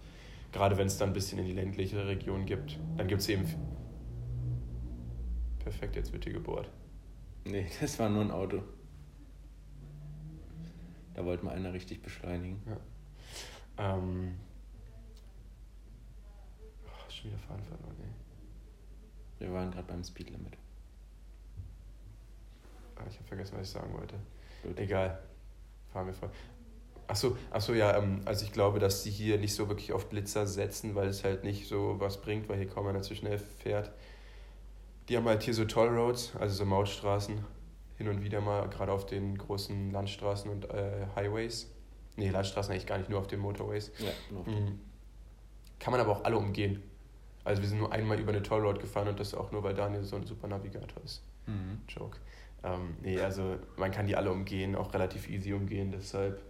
Gerade 0.52 0.78
wenn 0.78 0.88
es 0.88 0.98
dann 0.98 1.10
ein 1.10 1.14
bisschen 1.14 1.40
in 1.40 1.46
die 1.46 1.54
ländliche 1.54 2.06
Region 2.08 2.46
gibt, 2.46 2.78
dann 2.98 3.08
gibt 3.08 3.22
es 3.22 3.30
eben. 3.30 3.46
Perfekt, 5.60 5.96
jetzt 5.96 6.14
wird 6.14 6.24
hier 6.24 6.34
gebohrt. 6.34 6.70
Nee, 7.46 7.66
das 7.82 7.98
war 8.00 8.10
nur 8.10 8.22
ein 8.22 8.32
Auto. 8.32 8.62
Da 11.16 11.26
wollte 11.26 11.46
mal 11.46 11.56
einer 11.56 11.74
richtig 11.74 12.02
beschleunigen. 12.02 12.62
Ähm. 13.78 14.38
Oh, 16.86 17.12
schon 17.12 17.32
wieder 17.32 17.40
Fahren 17.40 17.64
verloren, 17.64 17.96
ey. 18.00 19.46
Wir 19.46 19.54
waren 19.54 19.72
gerade 19.72 19.88
beim 19.88 20.04
Speedlimit. 20.04 20.58
Ah, 22.96 23.04
ich 23.10 23.18
habe 23.18 23.28
vergessen, 23.28 23.58
was 23.58 23.68
ich 23.68 23.74
sagen 23.74 23.94
wollte. 23.94 24.16
Gut. 24.64 24.80
Egal. 24.80 25.20
Fahren 25.92 26.08
wir 26.08 26.14
vor. 26.14 26.32
Achso, 27.08 27.38
ach 27.52 27.62
so, 27.62 27.74
ja, 27.74 27.96
ähm, 27.98 28.22
also 28.26 28.46
ich 28.46 28.52
glaube, 28.52 28.80
dass 28.80 29.04
sie 29.04 29.12
hier 29.12 29.38
nicht 29.38 29.54
so 29.54 29.68
wirklich 29.68 29.94
auf 29.94 30.10
Blitzer 30.10 30.48
setzen, 30.48 30.96
weil 30.96 31.08
es 31.08 31.24
halt 31.24 31.44
nicht 31.44 31.68
so 31.68 32.00
was 32.00 32.20
bringt, 32.20 32.50
weil 32.50 32.58
hier 32.58 32.68
kaum 32.68 32.88
einer 32.88 33.04
zu 33.04 33.16
schnell 33.16 33.38
fährt. 33.38 33.92
Die 35.08 35.16
haben 35.16 35.26
halt 35.26 35.44
hier 35.44 35.54
so 35.54 35.66
Tollroads, 35.66 36.36
also 36.40 36.56
so 36.56 36.66
Mautstraßen, 36.66 37.46
hin 37.98 38.08
und 38.08 38.24
wieder 38.24 38.42
mal, 38.42 38.68
gerade 38.70 38.92
auf 38.92 39.06
den 39.06 39.38
großen 39.38 39.92
Landstraßen 39.92 40.50
und 40.50 40.70
äh, 40.72 41.06
Highways. 41.16 41.72
Nee, 42.18 42.30
Landstraßen 42.30 42.72
eigentlich 42.72 42.88
gar 42.88 42.98
nicht, 42.98 43.10
nur 43.10 43.20
auf 43.20 43.28
den 43.28 43.40
Motorways. 43.40 43.92
Ja, 44.00 44.12
noch. 44.32 44.46
Mhm. 44.46 44.80
Kann 45.80 45.92
man 45.92 46.00
aber 46.00 46.12
auch 46.12 46.24
alle 46.24 46.38
umgehen. 46.38 46.82
Also 47.44 47.62
wir 47.62 47.70
sind 47.70 47.78
nur 47.78 47.92
einmal 47.92 48.20
über 48.20 48.32
eine 48.32 48.42
Tollroad 48.42 48.80
gefahren 48.80 49.08
und 49.08 49.20
das 49.20 49.34
auch 49.34 49.52
nur, 49.52 49.64
weil 49.64 49.76
Daniel 49.76 50.04
so 50.04 50.16
ein 50.16 50.26
super 50.26 50.48
Navigator 50.48 51.04
ist. 51.04 51.22
Mhm. 51.46 51.82
Joke. 51.88 52.18
Ähm, 52.64 52.96
nee, 53.02 53.20
also 53.20 53.58
man 53.78 53.92
kann 53.92 54.08
die 54.08 54.16
alle 54.16 54.32
umgehen, 54.32 54.76
auch 54.76 54.94
relativ 54.94 55.30
easy 55.30 55.54
umgehen, 55.54 55.92
deshalb. 55.92 56.42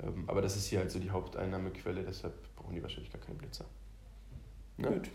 Ähm, 0.00 0.24
aber 0.26 0.40
das 0.40 0.56
ist 0.56 0.66
hier 0.68 0.78
halt 0.78 0.90
so 0.90 0.98
die 0.98 1.10
Haupteinnahmequelle, 1.10 2.02
deshalb 2.02 2.34
brauchen 2.56 2.74
die 2.74 2.82
wahrscheinlich 2.82 3.12
gar 3.12 3.20
keinen 3.20 3.36
Blitzer. 3.36 3.66
Ne? 4.78 4.88
Gut. 4.88 5.10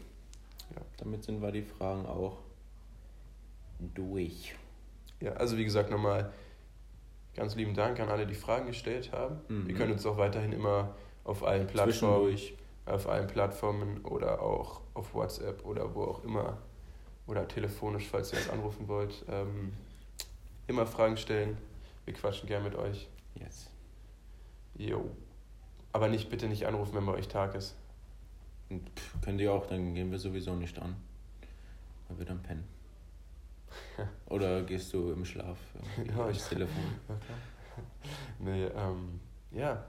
Ja. 0.75 0.81
Damit 0.97 1.23
sind 1.23 1.41
wir 1.41 1.51
die 1.51 1.63
Fragen 1.63 2.05
auch 2.05 2.37
durch. 3.79 4.53
Ja, 5.19 5.31
also 5.33 5.57
wie 5.57 5.63
gesagt, 5.63 5.89
nochmal 5.89 6.31
ganz 7.37 7.55
lieben 7.55 7.73
Dank 7.73 7.99
an 8.01 8.09
alle, 8.09 8.27
die 8.27 8.35
Fragen 8.35 8.67
gestellt 8.67 9.13
haben. 9.13 9.39
Mhm. 9.47 9.67
Wir 9.67 9.75
können 9.75 9.93
uns 9.93 10.05
auch 10.05 10.17
weiterhin 10.17 10.51
immer 10.51 10.95
auf 11.23 11.43
allen 11.43 11.67
Plattformen, 11.67 12.37
auf 12.85 13.07
allen 13.07 13.27
Plattformen 13.27 14.03
oder 14.03 14.41
auch 14.41 14.81
auf 14.93 15.13
WhatsApp 15.13 15.63
oder 15.65 15.95
wo 15.95 16.03
auch 16.03 16.23
immer 16.23 16.57
oder 17.27 17.47
telefonisch, 17.47 18.07
falls 18.09 18.33
ihr 18.33 18.39
uns 18.39 18.49
anrufen 18.49 18.87
wollt, 18.87 19.23
ähm, 19.29 19.73
immer 20.67 20.85
Fragen 20.85 21.17
stellen. 21.17 21.57
Wir 22.05 22.13
quatschen 22.13 22.47
gern 22.47 22.63
mit 22.63 22.75
euch. 22.75 23.07
Yes. 23.35 23.69
Jo. 24.75 25.09
Aber 25.91 26.07
nicht, 26.07 26.29
bitte 26.29 26.47
nicht 26.47 26.65
anrufen, 26.65 26.95
wenn 26.95 27.05
bei 27.05 27.13
euch 27.13 27.27
Tag 27.27 27.55
ist. 27.55 27.75
Pff, 28.69 29.21
könnt 29.21 29.39
ihr 29.41 29.53
auch, 29.53 29.67
dann 29.67 29.93
gehen 29.93 30.11
wir 30.11 30.19
sowieso 30.19 30.55
nicht 30.55 30.79
an. 30.79 30.95
Weil 32.07 32.19
wir 32.19 32.25
dann 32.25 32.41
pennen. 32.41 32.76
Oder 34.29 34.63
gehst 34.63 34.93
du 34.93 35.11
im 35.11 35.25
Schlaf 35.25 35.57
Ja, 36.07 36.23
durchs 36.23 36.43
ich- 36.43 36.49
Telefon? 36.49 36.83
Nee, 38.39 38.65
ähm, 38.65 39.19
ja. 39.51 39.83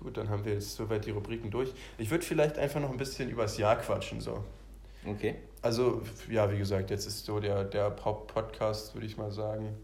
Gut, 0.00 0.16
dann 0.18 0.28
haben 0.28 0.44
wir 0.44 0.52
jetzt 0.54 0.74
soweit 0.74 1.06
die 1.06 1.10
Rubriken 1.10 1.50
durch. 1.50 1.72
Ich 1.96 2.10
würde 2.10 2.24
vielleicht 2.24 2.58
einfach 2.58 2.80
noch 2.80 2.90
ein 2.90 2.98
bisschen 2.98 3.30
übers 3.30 3.56
Jahr 3.56 3.76
quatschen, 3.76 4.20
so. 4.20 4.44
Okay. 5.06 5.36
Also, 5.62 6.02
ja, 6.28 6.50
wie 6.52 6.58
gesagt, 6.58 6.90
jetzt 6.90 7.06
ist 7.06 7.24
so 7.24 7.40
der, 7.40 7.64
der 7.64 7.90
Pop-Podcast, 7.90 8.94
würde 8.94 9.06
ich 9.06 9.16
mal 9.16 9.30
sagen, 9.30 9.74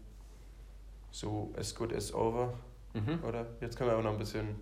so 1.11 1.51
as 1.57 1.73
good 1.73 1.93
as 1.93 2.13
over, 2.13 2.53
Mhm. 2.93 3.23
oder? 3.27 3.47
Jetzt 3.61 3.75
können 3.77 3.89
wir 3.89 3.93
aber 3.95 4.03
noch 4.03 4.11
ein 4.11 4.19
bisschen 4.19 4.55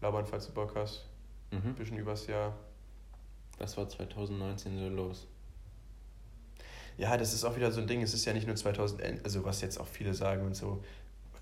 labern, 0.00 0.24
falls 0.24 0.46
du 0.46 0.52
Bock 0.52 0.72
hast. 0.74 1.06
Ein 1.50 1.62
Mhm. 1.62 1.74
bisschen 1.74 1.98
übers 1.98 2.26
Jahr. 2.26 2.54
Was 3.58 3.76
war 3.76 3.88
2019 3.88 4.78
so 4.78 4.88
los? 4.88 5.26
Ja, 6.98 7.16
das 7.16 7.32
ist 7.32 7.44
auch 7.44 7.56
wieder 7.56 7.70
so 7.70 7.80
ein 7.80 7.86
Ding. 7.86 8.02
Es 8.02 8.12
ist 8.12 8.24
ja 8.24 8.32
nicht 8.32 8.46
nur 8.46 8.56
2000, 8.56 9.24
also 9.24 9.44
was 9.44 9.60
jetzt 9.60 9.78
auch 9.78 9.86
viele 9.86 10.12
sagen 10.14 10.44
und 10.44 10.54
so, 10.54 10.82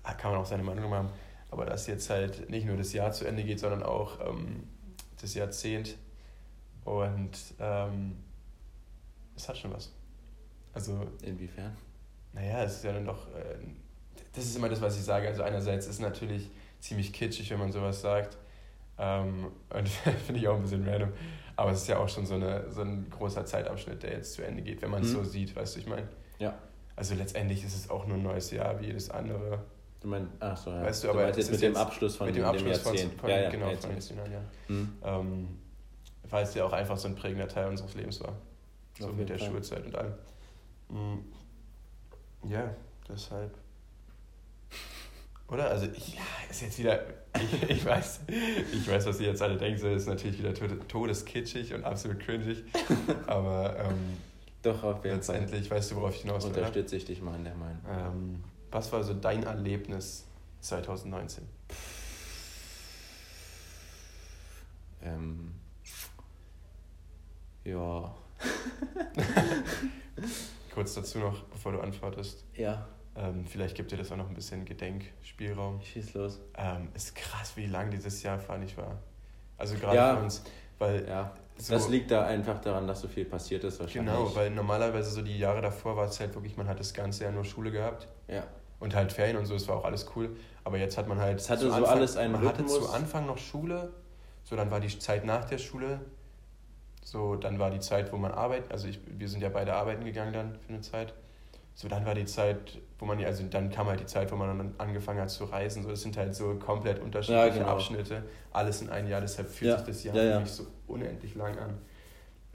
ah, 0.03 0.13
kann 0.13 0.31
man 0.31 0.39
auch 0.39 0.45
seine 0.45 0.63
Meinung 0.63 0.93
haben, 0.93 1.09
aber 1.49 1.65
dass 1.65 1.87
jetzt 1.87 2.09
halt 2.09 2.49
nicht 2.49 2.65
nur 2.65 2.77
das 2.77 2.93
Jahr 2.93 3.11
zu 3.11 3.25
Ende 3.25 3.43
geht, 3.43 3.59
sondern 3.59 3.83
auch 3.83 4.19
ähm, 4.25 4.63
das 5.19 5.33
Jahrzehnt. 5.33 5.97
Und 6.85 7.37
ähm, 7.59 8.17
es 9.35 9.49
hat 9.49 9.57
schon 9.57 9.73
was. 9.73 9.91
Also, 10.73 11.05
Inwiefern? 11.23 11.75
naja, 12.33 12.63
es 12.63 12.77
ist 12.77 12.83
ja 12.83 12.93
dann 12.93 13.05
doch, 13.05 13.27
äh, 13.35 13.57
das 14.33 14.45
ist 14.45 14.55
immer 14.55 14.69
das, 14.69 14.79
was 14.79 14.95
ich 14.95 15.03
sage. 15.03 15.27
Also 15.27 15.41
einerseits 15.41 15.87
ist 15.87 15.99
natürlich 15.99 16.49
ziemlich 16.79 17.11
kitschig, 17.11 17.49
wenn 17.49 17.59
man 17.59 17.71
sowas 17.71 17.99
sagt. 18.01 18.37
Ähm, 18.99 19.47
und 19.69 19.87
finde 20.25 20.41
ich 20.41 20.47
auch 20.47 20.55
ein 20.55 20.61
bisschen 20.63 20.87
random. 20.87 21.11
Aber 21.55 21.71
es 21.71 21.81
ist 21.81 21.87
ja 21.87 21.97
auch 21.97 22.07
schon 22.09 22.25
so, 22.25 22.35
eine, 22.35 22.69
so 22.71 22.81
ein 22.81 23.09
großer 23.09 23.45
Zeitabschnitt, 23.45 24.03
der 24.03 24.13
jetzt 24.13 24.33
zu 24.33 24.43
Ende 24.45 24.61
geht, 24.61 24.81
wenn 24.81 24.91
man 24.91 25.01
es 25.03 25.09
Mhm. 25.09 25.15
so 25.15 25.23
sieht, 25.23 25.55
weißt 25.55 25.75
du, 25.75 25.79
ich 25.79 25.87
meine. 25.87 26.07
Ja. 26.39 26.53
Also 26.95 27.15
letztendlich 27.15 27.63
ist 27.63 27.75
es 27.75 27.89
auch 27.89 28.05
nur 28.07 28.17
ein 28.17 28.23
neues 28.23 28.51
Jahr 28.51 28.79
wie 28.79 28.85
jedes 28.87 29.09
andere. 29.09 29.59
Du 30.01 30.07
meinst, 30.07 30.31
ach 30.39 30.55
so, 30.57 30.69
ja. 30.71 30.83
Weißt 30.83 31.03
du, 31.03 31.09
aber 31.09 31.23
meinst 31.23 31.39
es 31.39 31.47
jetzt 31.49 31.61
mit 31.61 31.61
dem 31.71 31.75
Abschluss 31.75 32.15
von 32.15 32.27
mit 32.27 32.35
dem 32.35 32.43
Abschluss 32.45 32.77
von, 32.79 32.93
Jahrzehnt. 32.93 33.19
von, 33.19 33.29
ja, 33.29 33.39
ja, 33.41 33.49
genau, 33.49 33.69
jetzt 33.69 33.85
von 33.85 34.17
ja. 34.17 34.41
Mhm. 34.67 34.93
Ähm, 35.03 35.47
weil 36.29 36.43
es 36.43 36.53
ja 36.53 36.65
auch 36.65 36.73
einfach 36.73 36.97
so 36.97 37.07
ein 37.07 37.15
prägender 37.15 37.47
Teil 37.47 37.67
unseres 37.69 37.95
Lebens 37.95 38.21
war. 38.21 38.33
So 38.99 39.07
mit 39.09 39.29
der 39.29 39.39
Fall. 39.39 39.49
Schulzeit 39.49 39.85
und 39.85 39.95
allem. 39.95 40.13
Mhm. 40.89 41.23
Ja, 42.49 42.69
deshalb. 43.09 43.57
Oder? 45.49 45.69
Also 45.69 45.85
ich, 45.95 46.15
ja, 46.15 46.21
ist 46.49 46.61
jetzt 46.61 46.77
wieder, 46.79 47.01
ich, 47.39 47.69
ich 47.69 47.85
weiß, 47.85 48.19
ich 48.73 48.87
weiß, 48.89 49.05
was 49.05 49.19
ihr 49.21 49.27
jetzt 49.27 49.41
alle 49.41 49.57
denkt, 49.57 49.81
das 49.81 50.01
ist 50.01 50.07
natürlich 50.07 50.39
wieder 50.39 50.53
to- 50.53 50.67
todeskitschig 50.87 51.73
und 51.73 51.83
absolut 51.85 52.19
cringig, 52.19 52.63
aber 53.27 53.77
ähm, 53.79 54.17
Doch, 54.61 54.83
auf 54.83 55.05
jeden 55.05 55.21
Fall. 55.23 55.39
Letztendlich 55.39 55.71
weißt 55.71 55.91
du, 55.91 55.95
worauf 55.95 56.13
ich 56.15 56.21
hinaus 56.21 56.43
will. 56.43 56.49
Unterstütze 56.51 56.97
ich 56.97 57.05
dich 57.05 57.21
mal 57.21 57.35
in 57.35 57.45
der 57.45 57.55
Meinung. 57.55 57.79
Ähm, 57.89 58.43
was 58.71 58.91
war 58.91 59.01
so 59.03 59.13
dein 59.13 59.43
Erlebnis 59.43 60.25
2019? 60.59 61.47
Ähm, 65.03 65.53
ja. 67.63 68.13
Kurz 70.73 70.93
dazu 70.95 71.19
noch, 71.19 71.43
bevor 71.43 71.71
du 71.71 71.79
antwortest. 71.79 72.43
Ja. 72.55 72.87
Ähm, 73.17 73.45
vielleicht 73.47 73.75
gibt 73.75 73.91
dir 73.91 73.97
das 73.97 74.11
auch 74.11 74.15
noch 74.17 74.29
ein 74.29 74.35
bisschen 74.35 74.63
Gedenkspielraum. 74.65 75.81
Schieß 75.81 76.13
los. 76.13 76.39
Ähm, 76.55 76.89
ist 76.93 77.15
krass, 77.15 77.53
wie 77.55 77.65
lang 77.65 77.89
dieses 77.89 78.21
Jahr 78.21 78.37
fahrig 78.39 78.77
war. 78.77 78.97
Also 79.57 79.75
gerade 79.75 79.95
Ja. 79.95 80.15
für 80.17 80.23
uns. 80.23 80.43
Weil 80.77 81.07
Ja. 81.07 81.31
so, 81.57 81.73
Das 81.73 81.89
liegt 81.89 82.11
da 82.11 82.25
einfach 82.27 82.61
daran, 82.61 82.85
dass 82.87 83.01
so 83.01 83.07
viel 83.07 83.25
passiert 83.25 83.63
ist 83.63 83.79
wahrscheinlich. 83.79 84.13
Genau, 84.13 84.35
weil 84.35 84.51
normalerweise 84.51 85.09
so 85.09 85.23
die 85.23 85.39
Jahre 85.39 85.61
davor 85.61 85.97
war 85.97 86.05
es 86.05 86.19
halt 86.19 86.35
wirklich, 86.35 86.55
man 86.57 86.67
hat 86.67 86.79
das 86.79 86.93
ganze 86.93 87.23
Jahr 87.23 87.33
nur 87.33 87.43
Schule 87.43 87.71
gehabt 87.71 88.07
Ja. 88.27 88.43
und 88.79 88.93
halt 88.93 89.11
Ferien 89.11 89.37
und 89.37 89.47
so, 89.47 89.55
es 89.55 89.67
war 89.67 89.77
auch 89.77 89.85
alles 89.85 90.05
cool. 90.15 90.35
Aber 90.63 90.77
jetzt 90.77 90.97
hat 90.99 91.07
man 91.07 91.17
halt. 91.19 91.39
Es 91.39 91.49
hatte 91.49 91.67
so 91.69 91.73
Anfang, 91.73 91.89
alles 91.97 92.17
einen 92.17 92.33
Man 92.33 92.45
Rhythmus. 92.45 92.73
hatte 92.75 92.85
zu 92.85 92.93
Anfang 92.93 93.25
noch 93.25 93.39
Schule, 93.39 93.93
so 94.43 94.55
dann 94.55 94.69
war 94.69 94.79
die 94.79 94.99
Zeit 94.99 95.25
nach 95.25 95.45
der 95.45 95.57
Schule, 95.57 96.01
so 97.03 97.35
dann 97.35 97.57
war 97.57 97.71
die 97.71 97.79
Zeit, 97.79 98.11
wo 98.13 98.17
man 98.17 98.31
arbeitet. 98.31 98.71
Also 98.71 98.87
ich, 98.87 98.99
wir 99.07 99.27
sind 99.27 99.41
ja 99.41 99.49
beide 99.49 99.73
arbeiten 99.73 100.05
gegangen 100.05 100.33
dann 100.33 100.55
für 100.59 100.69
eine 100.69 100.81
Zeit. 100.81 101.13
So 101.79 101.87
dann 101.87 102.07
war 102.07 102.15
die 102.15 102.25
Zeit, 102.25 102.79
wo 102.97 103.05
man, 103.05 103.23
also 103.23 103.43
dann 103.51 103.69
kam 103.69 103.85
halt 103.85 103.99
die 103.99 104.07
Zeit, 104.07 104.31
wo 104.31 104.35
man 104.35 104.57
dann 104.57 104.73
angefangen 104.79 105.21
hat 105.21 105.29
zu 105.29 105.43
reisen. 105.45 105.83
So, 105.83 105.89
das 105.91 106.01
sind 106.01 106.17
halt 106.17 106.33
so 106.33 106.55
komplett 106.55 106.99
unterschiedliche 106.99 107.49
Ja, 107.49 107.53
genau. 107.53 107.67
Abschnitte, 107.67 108.23
alles 108.51 108.81
in 108.81 108.89
ein 108.89 109.07
Jahr. 109.07 109.21
Deshalb 109.21 109.47
fühlt 109.47 109.69
Ja, 109.69 109.77
sich 109.77 109.85
das 109.85 110.03
Jahr 110.03 110.15
ja, 110.15 110.23
ja. 110.23 110.39
mich 110.39 110.49
so 110.51 110.65
unendlich 110.87 111.35
lang 111.35 111.55
an. 111.59 111.77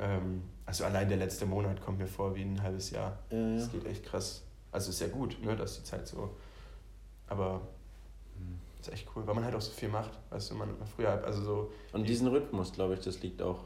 Ähm, 0.00 0.42
also 0.66 0.82
allein 0.84 1.08
der 1.08 1.18
letzte 1.18 1.46
Monat 1.46 1.80
kommt 1.80 2.00
mir 2.00 2.08
vor 2.08 2.34
wie 2.34 2.42
ein 2.42 2.60
halbes 2.60 2.90
Jahr. 2.90 3.16
Ja, 3.30 3.38
ja. 3.38 3.54
Das 3.58 3.70
geht 3.70 3.86
echt 3.86 4.04
krass. 4.04 4.42
Also 4.72 4.90
ist 4.90 5.00
ja 5.00 5.06
gut, 5.06 5.36
ne, 5.40 5.54
dass 5.54 5.76
die 5.76 5.84
Zeit 5.84 6.04
so. 6.08 6.30
Aber 7.28 7.60
ist 8.80 8.92
echt 8.92 9.06
cool, 9.14 9.24
weil 9.24 9.36
man 9.36 9.44
halt 9.44 9.54
auch 9.54 9.60
so 9.60 9.70
viel 9.70 9.88
macht. 9.88 10.10
Weißt 10.30 10.50
du, 10.50 10.56
man 10.56 10.70
früher, 10.96 11.10
halt- 11.10 11.24
also 11.24 11.42
so. 11.44 11.72
Und 11.92 12.08
diesen 12.08 12.26
Rhythmus, 12.26 12.72
glaube 12.72 12.94
ich, 12.94 13.00
das 13.00 13.22
liegt 13.22 13.40
auch. 13.40 13.60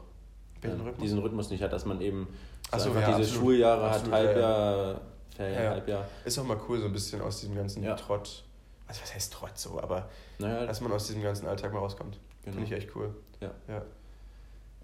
Welchen 0.61 0.81
äh, 0.81 0.83
Rhythmus? 0.83 1.01
Diesen 1.01 1.17
Rhythmus 1.17 1.49
nicht 1.49 1.63
hat, 1.63 1.73
dass 1.73 1.85
man 1.87 1.99
eben 2.01 2.27
so 2.71 2.77
so, 2.77 2.89
ja, 2.93 3.07
diese 3.07 3.13
absolut. 3.21 3.27
Schuljahre 3.43 3.83
Absolut, 3.85 4.13
hat, 4.13 4.21
ja, 4.21 4.27
Halbjahr, 4.27 5.01
Ferien, 5.37 5.55
Ja, 5.55 5.63
ja. 5.63 5.69
Halbjahr. 5.71 6.07
Ist 6.25 6.37
auch 6.39 6.43
mal 6.43 6.59
cool, 6.67 6.79
so 6.79 6.85
ein 6.87 6.93
bisschen 6.93 7.21
aus 7.21 7.39
diesem 7.39 7.55
ganzen 7.55 7.83
Ja. 7.83 7.95
Trott. 7.95 8.43
Also 8.87 9.01
was 9.01 9.13
heißt 9.15 9.31
Trott 9.33 9.57
so, 9.57 9.79
aber 9.81 10.09
Naja, 10.39 10.65
dass 10.65 10.81
man 10.81 10.91
aus 10.91 11.07
diesem 11.07 11.21
ganzen 11.23 11.47
Alltag 11.47 11.71
mal 11.73 11.79
rauskommt. 11.79 12.19
genau. 12.43 12.57
Finde 12.57 12.75
ich 12.75 12.83
echt 12.83 12.95
cool. 12.95 13.13
Ja. 13.39 13.51
ja. 13.67 13.81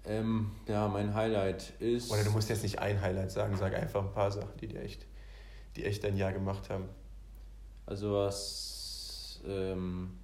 Ähm, 0.06 0.50
ja, 0.68 0.86
mein 0.88 1.14
Highlight 1.14 1.72
ist. 1.80 2.10
Oder 2.12 2.24
du 2.24 2.30
musst 2.30 2.48
jetzt 2.50 2.62
nicht 2.62 2.78
ein 2.78 3.00
Highlight 3.00 3.30
sagen, 3.30 3.56
sag 3.56 3.74
einfach 3.74 4.02
ein 4.02 4.12
paar 4.12 4.30
Sachen, 4.30 4.50
die 4.60 4.68
dir 4.68 4.80
echt, 4.82 5.06
die 5.76 5.84
echt 5.86 6.04
dein 6.04 6.16
Jahr 6.16 6.32
gemacht 6.32 6.68
haben. 6.70 6.84
Also 7.86 8.12
was 8.14 9.40
ähm, 9.46 10.18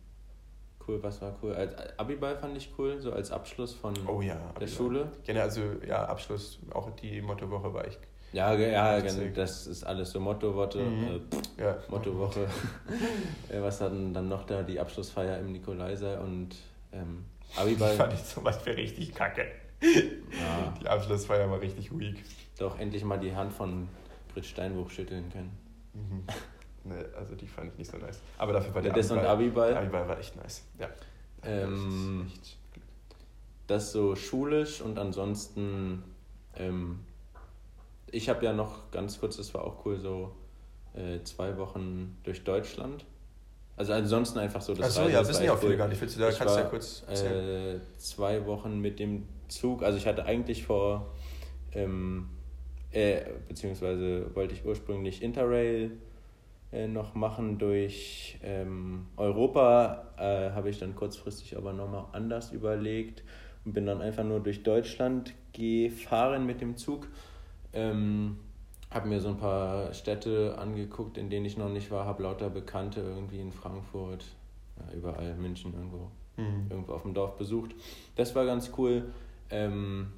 cool, 0.87 1.03
was 1.03 1.21
war 1.23 1.35
cool? 1.43 1.55
Als 1.55 1.75
Abiball 1.99 2.37
fand 2.37 2.57
ich 2.59 2.71
cool, 2.79 3.01
so 3.01 3.13
als 3.13 3.31
Abschluss 3.31 3.73
von 3.73 3.95
Oh 4.07 4.21
ja. 4.21 4.37
der. 4.61 4.67
Schule. 4.67 5.11
Genau, 5.25 5.41
also 5.41 5.63
ja, 5.87 6.05
Abschluss, 6.05 6.59
auch 6.73 6.91
die 6.97 7.21
Mottowoche 7.23 7.73
war 7.73 7.87
echt. 7.87 8.01
Ja, 8.33 8.55
ja, 8.55 9.01
das 9.35 9.67
ist 9.67 9.83
alles 9.85 10.11
so 10.13 10.21
Mottowoche, 10.21 10.79
Mhm. 10.79 11.21
äh, 11.59 11.63
Ja. 11.63 11.79
Mottowoche. 11.89 12.47
Äh, 13.51 13.61
was 13.61 13.81
hatten 13.81 14.15
dann 14.15 14.29
noch 14.29 14.45
da 14.45 14.63
die 14.63 14.79
Abschlussfeier 14.79 15.39
im 15.41 15.51
Nikolaiser 15.53 16.21
und 16.21 16.55
ähm, 16.93 17.25
Die 17.55 17.59
Abiball. 17.59 17.95
fand 17.97 18.13
ich 18.13 18.25
zum 18.25 18.45
Beispiel 18.45 18.75
richtig 18.75 19.13
kacke. 19.15 19.47
ja, 19.83 20.75
Die 20.81 20.87
Abschlussfeier 20.89 21.51
war 21.51 21.61
richtig 21.61 21.91
weak. 21.99 22.23
doch 22.59 22.79
endlich 22.79 23.03
mal 23.03 23.19
die 23.19 23.35
Hand 23.35 23.53
von 23.53 23.89
Britt 24.33 24.47
Steinbuch 24.47 24.91
schütteln 24.91 25.29
können. 25.33 25.51
Mhm. 25.95 26.23
Ne, 26.85 27.05
also 27.19 27.35
die 27.35 27.47
fand 27.49 27.73
ich 27.73 27.79
nicht 27.79 27.91
so 27.91 27.99
nice. 27.99 28.21
Aber 28.39 28.53
dafür 28.53 28.75
war 28.75 28.83
der 28.83 28.93
das 28.93 29.11
und 29.11 29.19
Abiball, 29.19 29.75
Abiball. 29.75 29.77
Abiball 29.77 30.09
war 30.09 30.19
echt 30.21 30.37
nice. 30.37 30.63
Ja. 30.79 30.89
Ähm, 31.45 32.23
Das 32.29 32.33
ist 32.35 32.39
echt- 32.43 32.57
Das 33.67 33.93
so 33.93 34.15
schulisch 34.17 34.81
und 34.81 34.99
ansonsten, 34.99 36.03
ähm, 36.57 37.01
ich 38.13 38.29
habe 38.29 38.45
ja 38.45 38.53
noch 38.53 38.91
ganz 38.91 39.21
kurz, 39.21 39.37
das 39.37 39.53
war 39.55 39.65
auch 39.65 39.85
cool, 39.85 39.99
so 39.99 40.33
äh, 40.95 41.23
zwei 41.25 41.57
Wochen 41.59 42.19
durch 42.25 42.45
Deutschland. 42.45 43.05
Also 43.77 43.93
ansonsten 43.95 44.39
einfach 44.39 44.61
so 44.61 44.75
das 44.75 44.89
Achso, 44.89 45.01
Reisen, 45.03 45.15
ja, 45.15 45.29
wissen 45.29 45.45
ja 45.45 45.55
auch 45.55 45.59
viele 45.59 45.73
cool. 45.73 45.79
gar 45.79 45.89
nicht. 45.89 46.01
Willst 46.01 46.17
du 46.17 46.21
da, 46.21 46.29
Ich 46.29 46.39
kannst 46.39 46.55
du 46.55 46.61
ja 46.61 46.67
kurz 46.67 47.03
erzählen. 47.07 47.77
Äh, 47.77 47.81
zwei 47.97 48.45
Wochen 48.47 48.79
mit 48.79 48.99
dem 48.99 49.27
Zug, 49.49 49.83
also 49.83 49.97
ich 49.97 50.07
hatte 50.07 50.25
eigentlich 50.27 50.65
vor, 50.65 51.15
ähm, 51.73 52.29
äh, 52.91 53.23
beziehungsweise 53.49 54.35
wollte 54.35 54.55
ich 54.55 54.65
ursprünglich 54.65 55.23
Interrail 55.23 55.93
äh, 56.73 56.89
noch 56.89 57.15
machen 57.15 57.59
durch 57.59 58.39
ähm, 58.43 59.07
Europa, 59.17 60.13
äh, 60.19 60.51
habe 60.51 60.69
ich 60.71 60.79
dann 60.79 60.95
kurzfristig 60.95 61.57
aber 61.57 61.73
nochmal 61.73 62.05
anders 62.13 62.53
überlegt 62.53 63.23
und 63.65 63.73
bin 63.73 63.87
dann 63.87 64.03
einfach 64.03 64.25
nur 64.25 64.41
durch 64.41 64.63
Deutschland 64.63 65.35
gefahren 65.53 66.47
mit 66.47 66.61
dem 66.61 66.77
Zug. 66.77 67.09
Ähm, 67.73 68.39
habe 68.91 69.09
mir 69.09 69.21
so 69.21 69.29
ein 69.29 69.37
paar 69.37 69.93
Städte 69.95 70.57
angeguckt, 70.59 71.17
in 71.17 71.31
denen 71.31 71.47
ich 71.47 71.57
noch 71.57 71.69
nicht 71.69 71.91
war, 71.91 72.05
habe 72.07 72.25
lauter 72.25 72.51
Bekannte 72.51 73.01
irgendwie 73.01 73.41
in 73.41 73.53
Frankfurt, 73.53 74.25
ja, 74.77 74.93
überall, 74.97 75.35
München 75.37 75.75
irgendwo 75.75 76.11
Mhm. 76.37 76.67
irgendwo 76.71 76.93
auf 76.93 77.03
dem 77.03 77.15
Dorf 77.15 77.37
besucht. 77.37 77.75
Das 78.17 78.35
war 78.35 78.47
ganz 78.47 78.73
cool, 78.79 79.13
ähm, 79.51 80.13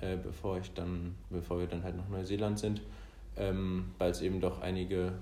äh, 0.00 0.16
bevor 0.16 0.58
ich 0.58 0.72
dann, 0.74 1.14
bevor 1.30 1.58
wir 1.58 1.66
dann 1.66 1.84
halt 1.84 1.96
nach 1.96 2.08
Neuseeland 2.08 2.58
sind, 2.58 2.82
ähm, 3.36 3.92
weil 3.98 4.10
es 4.10 4.20
eben 4.20 4.40
doch 4.40 4.60
einige 4.60 5.12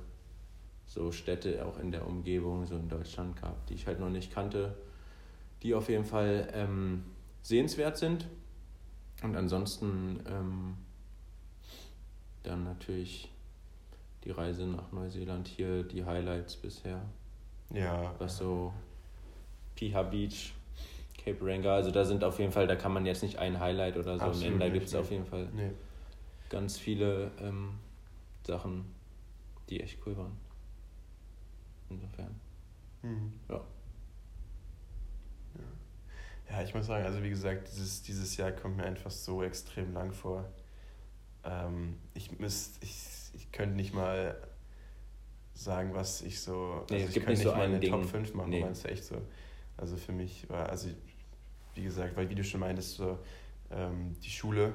so 0.86 1.12
Städte 1.12 1.64
auch 1.66 1.78
in 1.78 1.92
der 1.92 2.06
Umgebung, 2.06 2.66
so 2.66 2.76
in 2.76 2.88
Deutschland 2.88 3.40
gab, 3.40 3.66
die 3.66 3.74
ich 3.74 3.86
halt 3.86 4.00
noch 4.00 4.10
nicht 4.10 4.32
kannte, 4.32 4.76
die 5.62 5.74
auf 5.74 5.88
jeden 5.88 6.04
Fall 6.06 6.48
ähm, 6.54 7.04
sehenswert 7.42 7.98
sind. 7.98 8.26
Und 9.22 9.36
ansonsten 9.36 10.20
ähm, 10.26 10.74
dann 12.42 12.64
natürlich 12.64 13.30
die 14.24 14.30
Reise 14.30 14.66
nach 14.66 14.92
Neuseeland 14.92 15.48
hier, 15.48 15.82
die 15.82 16.04
Highlights 16.04 16.56
bisher 16.56 17.02
Ja. 17.72 18.14
was 18.18 18.36
so 18.36 18.72
Piha 19.76 20.02
Beach, 20.02 20.52
Cape 21.16 21.38
Ranga, 21.42 21.74
also 21.74 21.90
da 21.90 22.04
sind 22.04 22.22
auf 22.24 22.38
jeden 22.38 22.52
Fall, 22.52 22.66
da 22.66 22.76
kann 22.76 22.92
man 22.92 23.06
jetzt 23.06 23.22
nicht 23.22 23.38
ein 23.38 23.58
Highlight 23.60 23.96
oder 23.96 24.18
so 24.18 24.24
Absolut 24.24 24.40
nennen, 24.42 24.60
da 24.60 24.68
gibt 24.68 24.86
es 24.86 24.94
auf 24.94 25.10
jeden 25.10 25.24
Fall 25.26 25.48
Nee. 25.54 25.70
ganz 26.48 26.78
viele 26.78 27.30
ähm, 27.40 27.78
Sachen, 28.46 28.84
die 29.68 29.80
echt 29.80 29.98
cool 30.06 30.16
waren. 30.16 30.36
Insofern. 31.88 32.40
Mhm. 33.02 33.32
Ja. 33.48 33.60
Ja, 36.50 36.62
ich 36.62 36.74
muss 36.74 36.86
sagen, 36.86 37.04
also 37.04 37.22
wie 37.22 37.30
gesagt, 37.30 37.68
dieses, 37.68 38.02
dieses 38.02 38.36
Jahr 38.36 38.50
kommt 38.50 38.76
mir 38.76 38.82
einfach 38.84 39.10
so 39.10 39.42
extrem 39.42 39.92
lang 39.92 40.12
vor. 40.12 40.44
Ähm, 41.44 41.96
ich, 42.14 42.38
müsst, 42.38 42.82
ich, 42.82 42.94
ich 43.34 43.52
könnte 43.52 43.76
nicht 43.76 43.94
mal 43.94 44.36
sagen, 45.54 45.94
was 45.94 46.22
ich 46.22 46.40
so. 46.40 46.84
Nee, 46.90 46.96
also 46.96 47.04
es 47.04 47.08
ich 47.08 47.14
gibt 47.14 47.26
könnte 47.26 47.40
nicht 47.40 47.48
so 47.50 47.54
mal 47.56 47.62
ein 47.64 47.70
eine 47.70 47.80
Ding. 47.80 47.90
Top 47.90 48.04
5 48.04 48.34
machen, 48.34 48.50
Nee. 48.50 48.60
meinst 48.60 48.84
du 48.84 48.88
echt 48.88 49.04
so. 49.04 49.16
Also 49.76 49.96
für 49.96 50.12
mich 50.12 50.48
war, 50.48 50.68
also 50.68 50.88
wie 51.74 51.82
gesagt, 51.82 52.16
weil 52.16 52.28
wie 52.28 52.34
du 52.34 52.44
schon 52.44 52.60
meintest, 52.60 52.96
so 52.96 53.18
ähm, 53.70 54.16
die 54.22 54.30
Schule, 54.30 54.74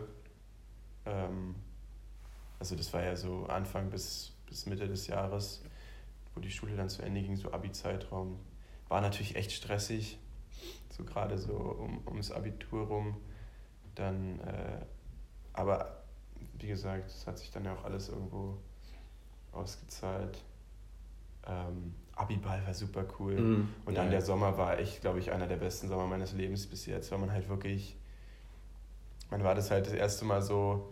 ähm, 1.06 1.56
also 2.60 2.76
das 2.76 2.92
war 2.94 3.04
ja 3.04 3.16
so 3.16 3.46
Anfang 3.46 3.90
bis, 3.90 4.34
bis 4.48 4.66
Mitte 4.66 4.88
des 4.88 5.08
Jahres, 5.08 5.62
wo 6.34 6.40
die 6.42 6.50
Schule 6.50 6.76
dann 6.76 6.90
zu 6.90 7.02
Ende 7.02 7.22
ging, 7.22 7.36
so 7.36 7.52
Abi-Zeitraum, 7.52 8.40
war 8.88 9.02
natürlich 9.02 9.36
echt 9.36 9.52
stressig, 9.52 10.18
so 10.90 11.04
gerade 11.04 11.38
so 11.38 11.54
um, 11.54 12.02
ums 12.08 12.32
Abitur 12.32 12.88
rum. 12.88 13.18
Dann, 13.96 14.40
äh, 14.40 14.86
aber 15.54 15.95
wie 16.60 16.68
gesagt, 16.68 17.10
es 17.10 17.28
hat 17.28 17.38
sich 17.38 17.52
dann 17.52 17.66
ja 17.66 17.74
auch 17.76 17.84
alles 17.84 18.10
irgendwo 18.10 18.58
ausgezahlt. 19.52 20.44
Ähm, 21.48 21.94
Abiball 22.16 22.66
war 22.66 22.74
super 22.74 23.06
cool. 23.20 23.36
Mhm. 23.40 23.70
Und 23.86 23.96
dann 23.98 24.06
ja. 24.06 24.12
der 24.12 24.22
Sommer 24.22 24.58
war 24.58 24.80
echt, 24.80 25.02
glaube 25.02 25.20
ich, 25.20 25.32
einer 25.32 25.48
der 25.48 25.58
besten 25.58 25.88
Sommer 25.88 26.08
meines 26.08 26.34
Lebens 26.34 26.66
bis 26.68 26.86
jetzt, 26.86 27.12
weil 27.12 27.20
man 27.20 27.32
halt 27.32 27.50
wirklich, 27.50 27.98
man 29.30 29.44
war 29.44 29.56
das 29.56 29.72
halt 29.72 29.86
das 29.86 29.94
erste 29.94 30.26
Mal 30.26 30.42
so 30.42 30.90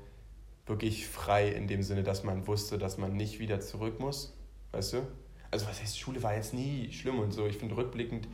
wirklich 0.66 1.08
frei 1.08 1.50
in 1.50 1.68
dem 1.68 1.84
Sinne, 1.84 2.04
dass 2.04 2.24
man 2.24 2.48
wusste, 2.48 2.78
dass 2.78 2.98
man 2.98 3.14
nicht 3.16 3.40
wieder 3.40 3.60
zurück 3.60 4.00
muss, 4.00 4.38
weißt 4.72 4.94
du? 4.94 5.08
Also 5.52 5.68
was 5.68 5.82
heißt, 5.82 6.00
Schule 6.00 6.24
war 6.24 6.36
jetzt 6.36 6.54
nie 6.54 6.92
schlimm 6.92 7.20
und 7.20 7.32
so. 7.32 7.46
Ich 7.46 7.58
finde 7.58 7.76
rückblickend 7.76 8.28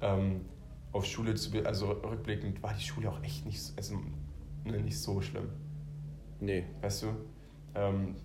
ähm, 0.00 0.44
auf 0.92 1.04
Schule 1.06 1.34
zu, 1.34 1.50
also 1.64 1.90
rückblickend 1.92 2.62
war 2.62 2.74
die 2.74 2.82
Schule 2.82 3.10
auch 3.10 3.22
echt 3.22 3.46
nicht, 3.46 3.60
so- 3.60 3.72
also, 3.76 4.00
ne, 4.64 4.80
nicht 4.80 4.98
so 4.98 5.20
schlimm. 5.20 5.48
Nee. 6.42 6.64
Weißt 6.80 7.04
du? 7.04 7.06
Ähm, 7.76 8.16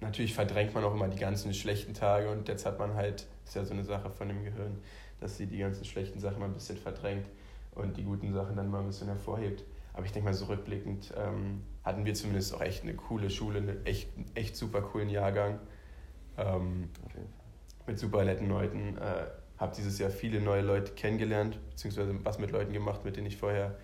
natürlich 0.00 0.34
verdrängt 0.34 0.74
man 0.74 0.82
auch 0.82 0.94
immer 0.94 1.08
die 1.08 1.18
ganzen 1.18 1.52
schlechten 1.52 1.92
Tage 1.92 2.30
und 2.30 2.48
jetzt 2.48 2.64
hat 2.64 2.78
man 2.78 2.94
halt, 2.94 3.26
das 3.44 3.50
ist 3.50 3.54
ja 3.54 3.64
so 3.66 3.74
eine 3.74 3.84
Sache 3.84 4.10
von 4.10 4.28
dem 4.28 4.42
Gehirn, 4.42 4.78
dass 5.20 5.36
sie 5.36 5.46
die 5.46 5.58
ganzen 5.58 5.84
schlechten 5.84 6.18
Sachen 6.18 6.38
mal 6.38 6.46
ein 6.46 6.54
bisschen 6.54 6.78
verdrängt 6.78 7.26
und 7.74 7.98
die 7.98 8.02
guten 8.02 8.32
Sachen 8.32 8.56
dann 8.56 8.70
mal 8.70 8.80
ein 8.80 8.86
bisschen 8.86 9.08
hervorhebt. 9.08 9.64
Aber 9.92 10.06
ich 10.06 10.12
denke 10.12 10.24
mal, 10.24 10.34
so 10.34 10.46
rückblickend 10.46 11.12
ähm, 11.18 11.62
hatten 11.84 12.06
wir 12.06 12.14
zumindest 12.14 12.54
auch 12.54 12.62
echt 12.62 12.82
eine 12.82 12.94
coole 12.94 13.28
Schule, 13.28 13.58
einen 13.58 13.84
echt, 13.84 14.08
echt 14.34 14.56
super 14.56 14.80
coolen 14.80 15.10
Jahrgang. 15.10 15.58
Ähm, 16.38 16.88
mit 17.86 17.98
super 17.98 18.24
netten 18.24 18.48
Leuten. 18.48 18.96
Äh, 18.96 19.26
habe 19.58 19.74
dieses 19.76 19.98
Jahr 19.98 20.10
viele 20.10 20.40
neue 20.40 20.62
Leute 20.62 20.92
kennengelernt, 20.92 21.58
beziehungsweise 21.70 22.14
was 22.24 22.38
mit 22.38 22.50
Leuten 22.50 22.72
gemacht, 22.72 23.04
mit 23.04 23.16
denen 23.16 23.26
ich 23.26 23.36
vorher 23.36 23.76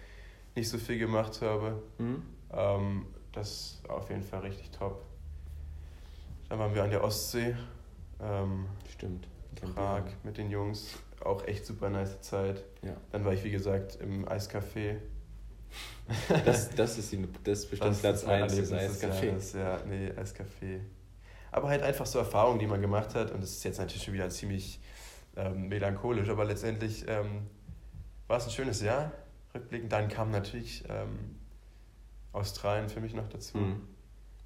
nicht 0.55 0.69
so 0.69 0.79
viel 0.79 0.99
gemacht 0.99 1.41
habe. 1.41 1.83
Mhm. 1.99 2.23
Ähm, 2.53 3.07
das 3.33 3.51
ist 3.51 3.91
auf 3.91 4.11
jeden 4.11 4.23
Fall 4.23 4.41
richtig 4.41 4.71
top. 4.71 5.05
Dann 6.49 6.59
waren 6.59 6.75
wir 6.75 6.85
an 6.85 6.91
der 6.91 7.03
Ostsee. 7.03 7.57
Ähm, 8.21 8.67
Stimmt. 8.91 9.27
Prag 9.75 10.05
mit 10.23 10.39
den 10.39 10.51
Jungs. 10.51 10.99
Auch 11.25 11.47
echt 11.47 11.67
super 11.67 11.89
nice 11.89 12.21
Zeit. 12.21 12.65
Ja. 12.83 12.97
Dann 13.11 13.25
war 13.25 13.33
ich, 13.33 13.45
wie 13.45 13.51
gesagt, 13.51 13.97
im 14.01 14.27
Eiscafé. 14.27 14.97
Das, 16.45 16.69
das, 16.71 16.99
ist, 16.99 17.13
die, 17.13 17.27
das 17.45 17.61
ist 17.61 17.71
bestimmt 17.71 17.93
das 17.93 18.01
Platz 18.01 18.25
1 18.25 18.57
des 18.57 18.73
Eiscafés. 18.73 19.59
Ja, 19.59 19.79
nee, 19.87 20.11
Eiscafé. 20.11 20.81
Aber 21.51 21.69
halt 21.69 21.83
einfach 21.83 22.07
so 22.07 22.19
Erfahrungen, 22.19 22.59
die 22.59 22.67
man 22.67 22.81
gemacht 22.81 23.15
hat. 23.15 23.31
Und 23.31 23.43
das 23.43 23.51
ist 23.51 23.65
jetzt 23.65 23.79
natürlich 23.79 24.03
schon 24.03 24.15
wieder 24.15 24.29
ziemlich 24.29 24.81
ähm, 25.37 25.69
melancholisch, 25.69 26.29
aber 26.29 26.45
letztendlich 26.45 27.07
ähm, 27.09 27.47
war 28.27 28.39
es 28.39 28.45
ein 28.45 28.51
schönes 28.51 28.83
Jahr. 28.83 29.13
Rückblickend. 29.55 29.93
Dann 29.93 30.09
kam 30.09 30.31
natürlich 30.31 30.85
ähm, 30.89 31.37
Australien 32.33 32.89
für 32.89 33.01
mich 33.01 33.15
noch 33.15 33.29
dazu. 33.29 33.59
Mhm. 33.59 33.81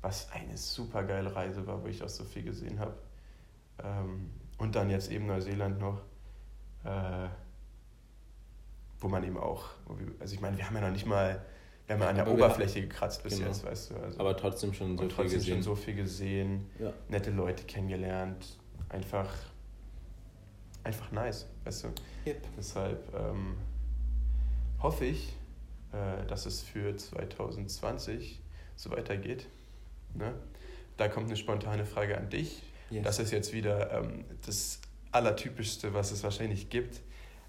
Was 0.02 0.30
eine 0.32 0.56
super 0.56 1.02
geile 1.04 1.34
Reise 1.34 1.66
war, 1.66 1.82
wo 1.82 1.86
ich 1.86 2.02
auch 2.02 2.08
so 2.08 2.24
viel 2.24 2.42
gesehen 2.42 2.78
habe. 2.78 2.94
Ähm, 3.82 4.30
und 4.58 4.74
dann 4.74 4.90
jetzt 4.90 5.10
eben 5.10 5.26
Neuseeland 5.26 5.78
noch, 5.78 6.00
äh, 6.84 7.28
wo 8.98 9.08
man 9.08 9.24
eben 9.24 9.36
auch, 9.36 9.64
also 10.18 10.34
ich 10.34 10.40
meine, 10.40 10.56
wir 10.56 10.66
haben 10.66 10.74
ja 10.74 10.80
noch 10.82 10.90
nicht 10.90 11.06
mal, 11.06 11.44
wir 11.86 11.94
haben 11.94 12.02
ja 12.02 12.08
an 12.08 12.16
der 12.16 12.28
Oberfläche 12.28 12.80
gekratzt 12.80 13.22
bis 13.22 13.36
genau. 13.36 13.48
jetzt, 13.48 13.64
weißt 13.64 13.90
du. 13.90 13.96
Also, 13.96 14.20
Aber 14.20 14.36
trotzdem 14.36 14.72
schon 14.72 14.96
so 14.96 15.02
viel 15.02 15.12
trotzdem 15.12 15.38
gesehen. 15.38 15.54
schon 15.54 15.62
so 15.62 15.74
viel 15.74 15.94
gesehen, 15.94 16.70
ja. 16.78 16.92
nette 17.08 17.30
Leute 17.30 17.64
kennengelernt, 17.64 18.58
einfach, 18.88 19.30
einfach 20.84 21.12
nice, 21.12 21.46
weißt 21.64 21.84
du. 21.84 21.88
Yep. 22.26 22.42
Deshalb 22.56 23.14
ähm, 23.14 23.56
hoffe 24.80 25.04
ich, 25.04 25.36
dass 26.26 26.46
es 26.46 26.62
für 26.62 26.96
2020 26.96 28.42
so 28.76 28.90
weitergeht. 28.90 29.46
Ne? 30.14 30.34
Da 30.96 31.08
kommt 31.08 31.26
eine 31.26 31.36
spontane 31.36 31.84
Frage 31.84 32.16
an 32.16 32.28
dich. 32.30 32.62
Yes. 32.90 33.04
Das 33.04 33.18
ist 33.18 33.32
jetzt 33.32 33.52
wieder 33.52 33.92
ähm, 33.92 34.24
das 34.44 34.80
Allertypischste, 35.12 35.92
was 35.94 36.12
es 36.12 36.22
wahrscheinlich 36.22 36.70
gibt. 36.70 37.00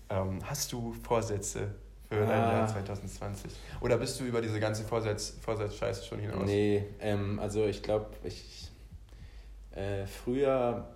Ähm, 0.10 0.40
hast 0.44 0.72
du 0.72 0.94
Vorsätze 0.94 1.76
für 2.10 2.24
ah. 2.24 2.28
dein 2.28 2.52
Jahr 2.52 2.68
2020? 2.68 3.52
Oder 3.82 3.98
bist 3.98 4.20
du 4.20 4.24
über 4.24 4.42
diese 4.42 4.60
ganze 4.60 4.84
Vorsatz, 4.84 5.38
Vorsatz-Scheiße 5.42 6.06
schon 6.06 6.20
hinaus? 6.20 6.46
Nee, 6.46 6.86
ähm, 7.00 7.40
also 7.40 7.66
ich 7.66 7.84
glaube, 7.84 8.08
ich 8.24 8.72
äh, 9.72 10.06
früher 10.08 10.88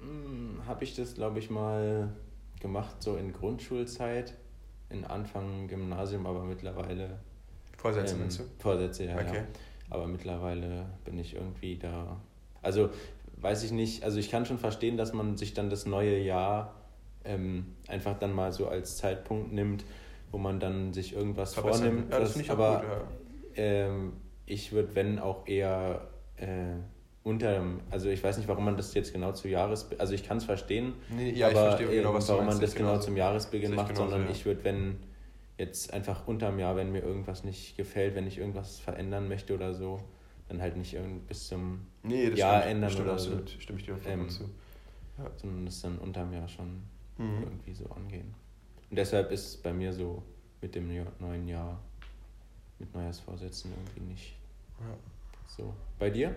hm, 0.00 0.62
habe 0.66 0.84
ich 0.84 0.96
das, 0.96 1.14
glaube 1.14 1.38
ich, 1.38 1.50
mal 1.50 2.12
gemacht, 2.60 2.96
so 3.00 3.16
in 3.16 3.32
Grundschulzeit, 3.32 4.34
in 4.94 5.04
Anfang 5.04 5.68
Gymnasium, 5.68 6.26
aber 6.26 6.44
mittlerweile. 6.44 7.18
Vorsätze 7.76 8.14
ähm, 8.14 8.20
meinst 8.20 8.40
du? 8.40 8.44
Vorsätze, 8.58 9.04
ja, 9.04 9.14
okay. 9.14 9.36
ja. 9.36 9.44
Aber 9.90 10.06
mittlerweile 10.06 10.86
bin 11.04 11.18
ich 11.18 11.34
irgendwie 11.34 11.76
da. 11.76 12.16
Also 12.62 12.90
weiß 13.36 13.64
ich 13.64 13.72
nicht, 13.72 14.04
also 14.04 14.18
ich 14.18 14.30
kann 14.30 14.46
schon 14.46 14.58
verstehen, 14.58 14.96
dass 14.96 15.12
man 15.12 15.36
sich 15.36 15.52
dann 15.52 15.68
das 15.68 15.84
neue 15.84 16.18
Jahr 16.18 16.74
ähm, 17.24 17.74
einfach 17.88 18.18
dann 18.18 18.32
mal 18.32 18.52
so 18.52 18.68
als 18.68 18.96
Zeitpunkt 18.96 19.52
nimmt, 19.52 19.84
wo 20.30 20.38
man 20.38 20.60
dann 20.60 20.92
sich 20.92 21.14
irgendwas 21.14 21.54
vornimmt. 21.54 22.10
Ja, 22.10 22.20
das 22.20 22.36
ich 22.36 22.50
aber 22.50 22.76
gut, 22.76 22.88
ja. 23.56 23.62
ähm, 23.62 24.12
ich 24.46 24.72
würde, 24.72 24.94
wenn 24.94 25.18
auch 25.18 25.46
eher 25.46 26.08
äh, 26.36 26.76
unter, 27.24 27.64
also 27.90 28.10
ich 28.10 28.22
weiß 28.22 28.36
nicht, 28.36 28.48
warum 28.48 28.66
man 28.66 28.76
das 28.76 28.94
jetzt 28.94 29.12
genau 29.12 29.32
zu 29.32 29.48
Jahres, 29.48 29.88
also 29.98 30.12
ich 30.12 30.22
kann 30.22 30.36
es 30.36 30.44
verstehen, 30.44 30.92
nee, 31.10 31.30
ja, 31.30 31.48
aber 31.48 31.54
ich 31.54 31.76
verstehe 31.76 31.96
genau, 31.96 32.14
was 32.14 32.28
warum 32.28 32.46
man 32.46 32.60
das 32.60 32.74
genau 32.74 32.98
zum 32.98 33.16
Jahresbeginn 33.16 33.74
macht, 33.74 33.88
genauso, 33.88 34.10
sondern 34.10 34.28
ja. 34.28 34.34
ich 34.34 34.44
würde, 34.44 34.62
wenn 34.62 34.98
jetzt 35.56 35.92
einfach 35.92 36.28
unterm 36.28 36.58
Jahr, 36.58 36.76
wenn 36.76 36.92
mir 36.92 37.02
irgendwas 37.02 37.42
nicht 37.42 37.76
gefällt, 37.76 38.14
wenn 38.14 38.26
ich 38.26 38.38
irgendwas 38.38 38.78
verändern 38.78 39.26
möchte 39.26 39.54
oder 39.54 39.72
so, 39.72 40.00
dann 40.48 40.60
halt 40.60 40.76
nicht 40.76 40.96
bis 41.26 41.48
zum 41.48 41.86
nee, 42.02 42.28
Jahr 42.28 42.60
stimmt, 42.60 42.74
ändern 42.74 42.90
stimmt, 42.90 43.06
oder 43.06 43.14
absolut. 43.14 43.48
so. 43.48 43.60
Stimme 43.60 43.78
ich 43.78 43.86
dir 43.86 43.96
vollkommen 43.96 44.24
ähm, 44.24 44.28
zu. 44.28 44.44
Ja. 45.16 45.30
Sondern 45.36 45.64
das 45.64 45.80
dann 45.80 45.98
unterm 45.98 46.32
Jahr 46.32 46.48
schon 46.48 46.82
mhm. 47.16 47.44
irgendwie 47.44 47.72
so 47.72 47.86
angehen. 47.86 48.34
Und 48.90 48.98
deshalb 48.98 49.30
ist 49.30 49.46
es 49.46 49.56
bei 49.56 49.72
mir 49.72 49.92
so 49.92 50.22
mit 50.60 50.74
dem 50.74 50.88
neuen 51.20 51.48
Jahr, 51.48 51.80
mit 52.78 52.94
Neujahrsvorsätzen 52.94 53.72
irgendwie 53.72 54.12
nicht 54.12 54.36
ja. 54.80 54.94
so. 55.46 55.72
Bei 55.98 56.10
dir? 56.10 56.34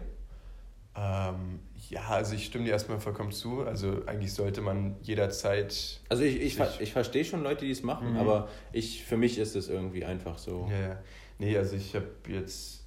Ähm, 0.98 1.60
ja, 1.90 2.08
also 2.08 2.34
ich 2.34 2.46
stimme 2.46 2.66
dir 2.66 2.72
erstmal 2.72 3.00
vollkommen 3.00 3.32
zu. 3.32 3.62
Also 3.62 4.04
eigentlich 4.08 4.34
sollte 4.34 4.62
man 4.62 4.96
jederzeit. 5.04 6.02
Also 6.10 6.24
ich, 6.24 6.42
ich, 6.42 6.56
ver 6.56 6.72
ich 6.80 6.92
verstehe 6.92 7.24
schon 7.24 7.44
Leute, 7.44 7.66
die 7.66 7.72
es 7.72 7.84
machen, 7.84 8.14
mhm. 8.14 8.18
aber 8.18 8.50
ich, 8.74 9.04
für 9.04 9.16
mich 9.16 9.38
ist 9.38 9.56
es 9.56 9.70
irgendwie 9.70 10.04
einfach 10.04 10.38
so. 10.38 10.68
Ja, 10.72 10.80
ja. 10.80 11.04
Nee, 11.38 11.56
also 11.56 11.76
ich 11.76 11.96
habe 11.96 12.08
jetzt 12.28 12.84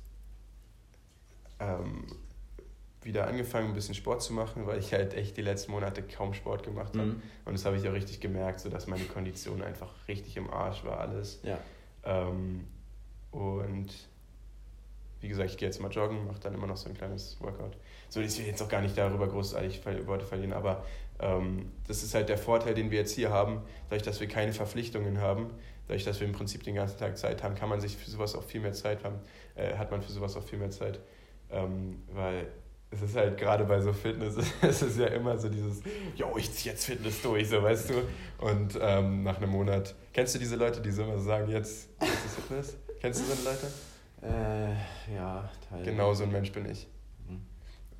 ähm, 1.60 2.04
wieder 3.02 3.28
angefangen, 3.28 3.68
ein 3.68 3.74
bisschen 3.74 3.94
Sport 3.94 4.22
zu 4.22 4.32
machen, 4.32 4.66
weil 4.66 4.80
ich 4.80 4.92
halt 4.92 5.14
echt 5.14 5.36
die 5.36 5.42
letzten 5.42 5.70
Monate 5.70 6.02
kaum 6.02 6.34
Sport 6.34 6.64
gemacht 6.64 6.94
habe. 6.94 7.12
Mhm. 7.12 7.22
Und 7.44 7.52
das 7.52 7.64
habe 7.64 7.76
ich 7.76 7.88
auch 7.88 7.92
richtig 7.92 8.20
gemerkt, 8.20 8.60
so 8.60 8.68
dass 8.68 8.88
meine 8.88 9.04
Kondition 9.04 9.62
einfach 9.62 9.92
richtig 10.08 10.36
im 10.36 10.50
Arsch 10.50 10.84
war, 10.84 10.98
alles. 10.98 11.40
Ja. 11.44 11.58
Ähm, 12.04 12.66
und 13.30 13.92
wie 15.20 15.28
gesagt, 15.28 15.50
ich 15.50 15.56
gehe 15.58 15.68
jetzt 15.68 15.80
mal 15.80 15.90
joggen, 15.90 16.26
mache 16.26 16.40
dann 16.40 16.54
immer 16.54 16.66
noch 16.66 16.76
so 16.76 16.88
ein 16.88 16.96
kleines 16.96 17.40
Workout. 17.40 17.76
So, 18.10 18.20
ich 18.20 18.36
will 18.38 18.46
jetzt 18.46 18.60
auch 18.60 18.68
gar 18.68 18.82
nicht 18.82 18.98
darüber 18.98 19.28
großartig 19.28 19.80
Worte 20.06 20.26
verlieren, 20.26 20.52
aber 20.52 20.84
ähm, 21.20 21.70
das 21.86 22.02
ist 22.02 22.14
halt 22.14 22.28
der 22.28 22.38
Vorteil, 22.38 22.74
den 22.74 22.90
wir 22.90 22.98
jetzt 22.98 23.14
hier 23.14 23.30
haben, 23.30 23.62
dadurch, 23.88 24.02
dass 24.02 24.20
wir 24.20 24.26
keine 24.26 24.52
Verpflichtungen 24.52 25.20
haben, 25.20 25.50
dadurch, 25.86 26.04
dass 26.04 26.18
wir 26.20 26.26
im 26.26 26.32
Prinzip 26.32 26.64
den 26.64 26.74
ganzen 26.74 26.98
Tag 26.98 27.16
Zeit 27.16 27.42
haben, 27.42 27.54
kann 27.54 27.68
man 27.68 27.80
sich 27.80 27.96
für 27.96 28.10
sowas 28.10 28.34
auch 28.34 28.42
viel 28.42 28.60
mehr 28.60 28.72
Zeit 28.72 29.04
haben, 29.04 29.16
äh, 29.54 29.76
hat 29.76 29.92
man 29.92 30.02
für 30.02 30.10
sowas 30.10 30.36
auch 30.36 30.42
viel 30.42 30.58
mehr 30.58 30.70
Zeit. 30.70 30.98
Ähm, 31.50 32.02
weil 32.12 32.48
es 32.90 33.02
ist 33.02 33.14
halt 33.14 33.38
gerade 33.38 33.64
bei 33.64 33.80
so 33.80 33.92
Fitness, 33.92 34.34
es 34.62 34.82
ist 34.82 34.98
ja 34.98 35.06
immer 35.06 35.38
so 35.38 35.48
dieses, 35.48 35.80
yo, 36.16 36.36
ich 36.36 36.52
zieh 36.52 36.70
jetzt 36.70 36.86
Fitness 36.86 37.22
durch, 37.22 37.48
so 37.48 37.62
weißt 37.62 37.90
du. 37.90 37.94
Und 38.38 38.76
ähm, 38.80 39.22
nach 39.22 39.36
einem 39.36 39.50
Monat, 39.50 39.94
kennst 40.12 40.34
du 40.34 40.38
diese 40.40 40.56
Leute, 40.56 40.80
die 40.80 40.90
so 40.90 41.04
immer 41.04 41.18
sagen, 41.18 41.48
jetzt, 41.48 41.88
jetzt 42.00 42.24
ist 42.24 42.34
Fitness? 42.34 42.76
Kennst 43.00 43.20
du 43.20 43.34
so 43.34 43.48
Leute? 43.48 43.68
Äh, 44.22 45.14
ja, 45.14 45.48
teilweise. 45.68 45.90
Genau 45.90 46.12
so 46.12 46.24
ein 46.24 46.32
Mensch 46.32 46.50
bin 46.50 46.68
ich. 46.68 46.88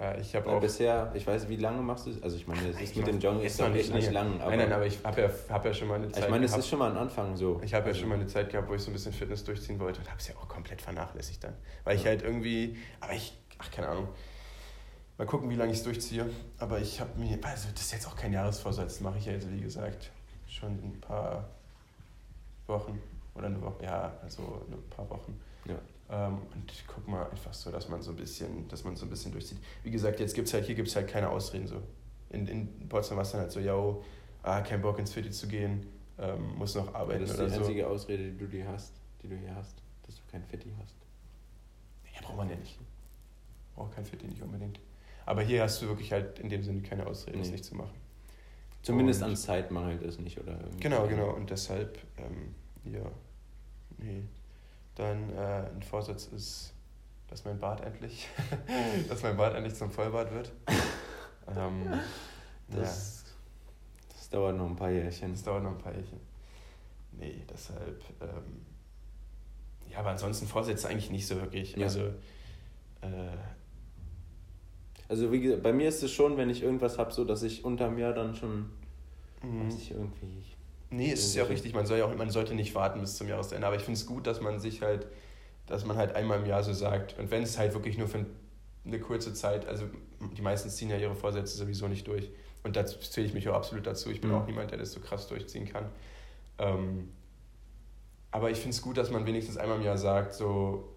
Mhm. 0.01 0.05
Äh, 0.05 0.21
ich 0.21 0.35
habe 0.35 0.51
auch. 0.51 0.61
Bisher, 0.61 1.13
ich 1.15 1.27
weiß, 1.27 1.49
wie 1.49 1.57
lange 1.57 1.83
machst 1.83 2.07
du 2.07 2.11
es? 2.11 2.23
Also, 2.23 2.37
ich 2.37 2.47
meine, 2.47 2.73
das 2.73 2.81
ist 2.81 2.97
mit 2.97 3.07
dem 3.07 3.21
Joggen 3.21 3.41
ist 3.43 3.61
doch 3.61 3.75
echt 3.75 3.93
nicht 3.95 4.11
lang. 4.11 4.41
Aber 4.41 4.51
nein, 4.51 4.61
nein, 4.61 4.73
aber 4.73 4.87
ich 4.87 4.99
habe 5.05 5.21
ja, 5.21 5.31
hab 5.49 5.65
ja 5.65 5.75
schon 5.75 5.89
mal 5.89 5.97
eine 5.97 6.11
Zeit. 6.11 6.25
Ich 6.25 6.31
meine, 6.31 6.45
es 6.45 6.57
ist 6.57 6.69
schon 6.69 6.79
mal 6.79 6.91
ein 6.91 6.97
Anfang 6.97 7.37
so. 7.37 7.61
Ich 7.63 7.75
habe 7.75 7.87
also. 7.87 7.97
ja 7.97 8.01
schon 8.01 8.09
mal 8.09 8.15
eine 8.17 8.27
Zeit 8.27 8.51
gehabt, 8.51 8.69
wo 8.69 8.75
ich 8.75 8.83
so 8.83 8.91
ein 8.91 8.95
bisschen 8.95 9.13
Fitness 9.13 9.45
durchziehen 9.45 9.79
wollte 9.79 10.01
und 10.01 10.09
habe 10.09 10.19
es 10.19 10.29
ja 10.29 10.35
auch 10.37 10.49
komplett 10.49 10.83
vernachlässigt 10.83 11.45
dann. 11.45 11.55
Weil 11.85 11.97
ich 11.97 12.07
halt 12.07 12.23
irgendwie, 12.23 12.79
aber 13.01 13.13
ich, 13.13 13.37
ach, 13.59 13.71
keine 13.71 13.89
Ahnung. 13.89 14.09
Mal 15.19 15.27
gucken, 15.27 15.51
wie 15.51 15.55
lange 15.55 15.73
ich 15.73 15.79
es 15.79 15.85
durchziehe. 15.85 16.31
Aber 16.59 16.81
ich 16.81 17.01
habe 17.01 17.19
mir, 17.19 17.39
also 17.43 17.69
das 17.75 17.83
ist 17.83 17.93
jetzt 17.93 18.09
auch 18.09 18.17
kein 18.17 18.33
Jahresvorsatz, 18.33 19.01
mache 19.01 19.19
ich 19.19 19.27
ja 19.27 19.33
jetzt, 19.33 19.51
wie 19.51 19.61
gesagt, 19.61 20.11
schon 20.49 20.71
ein 20.71 20.99
paar 21.01 21.47
Wochen 22.67 23.01
oder 23.35 23.47
eine 23.47 23.61
Woche, 23.61 23.85
ja, 23.85 24.13
also 24.23 24.63
ein 24.71 24.91
paar 24.91 25.09
Wochen. 25.11 25.39
Ja. 25.67 25.75
Ähm, 26.11 26.39
und 26.55 26.71
ich 26.73 26.85
guck 26.87 27.07
mal 27.07 27.31
einfach 27.31 27.55
so, 27.55 27.71
dass 27.71 27.89
man 27.89 28.03
so 28.03 28.11
ein 28.11 28.17
bisschen, 28.17 28.67
dass 28.69 28.85
man 28.85 28.97
so 28.97 29.07
ein 29.07 29.11
bisschen 29.11 29.31
durchzieht. 29.31 29.59
Wie 29.85 29.91
gesagt, 29.91 30.19
jetzt 30.19 30.35
gibt's 30.35 30.53
halt, 30.53 30.67
hier 30.67 30.75
gibt 30.75 30.89
es 30.89 30.97
halt 30.97 31.09
keine 31.09 31.31
Ausreden 31.31 31.69
so. 31.69 31.81
In, 32.31 32.47
in 32.49 32.89
Potsdam 32.89 33.17
war 33.17 33.23
es 33.23 33.31
dann 33.31 33.43
halt 33.43 33.53
so, 33.53 33.61
ja, 33.61 33.75
ah, 34.43 34.61
kein 34.63 34.83
Bock 34.83 34.99
ins 34.99 35.13
Fitti 35.13 35.31
zu 35.31 35.47
gehen, 35.47 35.87
ähm, 36.19 36.57
muss 36.57 36.75
noch 36.75 36.95
arbeiten 36.95 37.25
oder 37.25 37.35
so. 37.35 37.43
Das 37.43 37.47
ist 37.47 37.55
die 37.55 37.61
einzige 37.61 37.83
so. 37.83 37.89
Ausrede, 37.89 38.33
die 38.33 38.39
du 38.39 38.47
dir 38.47 38.67
hast, 38.67 38.93
die 39.23 39.29
du 39.29 39.37
hier 39.37 39.55
hast, 39.55 39.83
dass 40.07 40.17
du 40.17 40.23
kein 40.31 40.43
Fitti 40.45 40.73
hast. 40.81 40.97
Ja, 42.13 42.23
braucht 42.23 42.39
man 42.39 42.51
ja 42.51 42.57
nicht. 42.57 42.79
Braucht 43.77 43.95
kein 43.95 44.05
Fitti 44.05 44.27
nicht 44.27 44.43
unbedingt. 44.43 44.81
Aber 45.27 45.43
hier 45.43 45.63
hast 45.63 45.81
du 45.81 45.87
wirklich 45.87 46.11
halt 46.11 46.41
in 46.41 46.49
dem 46.49 46.65
Sinne 46.65 46.83
keine 46.83 47.07
Ausrede, 47.07 47.37
nee. 47.37 47.45
das 47.45 47.53
nicht 47.53 47.65
zu 47.65 47.77
machen. 47.77 47.95
Zumindest 48.83 49.23
und, 49.23 49.29
an 49.29 49.37
Zeit 49.37 49.71
mangelt 49.71 50.03
es 50.03 50.19
nicht, 50.19 50.41
oder? 50.41 50.59
Genau, 50.81 51.07
genau. 51.07 51.35
Und 51.35 51.51
deshalb, 51.51 51.99
ähm, 52.17 52.55
ja, 52.93 53.05
nee. 53.99 54.25
Dann 54.95 55.31
äh, 55.37 55.71
ein 55.75 55.83
Vorsatz 55.83 56.27
ist, 56.27 56.75
dass 57.29 57.45
mein 57.45 57.59
Bart 57.59 57.81
endlich, 57.81 58.29
dass 59.09 59.23
mein 59.23 59.37
Bart 59.37 59.55
endlich 59.55 59.75
zum 59.75 59.91
Vollbart 59.91 60.33
wird. 60.33 60.53
ähm, 61.57 61.87
das, 62.69 63.25
ja. 63.25 64.15
das 64.15 64.31
dauert 64.31 64.57
noch 64.57 64.67
ein 64.67 64.77
paar 64.77 64.91
Jährchen. 64.91 65.33
Das 65.33 65.43
dauert 65.43 65.63
noch 65.63 65.73
ein 65.73 65.79
paar 65.79 65.95
Jährchen. 65.95 66.21
Nee, 67.13 67.43
deshalb, 67.49 68.03
ähm, 68.21 68.67
ja, 69.91 69.99
aber 69.99 70.11
ansonsten 70.11 70.47
Vorsätze 70.47 70.89
eigentlich 70.89 71.11
nicht 71.11 71.27
so 71.27 71.37
wirklich. 71.37 71.77
Ja. 71.77 71.87
Also, 71.87 72.07
äh, 73.01 73.37
also 75.09 75.33
wie 75.33 75.41
gesagt, 75.41 75.63
bei 75.63 75.73
mir 75.73 75.89
ist 75.89 76.03
es 76.03 76.13
schon, 76.13 76.37
wenn 76.37 76.51
ich 76.51 76.63
irgendwas 76.63 76.99
habe, 76.99 77.13
so 77.13 77.25
dass 77.25 77.43
ich 77.43 77.65
unterm 77.65 77.99
Jahr 77.99 78.13
dann 78.13 78.35
schon, 78.35 78.71
mhm. 79.43 79.67
weiß 79.67 79.75
ich 79.77 79.91
irgendwie. 79.91 80.45
Nee, 80.91 81.13
es 81.13 81.25
ist 81.25 81.37
ja 81.37 81.45
richtig, 81.45 81.73
man, 81.73 81.87
soll 81.87 81.99
ja 81.99 82.05
auch, 82.05 82.15
man 82.15 82.31
sollte 82.31 82.55
nicht 82.55 82.75
warten 82.75 83.01
bis 83.01 83.17
zum 83.17 83.29
Jahresende, 83.29 83.67
aber 83.67 83.77
ich 83.77 83.83
finde 83.83 83.99
es 83.99 84.07
gut, 84.07 84.27
dass 84.27 84.41
man 84.41 84.59
sich 84.59 84.83
halt 84.83 85.07
dass 85.71 85.85
man 85.85 85.97
halt 85.97 86.17
einmal 86.17 86.41
im 86.41 86.47
Jahr 86.47 86.63
so 86.63 86.73
sagt, 86.73 87.19
und 87.19 87.31
wenn 87.31 87.45
es 87.45 87.57
halt 87.57 87.75
wirklich 87.75 87.97
nur 87.97 88.09
für 88.09 88.27
eine 88.85 88.99
kurze 88.99 89.33
Zeit, 89.33 89.67
also 89.67 89.85
die 90.37 90.43
meisten 90.43 90.69
ziehen 90.69 90.91
ja 90.91 90.97
ihre 90.97 91.15
Vorsätze 91.15 91.57
sowieso 91.57 91.87
nicht 91.87 92.07
durch. 92.09 92.29
Und 92.65 92.77
dazu 92.77 92.99
zähle 92.99 93.27
ich 93.27 93.35
mich 93.35 93.49
auch 93.49 93.55
absolut 93.55 93.87
dazu. 93.87 94.11
Ich 94.11 94.21
bin 94.21 94.31
mhm. 94.31 94.37
auch 94.37 94.47
niemand, 94.47 94.73
der 94.73 94.79
das 94.79 94.93
so 94.93 95.01
krass 95.01 95.29
durchziehen 95.29 95.67
kann. 95.67 95.87
Ähm, 96.59 97.09
aber 98.33 98.51
ich 98.51 98.59
finde 98.59 98.71
es 98.71 98.83
gut, 98.83 98.97
dass 98.97 99.11
man 99.11 99.27
wenigstens 99.27 99.57
einmal 99.57 99.79
im 99.79 99.85
Jahr 99.85 99.97
sagt, 99.97 100.35
so, 100.35 100.97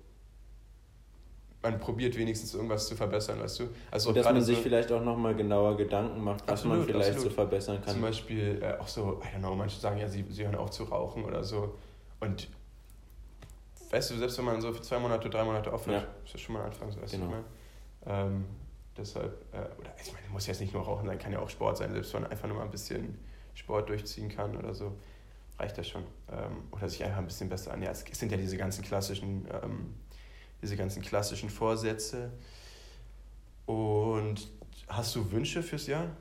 man 1.63 1.79
probiert 1.79 2.15
wenigstens 2.17 2.53
irgendwas 2.53 2.87
zu 2.87 2.95
verbessern, 2.95 3.39
weißt 3.39 3.61
du? 3.61 3.69
Also 3.89 4.11
dass 4.11 4.25
man 4.25 4.41
sich 4.41 4.57
so 4.57 4.63
vielleicht 4.63 4.91
auch 4.91 5.01
nochmal 5.01 5.33
genauer 5.33 5.77
Gedanken 5.77 6.21
macht, 6.21 6.41
was 6.41 6.59
absolut, 6.59 6.79
man 6.79 6.87
vielleicht 6.87 7.11
absolut. 7.11 7.31
so 7.31 7.35
verbessern 7.35 7.81
kann. 7.81 7.93
Zum 7.93 8.01
Beispiel 8.01 8.61
äh, 8.61 8.77
auch 8.79 8.87
so, 8.87 9.21
I 9.23 9.35
don't 9.35 9.39
know, 9.39 9.55
manche 9.55 9.79
sagen 9.79 9.97
ja, 9.97 10.07
sie, 10.07 10.25
sie 10.29 10.43
hören 10.43 10.55
auf 10.55 10.71
zu 10.71 10.83
rauchen 10.83 11.23
oder 11.23 11.43
so. 11.43 11.75
Und 12.19 12.49
weißt 13.91 14.11
du, 14.11 14.17
selbst 14.17 14.37
wenn 14.37 14.45
man 14.45 14.61
so 14.61 14.73
für 14.73 14.81
zwei 14.81 14.99
Monate, 14.99 15.29
drei 15.29 15.43
Monate 15.45 15.71
aufhört, 15.71 16.03
ja. 16.03 16.07
ist 16.25 16.33
das 16.33 16.41
schon 16.41 16.53
mal 16.53 16.59
ein 16.61 16.65
Anfang, 16.67 16.91
so 16.91 17.01
weißt 17.01 17.13
genau. 17.13 17.27
du, 17.31 18.11
ähm, 18.11 18.45
deshalb, 18.97 19.33
äh, 19.53 19.79
oder 19.79 19.95
ich 20.03 20.11
meine, 20.11 20.27
muss 20.31 20.45
jetzt 20.45 20.59
nicht 20.59 20.73
nur 20.73 20.83
Rauchen 20.83 21.07
sein, 21.07 21.17
kann 21.17 21.31
ja 21.31 21.39
auch 21.39 21.49
Sport 21.49 21.77
sein, 21.77 21.93
selbst 21.93 22.13
wenn 22.13 22.23
man 22.23 22.31
einfach 22.31 22.47
nur 22.49 22.57
mal 22.57 22.63
ein 22.63 22.71
bisschen 22.71 23.17
Sport 23.53 23.87
durchziehen 23.87 24.27
kann 24.27 24.57
oder 24.57 24.73
so, 24.73 24.97
reicht 25.57 25.77
das 25.77 25.87
schon. 25.87 26.03
Ähm, 26.29 26.63
oder 26.71 26.89
sich 26.89 27.03
einfach 27.05 27.19
ein 27.19 27.27
bisschen 27.27 27.47
besser 27.47 27.73
an. 27.73 27.81
Ja, 27.81 27.91
es 27.91 28.03
sind 28.11 28.31
ja 28.31 28.37
diese 28.37 28.57
ganzen 28.57 28.83
klassischen 28.83 29.47
ähm, 29.63 29.93
diese 30.63 30.77
ganzen 30.77 31.01
klassischen 31.01 31.49
Vorsätze. 31.49 32.31
Und 33.65 34.49
hast 34.87 35.15
du 35.15 35.31
Wünsche 35.31 35.61
fürs 35.61 35.87
Jahr? 35.87 36.15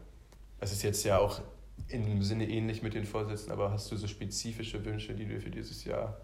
Es 0.60 0.72
ist 0.72 0.82
jetzt 0.82 1.04
ja 1.04 1.18
auch 1.18 1.40
im 1.88 2.22
Sinne 2.22 2.48
ähnlich 2.48 2.82
mit 2.82 2.94
den 2.94 3.04
Vorsätzen, 3.04 3.52
aber 3.52 3.70
hast 3.70 3.90
du 3.90 3.96
so 3.96 4.06
spezifische 4.06 4.84
Wünsche, 4.84 5.14
die 5.14 5.26
du 5.26 5.40
für 5.40 5.50
dieses 5.50 5.84
Jahr, 5.84 6.20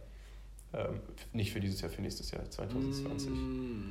ähm, 0.73 1.01
nicht 1.33 1.53
für 1.53 1.61
dieses 1.61 1.81
Jahr, 1.81 1.91
für 1.91 2.03
nächstes 2.03 2.31
Jahr 2.31 2.49
2020? 2.49 3.31
Mm. 3.31 3.83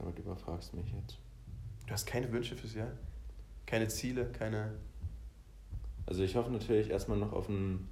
Aber 0.00 0.12
du 0.12 0.22
überfragst 0.22 0.74
mich 0.74 0.92
jetzt. 0.92 1.18
Du 1.86 1.92
hast 1.92 2.06
keine 2.06 2.30
Wünsche 2.32 2.56
fürs 2.56 2.74
Jahr? 2.74 2.92
Keine 3.66 3.88
Ziele, 3.88 4.26
keine. 4.32 4.74
Also 6.06 6.22
ich 6.22 6.36
hoffe 6.36 6.50
natürlich 6.50 6.90
erstmal 6.90 7.18
noch 7.18 7.32
auf 7.32 7.48
einen 7.48 7.88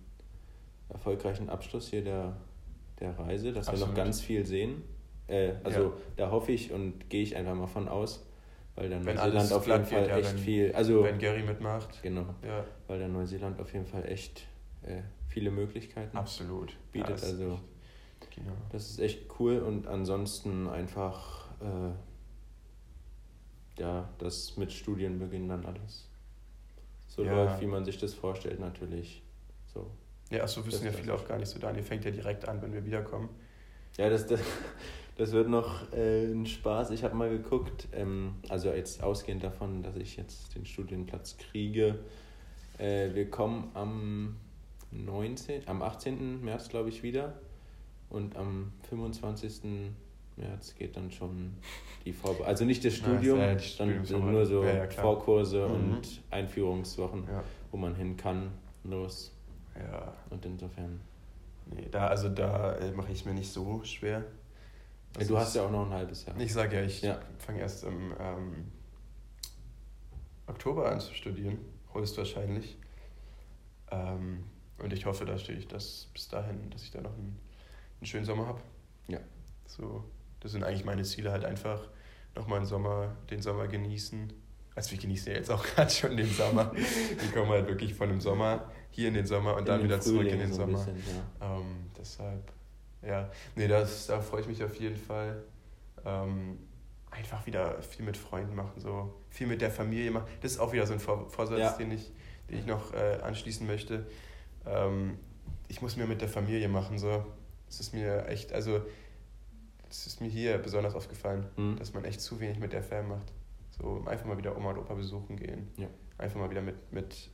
erfolgreichen 0.89 1.51
Abschluss 1.51 1.89
hier 1.89 2.05
der, 2.05 2.37
der 3.01 3.19
Reise, 3.19 3.53
dass 3.53 3.69
Absolut. 3.69 3.89
wir 3.89 3.89
noch 3.89 4.05
ganz 4.05 4.21
viel 4.21 4.45
sehen. 4.47 4.83
Äh, 5.29 5.55
also 5.65 5.81
ja. 5.81 5.93
da 6.17 6.31
hoffe 6.31 6.53
ich 6.53 6.73
und 6.73 7.11
gehe 7.11 7.23
ich 7.23 7.37
einfach 7.37 7.55
mal 7.55 7.67
von 7.67 7.89
aus, 7.89 8.27
weil 8.75 8.91
dann 8.91 9.05
Neuseeland 9.05 9.53
auf 9.53 9.67
jeden 9.67 9.85
Fall 9.85 10.09
ja, 10.09 10.19
echt 10.19 10.35
wenn, 10.35 10.39
viel. 10.39 10.73
Also, 10.73 11.05
wenn 11.05 11.19
Gary 11.19 11.43
mitmacht. 11.43 12.03
Genau. 12.03 12.27
Ja. 12.47 12.65
Weil 12.87 13.01
dann 13.01 13.13
Neuseeland 13.13 13.61
auf 13.61 13.73
jeden 13.73 13.87
Fall 13.87 14.07
echt 14.07 14.47
äh, 14.83 15.03
viele 15.29 15.51
Möglichkeiten 15.51 16.17
Absolut. 16.17 16.77
bietet. 16.93 17.21
Ja, 17.21 17.29
also 17.29 17.59
genau. 18.35 18.53
das 18.71 18.91
ist 18.91 19.01
echt 19.01 19.27
cool 19.39 19.59
und 19.59 19.87
ansonsten 19.87 20.69
einfach 20.69 21.51
äh, 21.61 21.93
ja, 23.81 24.09
das 24.19 24.57
mit 24.57 24.73
Studienbeginn 24.73 25.49
dann 25.49 25.67
alles 25.67 26.09
so 27.17 27.25
läuft, 27.25 27.61
wie 27.61 27.67
man 27.67 27.85
sich 27.85 27.99
das 27.99 28.15
vorstellt, 28.15 28.61
natürlich. 28.61 29.23
So. 29.73 29.91
Ja, 30.31 30.43
achso, 30.43 30.67
wissen 30.67 30.85
ja 30.85 30.93
viele 30.93 31.15
auch 31.15 31.27
gar 31.27 31.39
nicht 31.39 31.49
so. 31.49 31.59
Daniel 31.59 31.85
fängt 31.85 32.05
ja 32.05 32.11
direkt 32.11 32.49
an, 32.49 32.61
wenn 32.63 32.73
wir 32.73 32.85
wiederkommen. 32.85 33.29
Ja, 33.97 34.11
das, 34.11 34.27
das, 34.27 34.41
das 35.17 35.33
wird 35.33 35.49
noch 35.49 35.93
äh, 35.93 36.25
ein 36.27 36.47
Spaß. 36.47 36.91
Ich 36.91 37.05
habe 37.05 37.15
mal 37.15 37.31
geguckt, 37.31 37.89
ähm, 37.93 38.35
also 38.49 38.71
jetzt 38.71 39.03
ausgehend 39.03 39.45
davon, 39.45 39.83
dass 39.83 39.97
ich 39.97 40.17
jetzt 40.17 40.55
den 40.55 40.67
Studienplatz 40.67 41.37
kriege. 41.39 42.01
Äh, 42.79 43.15
wir 43.15 43.31
kommen 43.31 43.71
am 43.75 44.37
19., 44.91 45.63
am 45.67 45.83
18. 45.83 46.45
März, 46.45 46.69
glaube 46.69 46.89
ich, 46.89 47.03
wieder. 47.03 47.35
Und 48.11 48.37
am 48.37 48.73
25. 48.91 49.63
März 50.37 50.75
geht 50.75 50.97
dann 50.97 51.11
schon 51.11 51.55
die 52.05 52.13
Vorbereitung. 52.13 52.47
Also 52.47 52.65
nicht 52.65 52.85
das 52.85 52.95
Studium, 52.95 53.39
ja, 53.39 53.55
das 53.55 53.77
sondern 53.77 54.33
nur 54.33 54.47
so 54.47 54.63
ja, 54.63 54.85
ja, 54.85 54.91
Vorkurse 54.91 55.67
mhm. 55.67 55.75
und 55.75 56.23
Einführungswochen, 56.31 57.25
wo 57.71 57.77
man 57.77 57.95
hin 57.95 58.17
kann, 58.17 58.51
los. 58.85 59.36
Ja. 59.79 60.13
Und 60.31 60.45
insofern. 60.45 61.01
Nee, 61.67 61.89
da, 61.91 62.09
also 62.09 62.29
da 62.29 62.77
äh, 62.77 62.93
mache 62.93 63.13
ich 63.13 63.25
mir 63.25 63.35
nicht 63.35 63.53
so 63.53 63.83
schwer. 63.83 64.25
Ja, 65.19 65.25
du 65.25 65.39
hast 65.39 65.57
ja 65.57 65.65
auch 65.65 65.71
noch 65.71 65.87
ein 65.87 65.93
halbes 65.93 66.27
Jahr. 66.27 66.39
Ich 66.39 66.53
sage 66.53 66.77
ja, 66.77 66.83
ich 66.83 67.03
ja. 67.03 67.19
fange 67.39 67.61
erst 67.61 67.85
im 67.85 68.15
ähm, 68.21 68.71
Oktober 70.47 70.91
an 70.91 71.01
zu 71.01 71.15
studieren, 71.15 71.59
höchstwahrscheinlich. 71.93 72.77
Ähm, 73.91 74.45
und 74.79 74.93
ich 74.93 75.07
hoffe 75.07 75.25
dass 75.25 76.07
bis 76.13 76.29
dahin, 76.29 76.71
dass 76.71 76.83
ich 76.83 76.91
da 76.91 77.01
noch 77.01 77.15
einen, 77.15 77.39
einen 78.01 78.07
schönen 78.07 78.25
Sommer 78.25 78.47
habe. 78.47 78.61
Ja. 79.09 79.21
So, 79.67 80.05
das 80.41 80.53
sind 80.53 80.65
eigentlich 80.65 80.85
meine 80.85 81.03
Ziele, 81.03 81.33
halt 81.33 81.45
einfach 81.45 81.81
nochmal 82.35 82.61
den 82.61 82.67
Sommer, 82.67 83.17
den 83.31 83.43
Sommer 83.43 83.67
genießen. 83.67 84.33
Also 84.75 84.91
wir 84.91 84.99
genießen 84.99 85.33
ja 85.33 85.39
jetzt 85.39 85.51
auch 85.51 85.65
gerade 85.75 85.91
schon 85.91 86.17
den 86.17 86.31
Sommer. 86.31 86.73
wir 86.75 87.33
kommen 87.33 87.51
halt 87.51 87.67
wirklich 87.67 87.95
von 87.95 88.09
dem 88.11 88.21
Sommer 88.21 88.71
hier 88.97 89.09
in 89.09 89.15
den 89.15 89.27
Sommer 89.27 89.53
und 89.53 89.61
in 89.61 89.65
dann 89.67 89.85
wieder 89.85 90.01
Frühling 90.01 90.21
zurück 90.21 90.33
in 90.33 90.39
den 90.39 90.53
so 90.53 90.63
Sommer. 90.63 90.79
Bisschen, 90.79 90.97
ja. 91.41 91.57
ähm, 91.57 91.91
deshalb, 91.99 92.53
ja, 93.03 93.31
nee, 93.55 93.69
das, 93.69 94.07
da 94.07 94.21
freue 94.21 94.41
ich 94.41 94.49
mich 94.49 94.65
auf 94.65 94.75
jeden 94.77 94.97
Fall. 94.97 95.43
Ähm, 96.05 96.59
einfach 97.11 97.47
wieder 97.47 97.83
viel 97.83 98.07
mit 98.07 98.17
Freunden 98.17 98.55
machen, 98.55 98.81
so 98.81 99.15
viel 99.29 99.47
mit 99.47 99.61
der 99.61 99.71
Familie 99.71 100.11
machen. 100.11 100.27
Das 100.41 100.53
ist 100.53 100.59
auch 100.59 100.73
wieder 100.73 100.87
so 100.87 100.95
ein 100.95 101.01
Vorsatz, 101.01 101.59
ja. 101.59 101.73
den, 101.73 101.91
ich, 101.91 102.11
den 102.49 102.59
ich 102.59 102.67
noch 102.67 102.95
äh, 102.95 103.19
anschließen 103.23 103.67
möchte. 103.67 104.07
Ähm, 104.65 105.19
ich 105.69 105.83
muss 105.83 105.97
mir 105.97 106.07
mit 106.07 106.23
der 106.23 106.29
Familie 106.29 106.69
machen, 106.69 106.99
so. 106.99 107.25
Das 107.67 107.81
ist 107.81 107.93
mir 107.93 108.27
echt, 108.29 108.53
also, 108.55 108.81
das 109.89 110.07
ist 110.07 110.23
mir 110.23 110.29
hier 110.29 110.57
besonders 110.57 110.95
aufgefallen, 110.95 111.47
mhm. 111.57 111.77
dass 111.77 111.93
man 111.93 112.05
echt 112.05 112.23
zu 112.23 112.41
wenig 112.41 112.59
mit 112.59 112.73
der 112.73 112.83
Fam 112.83 113.09
macht. 113.09 113.33
So 113.79 114.03
einfach 114.07 114.25
mal 114.25 114.39
wieder 114.39 114.57
Oma 114.57 114.71
und 114.71 114.79
Opa 114.79 114.95
besuchen 114.95 115.37
gehen. 115.37 115.69
Ja. 115.77 115.89
Einfach 116.17 116.41
mal 116.41 116.49
wieder 116.49 116.63
mit, 116.63 116.93
mit 116.93 117.31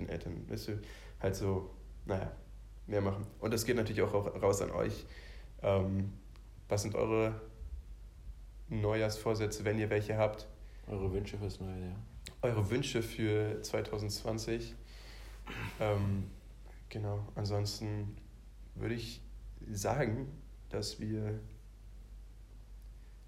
den 0.00 0.08
Eltern, 0.08 0.48
weißt 0.48 0.68
du, 0.68 0.80
halt 1.20 1.36
so, 1.36 1.70
naja, 2.06 2.30
mehr 2.86 3.00
machen. 3.00 3.26
Und 3.38 3.52
das 3.52 3.64
geht 3.64 3.76
natürlich 3.76 4.02
auch 4.02 4.12
raus 4.12 4.62
an 4.62 4.70
euch. 4.70 5.06
Ähm, 5.62 6.12
was 6.68 6.82
sind 6.82 6.94
eure 6.94 7.40
Neujahrsvorsätze, 8.68 9.64
wenn 9.64 9.78
ihr 9.78 9.90
welche 9.90 10.16
habt? 10.16 10.48
Eure 10.86 11.12
Wünsche 11.12 11.38
fürs 11.38 11.60
neue 11.60 11.80
Jahr. 11.80 11.96
Eure 12.42 12.70
Wünsche 12.70 13.02
für 13.02 13.60
2020. 13.62 14.74
Ähm, 15.78 16.30
genau, 16.88 17.26
ansonsten 17.34 18.16
würde 18.74 18.94
ich 18.94 19.20
sagen, 19.70 20.28
dass 20.68 21.00
wir 21.00 21.38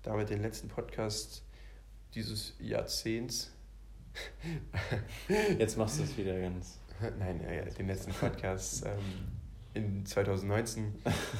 damit 0.02 0.30
den 0.30 0.40
letzten 0.40 0.68
Podcast 0.68 1.44
dieses 2.14 2.54
Jahrzehnts 2.58 3.51
Jetzt 5.58 5.76
machst 5.76 5.98
du 5.98 6.04
es 6.04 6.16
wieder 6.16 6.38
ganz. 6.40 6.80
Nein, 7.18 7.40
ja, 7.42 7.64
den 7.64 7.86
letzten 7.86 8.12
Podcast 8.12 8.84
ähm, 8.86 8.98
in 9.74 10.06
2019 10.06 10.94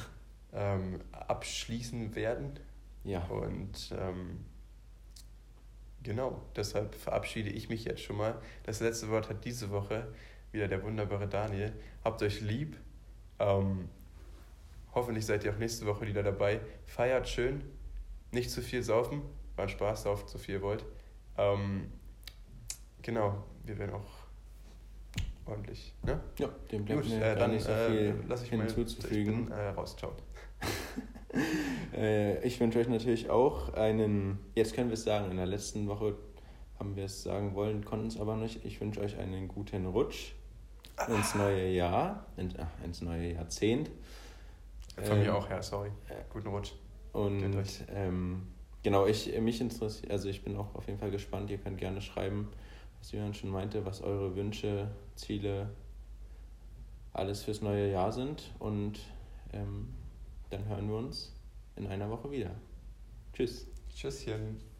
ähm, 0.53 0.99
abschließen 1.11 2.15
werden. 2.15 2.59
Ja. 3.03 3.23
Und 3.25 3.93
ähm, 3.97 4.45
genau, 6.01 6.41
deshalb 6.55 6.95
verabschiede 6.95 7.49
ich 7.49 7.69
mich 7.69 7.85
jetzt 7.85 8.01
schon 8.01 8.17
mal. 8.17 8.41
Das 8.63 8.79
letzte 8.79 9.09
Wort 9.09 9.29
hat 9.29 9.45
diese 9.45 9.69
Woche 9.69 10.07
wieder 10.51 10.67
der 10.67 10.83
wunderbare 10.83 11.27
Daniel. 11.27 11.73
Habt 12.03 12.21
euch 12.21 12.41
lieb. 12.41 12.77
Ähm, 13.39 13.89
hoffentlich 14.93 15.25
seid 15.25 15.43
ihr 15.43 15.53
auch 15.53 15.57
nächste 15.57 15.85
Woche 15.85 16.05
wieder 16.07 16.23
dabei. 16.23 16.61
Feiert 16.85 17.27
schön. 17.27 17.63
Nicht 18.31 18.51
zu 18.51 18.61
viel 18.61 18.83
saufen. 18.83 19.21
War 19.55 19.65
ein 19.65 19.69
Spaß, 19.69 20.03
sauft 20.03 20.29
so 20.29 20.37
viel 20.37 20.55
ihr 20.55 20.61
wollt. 20.61 20.85
Ähm, 21.37 21.91
genau, 23.03 23.43
wir 23.65 23.77
werden 23.77 23.93
auch 23.93 24.23
ordentlich. 25.45 25.93
Ne? 26.03 26.19
Ja, 26.39 26.49
dem 26.71 26.85
bleibt 26.85 27.03
Gut, 27.03 27.11
mir 27.11 27.23
äh, 27.23 27.35
dann 27.35 27.51
nicht 27.51 27.65
so 27.65 27.71
äh, 27.71 27.87
viel 27.87 27.99
äh, 27.99 28.13
lass 28.27 28.43
ich 28.43 28.49
hinzuzufügen. 28.49 29.33
Mal, 29.33 29.41
ich 29.41 29.49
bin, 29.49 29.57
äh, 29.57 29.69
raus, 29.69 29.95
ciao. 29.95 30.11
äh, 31.93 32.45
ich 32.45 32.59
wünsche 32.59 32.79
euch 32.79 32.87
natürlich 32.87 33.29
auch 33.29 33.73
einen, 33.73 34.39
jetzt 34.55 34.73
können 34.73 34.89
wir 34.89 34.95
es 34.95 35.03
sagen, 35.03 35.29
in 35.31 35.37
der 35.37 35.45
letzten 35.45 35.87
Woche 35.87 36.15
haben 36.79 36.95
wir 36.95 37.05
es 37.05 37.23
sagen 37.23 37.53
wollen, 37.55 37.85
konnten 37.85 38.07
es 38.07 38.19
aber 38.19 38.35
nicht. 38.35 38.65
Ich 38.65 38.81
wünsche 38.81 39.01
euch 39.01 39.17
einen 39.17 39.47
guten 39.47 39.85
Rutsch 39.85 40.33
ins 41.07 41.35
neue 41.35 41.69
Jahr, 41.69 42.25
in, 42.37 42.53
ach, 42.57 42.83
ins 42.83 43.01
neue 43.01 43.33
Jahrzehnt. 43.33 43.89
Von 45.01 45.17
ähm, 45.17 45.23
mir 45.23 45.35
auch, 45.35 45.49
ja, 45.49 45.61
sorry. 45.61 45.91
Guten 46.31 46.49
Rutsch. 46.49 46.73
Und 47.13 47.55
ähm, 47.93 48.47
genau, 48.81 49.05
ich 49.05 49.39
mich 49.39 49.61
interessiert, 49.61 50.11
also 50.11 50.29
ich 50.29 50.43
bin 50.43 50.55
auch 50.55 50.73
auf 50.75 50.87
jeden 50.87 50.99
Fall 50.99 51.11
gespannt. 51.11 51.49
Ihr 51.51 51.57
könnt 51.57 51.77
gerne 51.77 52.01
schreiben, 52.01 52.49
was 53.03 53.11
Julian 53.11 53.33
schon 53.33 53.49
meinte, 53.49 53.85
was 53.85 54.01
eure 54.01 54.33
Wünsche, 54.33 54.87
Ziele, 55.17 55.69
alles 57.11 57.43
fürs 57.43 57.61
neue 57.61 57.91
Jahr 57.91 58.13
sind. 58.13 58.53
Und 58.59 58.97
ähm, 59.51 59.89
dann 60.49 60.63
hören 60.69 60.87
wir 60.87 60.95
uns 60.95 61.35
in 61.75 61.85
einer 61.87 62.09
Woche 62.09 62.31
wieder. 62.31 62.51
Tschüss. 63.33 63.67
Tschüsschen. 63.93 64.72